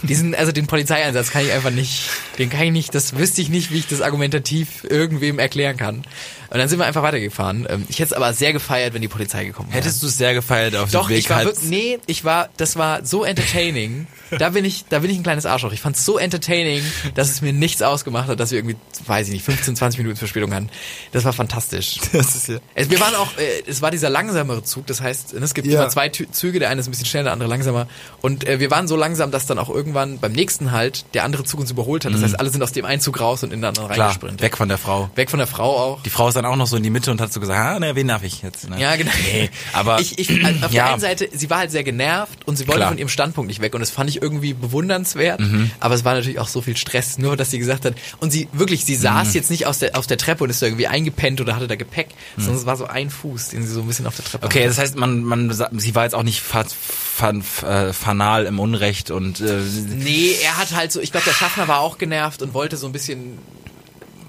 Diesen, 0.03 0.35
also 0.35 0.53
den 0.53 0.67
Polizeieinsatz 0.67 1.31
kann 1.31 1.45
ich 1.45 1.53
einfach 1.53 1.71
nicht, 1.71 2.11
den 2.39 2.51
kann 2.51 2.63
ich 2.63 2.73
nicht, 2.73 2.95
das 2.95 3.17
wüsste 3.17 3.41
ich 3.41 3.49
nicht, 3.49 3.71
wie 3.71 3.79
ich 3.79 3.87
das 3.87 4.03
argumentativ 4.03 4.85
irgendwem 4.85 5.39
erklären 5.39 5.79
kann. 5.79 6.05
Und 6.55 6.61
dann 6.61 6.69
sind 6.69 6.79
wir 6.79 6.87
einfach 6.87 7.03
weitergefahren. 7.03 7.67
Ähm, 7.69 7.85
Ich 7.89 7.99
hätte 7.99 8.07
es 8.07 8.13
aber 8.13 8.33
sehr 8.33 8.53
gefeiert, 8.53 8.95
wenn 8.95 9.03
die 9.03 9.09
Polizei 9.09 9.45
gekommen 9.45 9.69
wäre. 9.71 9.79
Hättest 9.83 10.03
du 10.03 10.07
es 10.07 10.17
sehr 10.17 10.35
gefeiert 10.35 10.77
auf 10.77 10.91
Doch, 10.93 11.09
dem 11.09 11.11
Weg 11.11 11.19
ich 11.19 11.29
war 11.31 11.45
wirklich, 11.45 11.69
nee, 11.69 11.99
ich 12.07 12.25
war, 12.25 12.49
das 12.57 12.77
war 12.77 13.05
so 13.05 13.25
entertaining. 13.25 14.07
Da 14.39 14.49
bin 14.51 14.65
ich, 14.65 14.87
da 14.89 14.99
bin 14.99 15.11
ich 15.11 15.17
ein 15.19 15.23
kleines 15.23 15.47
Arschloch. 15.47 15.71
Ich 15.73 15.81
fand 15.81 15.95
es 15.95 16.05
so 16.05 16.19
entertaining, 16.19 16.83
dass 17.15 17.29
es 17.31 17.41
mir 17.41 17.53
nichts 17.53 17.83
ausgemacht 17.83 18.27
hat, 18.27 18.41
dass 18.41 18.51
wir 18.51 18.59
irgendwie, 18.59 18.75
weiß 19.07 19.29
ich 19.29 19.33
nicht, 19.35 19.45
15, 19.45 19.77
20 19.77 19.99
Minuten 19.99 20.17
Verspätung 20.17 20.53
hatten. 20.53 20.71
Das 21.13 21.25
war 21.25 21.33
fantastisch. 21.33 21.99
Das 22.13 22.35
ist 22.35 22.49
ja. 22.49 22.59
Es, 22.75 22.91
wir 22.91 22.99
waren 23.01 23.15
auch, 23.15 23.29
äh, 23.39 23.63
es 23.69 23.81
war 23.83 23.93
dieser 23.93 24.11
langsamere 24.11 24.65
Zug, 24.65 24.87
das 24.89 25.01
heißt, 25.01 25.35
es 25.35 25.55
gibt 25.55 25.69
Ja. 25.69 25.81
immer 25.81 25.89
zwei 25.89 26.09
Züge, 26.09 26.59
der 26.59 26.71
eine 26.71 26.81
ist 26.81 26.89
ein 26.89 26.91
bisschen 26.91 27.07
schneller, 27.07 27.25
der 27.25 27.33
andere 27.35 27.49
langsamer. 27.49 27.87
Und 28.23 28.45
äh, 28.49 28.59
wir 28.59 28.71
waren 28.73 28.89
so 28.89 28.97
langsam, 28.97 29.31
dass 29.31 29.47
dann 29.47 29.59
auch 29.59 29.69
irgendwann 29.69 30.19
beim 30.19 30.33
nächsten 30.33 30.73
Halt 30.73 31.05
der 31.15 31.23
andere 31.25 31.45
Zug 31.45 31.61
uns 31.61 31.71
überholt 31.71 32.05
hat. 32.05 32.13
Das 32.15 32.23
heißt, 32.23 32.41
alle 32.41 32.51
sind 32.51 32.63
aus 32.63 32.73
dem 32.73 32.87
einen 32.87 33.01
Zug 33.03 33.21
raus 33.21 33.45
und 33.45 33.53
in 33.53 33.61
den 33.61 33.67
anderen 33.67 33.89
Mhm. 33.89 34.01
Reingesprintet. 34.01 34.41
weg 34.43 34.57
von 34.57 34.69
der 34.69 34.79
Frau. 34.79 35.11
Weg 35.15 35.31
von 35.31 35.39
der 35.39 35.47
Frau 35.47 35.77
auch. 35.77 36.03
Die 36.03 36.11
Frau 36.11 36.29
ist 36.29 36.37
dann 36.45 36.53
auch 36.53 36.57
noch 36.57 36.67
so 36.67 36.77
in 36.77 36.83
die 36.83 36.91
Mitte 36.91 37.11
und 37.11 37.21
hat 37.21 37.33
so 37.33 37.41
gesagt, 37.41 37.59
ah, 37.59 37.79
ne, 37.81 37.95
wen 37.97 38.07
darf 38.09 38.23
ich 38.23 38.43
jetzt? 38.43 38.69
Ne? 38.71 38.81
Ja, 38.81 38.95
genau. 38.97 39.11
Nee, 39.25 39.51
aber 39.73 40.01
ich, 40.01 40.19
ich, 40.19 40.45
also 40.45 40.67
auf 40.67 40.73
Ja. 40.73 40.85
der 40.85 40.93
einen 40.93 41.01
Seite, 41.01 41.29
sie 41.33 41.51
war 41.51 41.59
halt 41.59 41.71
sehr 41.71 41.83
genervt 41.85 42.47
und 42.47 42.57
sie 42.57 42.67
wollte 42.69 42.79
Klar. 42.81 42.91
von 42.91 42.99
ihrem 42.99 43.09
Standpunkt 43.09 43.49
nicht 43.49 43.61
weg 43.61 43.75
und 43.75 43.81
das 43.81 43.91
fand 43.91 44.09
ich 44.11 44.23
irgendwie 44.23 44.55
bewundernswert. 44.55 45.41
Mhm. 45.41 45.71
Aber 45.81 45.95
es 45.95 46.05
war 46.05 46.15
natürlich 46.15 46.39
auch 46.39 46.49
so 46.49 46.61
viel 46.63 46.77
Stress, 46.77 47.19
nur 47.19 47.37
dass 47.37 47.51
sie 47.51 47.59
gesagt 47.59 47.85
hat 47.85 47.95
und 48.21 48.31
sie 48.31 48.49
wirklich, 48.53 48.85
sie 48.85 48.95
saß 48.95 49.29
Mhm. 49.29 49.35
jetzt 49.35 49.51
nicht 49.51 49.67
aus 49.67 49.79
der, 49.81 49.97
auf 49.99 50.07
der 50.07 50.19
Treppe 50.19 50.45
und 50.45 50.51
ist 50.51 50.63
da 50.63 50.67
irgendwie 50.67 50.87
eingepennt 50.87 51.41
oder 51.41 51.57
hatte 51.57 51.67
da 51.67 51.75
Gepäck, 51.77 52.09
sondern 52.37 52.57
es 52.57 52.67
war 52.67 52.77
so 52.77 52.87
ein 52.87 53.11
Fuß, 53.11 53.49
den 53.49 53.63
sie 53.67 53.73
so 53.73 53.81
ein 53.81 53.87
bisschen 53.87 54.07
auf 54.07 54.17
der 54.17 54.25
Treppe 54.25 54.45
Mhm. 54.45 54.51
Okay, 54.51 54.59
hatte. 54.61 54.69
das 54.69 54.79
heißt, 54.79 54.97
man, 54.97 55.25
man, 55.25 55.51
sie 55.81 55.95
war 55.95 56.05
jetzt 56.05 56.15
auch 56.15 56.23
nicht 56.23 56.41
ver 56.43 56.65
fan, 56.67 57.43
äh, 57.67 57.93
fanal 57.93 58.47
im 58.47 58.59
Unrecht 58.59 59.11
und 59.11 59.41
äh, 59.41 59.61
Nee, 59.89 60.35
er 60.43 60.57
hat 60.59 60.75
halt 60.75 60.91
so, 60.93 61.01
ich 61.01 61.13
glaube, 61.13 61.25
der 61.27 61.33
Schaffner 61.33 61.69
war 61.69 61.81
auch 61.81 61.97
genervt 61.99 62.43
und 62.43 62.55
wollte 62.55 62.77
so 62.77 62.87
ein 62.87 62.93
bisschen 62.93 63.39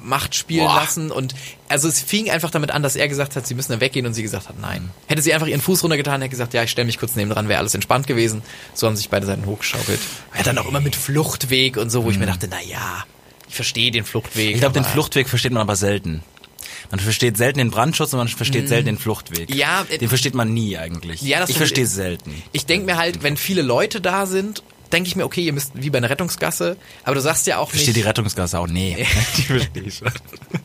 Macht 0.06 0.36
spielen 0.36 0.68
Boah. 0.68 0.76
lassen 0.76 1.10
und 1.12 1.34
also 1.68 1.88
es 1.88 2.00
fing 2.00 2.30
einfach 2.30 2.52
damit 2.52 2.70
an, 2.72 2.84
dass 2.84 2.96
er 2.96 3.08
gesagt 3.08 3.36
hat, 3.36 3.48
sie 3.48 3.56
müssen 3.56 3.72
dann 3.72 3.82
weggehen 3.82 4.06
und 4.06 4.14
sie 4.14 4.22
gesagt 4.22 4.48
hat, 4.50 4.60
nein. 4.62 4.90
Hätte 5.08 5.22
sie 5.22 5.34
einfach 5.34 5.48
ihren 5.48 5.62
Fuß 5.62 5.84
runtergetan, 5.84 6.22
hätte 6.22 6.30
gesagt, 6.30 6.54
ja, 6.54 6.62
ich 6.64 6.70
stelle 6.72 6.86
mich 6.86 7.00
kurz 7.00 7.16
neben 7.16 7.32
dran, 7.32 7.48
wäre 7.50 7.60
alles 7.60 7.74
entspannt 7.74 8.06
gewesen. 8.06 8.44
So 8.76 8.86
haben 8.88 8.96
sich 8.96 9.10
beide 9.10 9.26
Seiten 9.26 9.46
hochgeschaukelt. 9.48 10.00
Er 10.34 10.40
hat 10.40 10.48
dann 10.48 10.58
auch 10.60 10.68
immer 10.68 10.80
mit 10.80 10.96
Fluchtweg 10.96 11.78
und 11.78 11.90
so, 11.90 12.04
wo 12.04 12.12
ich 12.12 12.20
mir 12.20 12.28
dachte, 12.28 12.48
na 12.50 12.62
ja, 12.62 13.04
ich 13.50 13.56
verstehe 13.56 13.90
den 13.92 14.06
Fluchtweg. 14.06 14.50
Mhm. 14.50 14.54
ich 14.54 14.60
glaube, 14.60 14.74
den 14.74 14.86
Fluchtweg 14.86 15.28
versteht 15.28 15.52
man 15.52 15.62
aber 15.62 15.76
selten. 15.76 16.22
Man 16.92 17.00
versteht 17.00 17.36
selten 17.38 17.58
den 17.58 17.72
Brandschutz 17.72 18.14
und 18.14 18.20
man 18.20 18.28
versteht 18.28 18.68
selten 18.68 18.86
den 18.86 18.98
Fluchtweg. 19.00 19.50
Mhm. 19.50 19.56
Ja, 19.56 19.86
äh, 19.90 19.98
den 19.98 20.08
versteht 20.10 20.36
man 20.36 20.54
nie 20.54 20.78
eigentlich. 20.78 21.22
Ja, 21.24 21.40
das 21.40 21.50
ich 21.50 21.56
verste- 21.56 21.60
verstehe 21.60 21.88
selten. 21.88 22.44
Ich 22.52 22.68
denke 22.68 22.86
mir 22.86 22.98
halt, 22.98 23.24
wenn 23.24 23.38
viele 23.38 23.64
Leute 23.64 24.02
da 24.02 24.28
sind, 24.28 24.62
denke 24.96 25.08
ich 25.10 25.16
mir, 25.16 25.26
okay, 25.26 25.42
ihr 25.42 25.54
müsst 25.54 25.72
wie 25.76 25.90
bei 25.90 25.98
einer 26.00 26.10
Rettungsgasse, 26.10 26.78
aber 27.04 27.16
du 27.16 27.22
sagst 27.22 27.46
ja 27.48 27.58
auch 27.58 27.68
Ich 27.70 27.76
verstehe 27.76 27.94
die 27.94 28.00
nicht, 28.00 28.08
Rettungsgasse 28.10 28.58
auch. 28.60 28.68
Nee, 28.68 29.06
die 29.38 29.42
verstehe 29.44 29.84
ich 29.84 29.96
schon. 29.98 30.10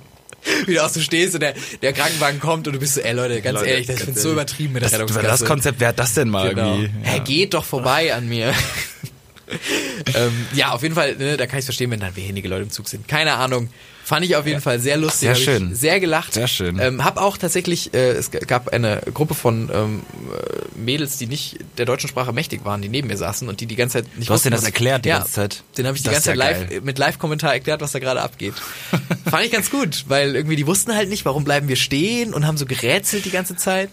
wie 0.66 0.74
du 0.74 0.84
auch 0.84 0.88
so 0.88 1.00
stehst 1.00 1.34
und 1.34 1.40
der, 1.40 1.54
der 1.82 1.92
Krankenwagen 1.92 2.40
kommt 2.40 2.66
und 2.66 2.72
du 2.72 2.78
bist 2.80 2.94
so, 2.94 3.00
ey 3.02 3.12
Leute, 3.12 3.42
ganz 3.42 3.58
Leute, 3.58 3.70
ehrlich, 3.70 3.86
das 3.88 4.02
finde 4.02 4.18
so 4.20 4.32
übertrieben 4.32 4.72
mit 4.72 4.82
der 4.82 4.88
Das, 4.90 4.98
Rettungsgasse. 4.98 5.26
das 5.26 5.44
Konzept, 5.44 5.80
wer 5.80 5.88
hat 5.88 5.98
das 5.98 6.14
denn 6.14 6.28
mal 6.30 6.48
Genau. 6.54 6.76
irgendwie? 6.76 6.90
Er 7.04 7.20
geht 7.20 7.52
doch 7.54 7.64
vorbei 7.64 8.14
an 8.14 8.28
mir. 8.28 8.54
ähm, 10.14 10.46
ja, 10.54 10.70
auf 10.72 10.82
jeden 10.82 10.94
Fall, 10.94 11.16
ne, 11.16 11.36
da 11.36 11.46
kann 11.46 11.58
ich 11.58 11.64
verstehen, 11.64 11.90
wenn 11.90 12.00
dann 12.00 12.16
wenige 12.16 12.48
Leute 12.48 12.62
im 12.62 12.70
Zug 12.70 12.88
sind. 12.88 13.06
Keine 13.08 13.34
Ahnung. 13.34 13.68
Fand 14.10 14.26
ich 14.26 14.34
auf 14.34 14.44
jeden 14.44 14.60
Fall 14.60 14.80
sehr 14.80 14.96
lustig. 14.96 15.20
Sehr 15.20 15.34
schön. 15.36 15.72
Sehr 15.72 16.00
gelacht. 16.00 16.32
Sehr 16.34 16.48
schön. 16.48 16.80
Ähm, 16.80 17.04
hab 17.04 17.16
auch 17.16 17.36
tatsächlich, 17.36 17.94
äh, 17.94 18.10
es 18.10 18.32
gab 18.32 18.70
eine 18.70 19.00
Gruppe 19.14 19.36
von 19.36 19.70
ähm, 19.72 20.02
äh, 20.36 20.76
Mädels, 20.76 21.16
die 21.16 21.28
nicht 21.28 21.58
der 21.78 21.86
deutschen 21.86 22.08
Sprache 22.08 22.32
mächtig 22.32 22.64
waren, 22.64 22.82
die 22.82 22.88
neben 22.88 23.06
mir 23.06 23.16
saßen 23.16 23.48
und 23.48 23.60
die 23.60 23.66
die 23.66 23.76
ganze 23.76 23.98
Zeit 23.98 24.18
nicht 24.18 24.28
Du 24.28 24.34
hast 24.34 24.44
denen 24.44 24.56
das 24.56 24.64
erklärt 24.64 25.04
die 25.04 25.10
ja, 25.10 25.18
ganze 25.18 25.32
Zeit? 25.32 25.62
Den 25.78 25.86
habe 25.86 25.96
ich 25.96 26.02
die 26.02 26.08
Das 26.08 26.18
ist 26.18 26.24
ganze 26.24 26.40
Zeit 26.40 26.50
ja 26.50 26.58
live, 26.58 26.70
geil. 26.70 26.80
mit 26.82 26.98
Live-Kommentar 26.98 27.52
erklärt, 27.52 27.82
was 27.82 27.92
da 27.92 28.00
gerade 28.00 28.20
abgeht. 28.20 28.54
Fand 29.30 29.44
ich 29.44 29.52
ganz 29.52 29.70
gut, 29.70 30.06
weil 30.08 30.34
irgendwie 30.34 30.56
die 30.56 30.66
wussten 30.66 30.92
halt 30.92 31.08
nicht, 31.08 31.24
warum 31.24 31.44
bleiben 31.44 31.68
wir 31.68 31.76
stehen 31.76 32.34
und 32.34 32.48
haben 32.48 32.56
so 32.56 32.66
gerätselt 32.66 33.24
die 33.26 33.30
ganze 33.30 33.54
Zeit. 33.54 33.90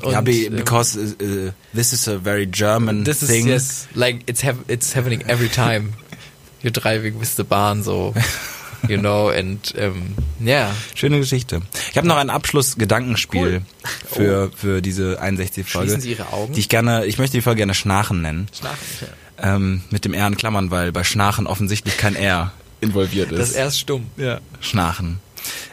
Und, 0.00 0.12
ja, 0.12 0.20
ähm, 0.20 0.56
because 0.56 0.96
uh, 0.98 1.22
uh, 1.22 1.50
this 1.74 1.92
is 1.92 2.08
a 2.08 2.18
very 2.18 2.46
German 2.46 3.04
This 3.04 3.20
is 3.20 3.28
thing. 3.28 3.48
yes, 3.48 3.86
like 3.94 4.22
it's 4.26 4.42
it's 4.68 4.96
happening 4.96 5.20
every 5.28 5.50
time 5.50 5.92
you're 6.62 6.72
driving 6.72 7.20
with 7.20 7.36
the 7.36 7.44
Bahn, 7.44 7.82
so 7.82 8.14
you 8.88 8.98
know, 8.98 9.28
and 9.28 9.74
ähm, 9.76 10.14
ja, 10.40 10.74
Schöne 10.94 11.18
Geschichte. 11.18 11.62
Ich 11.90 11.96
habe 11.96 12.06
noch 12.06 12.16
ein 12.16 12.30
Abschlussgedankenspiel 12.30 13.62
für 14.10 14.50
für 14.54 14.82
diese 14.82 15.20
61 15.20 15.66
Folge. 15.66 15.88
Schließen 15.88 16.00
Sie 16.00 16.10
Ihre 16.12 16.32
Augen. 16.32 16.52
Die 16.52 16.60
ich 16.60 16.68
gerne, 16.68 17.06
ich 17.06 17.18
möchte 17.18 17.36
die 17.36 17.42
Folge 17.42 17.58
gerne 17.58 17.74
Schnarchen 17.74 18.22
nennen. 18.22 18.48
Schlafen. 18.56 18.78
Ja. 19.00 19.56
Ähm, 19.56 19.82
mit 19.90 20.04
dem 20.04 20.14
R 20.14 20.26
in 20.26 20.36
Klammern, 20.36 20.70
weil 20.70 20.92
bei 20.92 21.04
Schnarchen 21.04 21.46
offensichtlich 21.46 21.96
kein 21.96 22.16
R 22.16 22.52
involviert 22.80 23.32
ist. 23.32 23.38
Das 23.38 23.50
ist 23.50 23.56
erst 23.56 23.80
stumm. 23.80 24.06
Ja. 24.16 24.40
Schnarchen. 24.60 25.20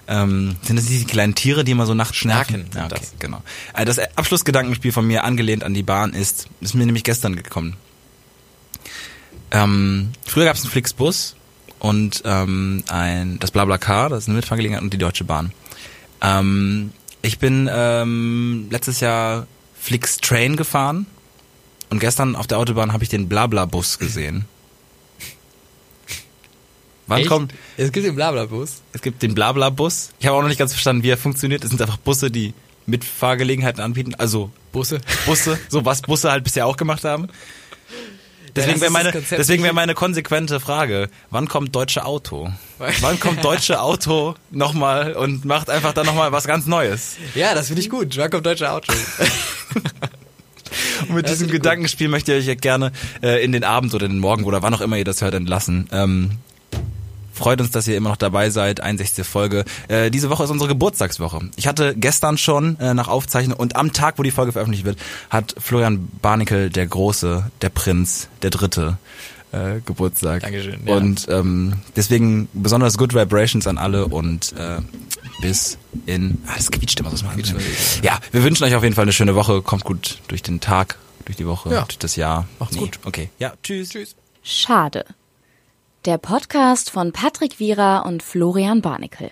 Ähm, 0.07 0.55
sind 0.61 0.77
das 0.77 0.85
diese 0.85 1.05
kleinen 1.05 1.35
Tiere, 1.35 1.63
die 1.63 1.71
immer 1.71 1.85
so 1.85 1.93
nachts 1.93 2.17
schnarchen? 2.17 2.65
Ja, 2.73 2.81
sind 2.81 2.91
okay, 2.91 3.01
das. 3.01 3.13
genau. 3.19 3.41
Also 3.73 3.93
das 3.93 4.17
Abschlussgedankenspiel 4.17 4.91
von 4.91 5.05
mir, 5.05 5.23
angelehnt 5.23 5.63
an 5.63 5.73
die 5.73 5.83
Bahn, 5.83 6.13
ist, 6.13 6.47
ist 6.61 6.75
mir 6.75 6.85
nämlich 6.85 7.03
gestern 7.03 7.35
gekommen. 7.35 7.75
Ähm, 9.51 10.11
früher 10.25 10.45
gab 10.45 10.55
es 10.55 10.63
einen 10.63 10.71
Flixbus 10.71 11.35
und 11.85 12.23
ähm, 12.25 12.83
ein 12.87 13.37
das 13.39 13.51
BlaBlaCar, 13.51 14.09
das 14.09 14.23
ist 14.23 14.27
eine 14.27 14.37
Mitfahrgelegenheit 14.37 14.81
und 14.81 14.91
die 14.91 14.97
Deutsche 14.97 15.23
Bahn. 15.23 15.51
Ähm, 16.19 16.91
ich 17.21 17.37
bin 17.37 17.69
ähm, 17.71 18.67
letztes 18.71 19.01
Jahr 19.01 19.45
Flix 19.79 20.17
Train 20.17 20.55
gefahren 20.55 21.05
und 21.91 21.99
gestern 21.99 22.35
auf 22.35 22.47
der 22.47 22.57
Autobahn 22.57 22.91
habe 22.91 23.03
ich 23.03 23.09
den 23.09 23.29
BlaBla-Bus 23.29 23.99
gesehen. 23.99 24.45
Wann 27.05 27.19
Echt? 27.19 27.29
kommt, 27.29 27.53
Es 27.77 27.91
gibt 27.91 28.07
den 28.07 28.15
Blablabus. 28.15 28.81
es 28.91 29.01
gibt 29.03 29.21
den 29.21 29.35
Blabla-Bus. 29.35 30.09
Ich 30.17 30.25
habe 30.25 30.37
auch 30.37 30.41
noch 30.41 30.49
nicht 30.49 30.57
ganz 30.57 30.71
verstanden, 30.71 31.03
wie 31.03 31.11
er 31.11 31.17
funktioniert. 31.17 31.63
Es 31.63 31.69
sind 31.69 31.79
einfach 31.79 31.97
Busse, 31.97 32.31
die 32.31 32.55
Mitfahrgelegenheiten 32.87 33.79
anbieten. 33.83 34.15
Also 34.15 34.49
Busse. 34.71 35.01
Busse, 35.27 35.59
so 35.69 35.85
was 35.85 36.01
Busse 36.01 36.31
halt 36.31 36.43
bisher 36.43 36.65
auch 36.65 36.77
gemacht 36.77 37.03
haben. 37.03 37.27
Deswegen 38.55 38.81
wäre 38.81 38.91
meine, 38.91 39.11
deswegen 39.31 39.63
wäre 39.63 39.73
meine 39.73 39.93
konsequente 39.93 40.59
Frage, 40.59 41.09
wann 41.29 41.47
kommt 41.47 41.75
deutsche 41.75 42.05
Auto? 42.05 42.51
Wann 43.01 43.19
kommt 43.19 43.43
deutsche 43.43 43.81
Auto 43.81 44.35
nochmal 44.51 45.13
und 45.13 45.45
macht 45.45 45.69
einfach 45.69 45.93
dann 45.93 46.05
nochmal 46.05 46.31
was 46.31 46.45
ganz 46.45 46.65
Neues? 46.65 47.17
Ja, 47.35 47.53
das 47.53 47.67
finde 47.67 47.81
ich 47.81 47.89
gut. 47.89 48.17
Wann 48.17 48.29
kommt 48.29 48.45
deutsche 48.45 48.71
Auto? 48.71 48.93
Und 51.07 51.09
mit 51.15 51.25
Das 51.25 51.31
diesem 51.33 51.47
ist 51.47 51.51
gut. 51.51 51.61
Gedankenspiel 51.63 52.07
möchte 52.07 52.33
ich 52.33 52.43
euch 52.43 52.47
ja 52.47 52.55
gerne 52.55 52.91
äh, 53.21 53.43
in 53.43 53.51
den 53.51 53.63
Abend 53.63 53.93
oder 53.93 54.07
den 54.07 54.19
Morgen 54.19 54.43
oder 54.45 54.61
wann 54.61 54.73
auch 54.73 54.81
immer 54.81 54.97
ihr 54.97 55.05
das 55.05 55.21
hört 55.21 55.33
entlassen. 55.33 55.87
Ähm, 55.91 56.31
freut 57.35 57.61
uns, 57.61 57.71
dass 57.71 57.87
ihr 57.87 57.97
immer 57.97 58.09
noch 58.09 58.17
dabei 58.17 58.49
seid. 58.49 58.79
61. 58.81 59.25
Folge. 59.25 59.65
Äh, 59.87 60.09
diese 60.09 60.29
Woche 60.29 60.43
ist 60.43 60.49
unsere 60.49 60.67
Geburtstagswoche. 60.69 61.41
Ich 61.55 61.67
hatte 61.67 61.93
gestern 61.95 62.37
schon 62.37 62.79
äh, 62.79 62.93
nach 62.93 63.07
Aufzeichnung 63.07 63.57
und 63.57 63.75
am 63.75 63.93
Tag, 63.93 64.17
wo 64.17 64.23
die 64.23 64.31
Folge 64.31 64.51
veröffentlicht 64.53 64.85
wird, 64.85 64.97
hat 65.29 65.53
Florian 65.59 66.07
Barnickel, 66.21 66.69
der 66.69 66.87
Große, 66.87 67.51
der 67.61 67.69
Prinz, 67.69 68.27
der 68.41 68.49
Dritte, 68.49 68.97
äh, 69.51 69.79
Geburtstag. 69.85 70.41
Dankeschön, 70.41 70.81
ja. 70.85 70.95
Und 70.95 71.27
ähm, 71.29 71.73
deswegen 71.95 72.47
besonders 72.53 72.97
Good 72.97 73.13
Vibrations 73.13 73.67
an 73.67 73.77
alle 73.77 74.07
und 74.07 74.53
äh, 74.53 74.79
bis 75.41 75.77
in... 76.05 76.41
Ah, 76.47 76.53
das 76.57 76.71
quietscht 76.71 76.99
immer 76.99 77.11
so. 77.15 77.25
Das 77.25 77.37
wieder. 77.37 77.59
ja, 78.01 78.19
wir 78.31 78.43
wünschen 78.43 78.63
euch 78.63 78.75
auf 78.75 78.83
jeden 78.83 78.95
Fall 78.95 79.03
eine 79.03 79.13
schöne 79.13 79.35
Woche. 79.35 79.61
Kommt 79.61 79.83
gut 79.83 80.19
durch 80.27 80.41
den 80.43 80.59
Tag, 80.61 80.97
durch 81.25 81.37
die 81.37 81.45
Woche, 81.47 81.71
Ja. 81.73 81.81
durch 81.83 81.97
das 81.99 82.15
Jahr. 82.15 82.47
Macht's 82.59 82.77
gut. 82.77 82.99
Okay. 83.05 83.29
Ja, 83.39 83.53
tschüss. 83.63 83.89
Tschüss. 83.89 84.15
Schade. 84.43 85.05
Der 86.05 86.19
Podcast 86.19 86.91
von 86.91 87.13
Patrick 87.13 87.59
Wierer 87.59 88.05
und 88.05 88.21
Florian 88.21 88.83
Barnikel. 88.83 89.31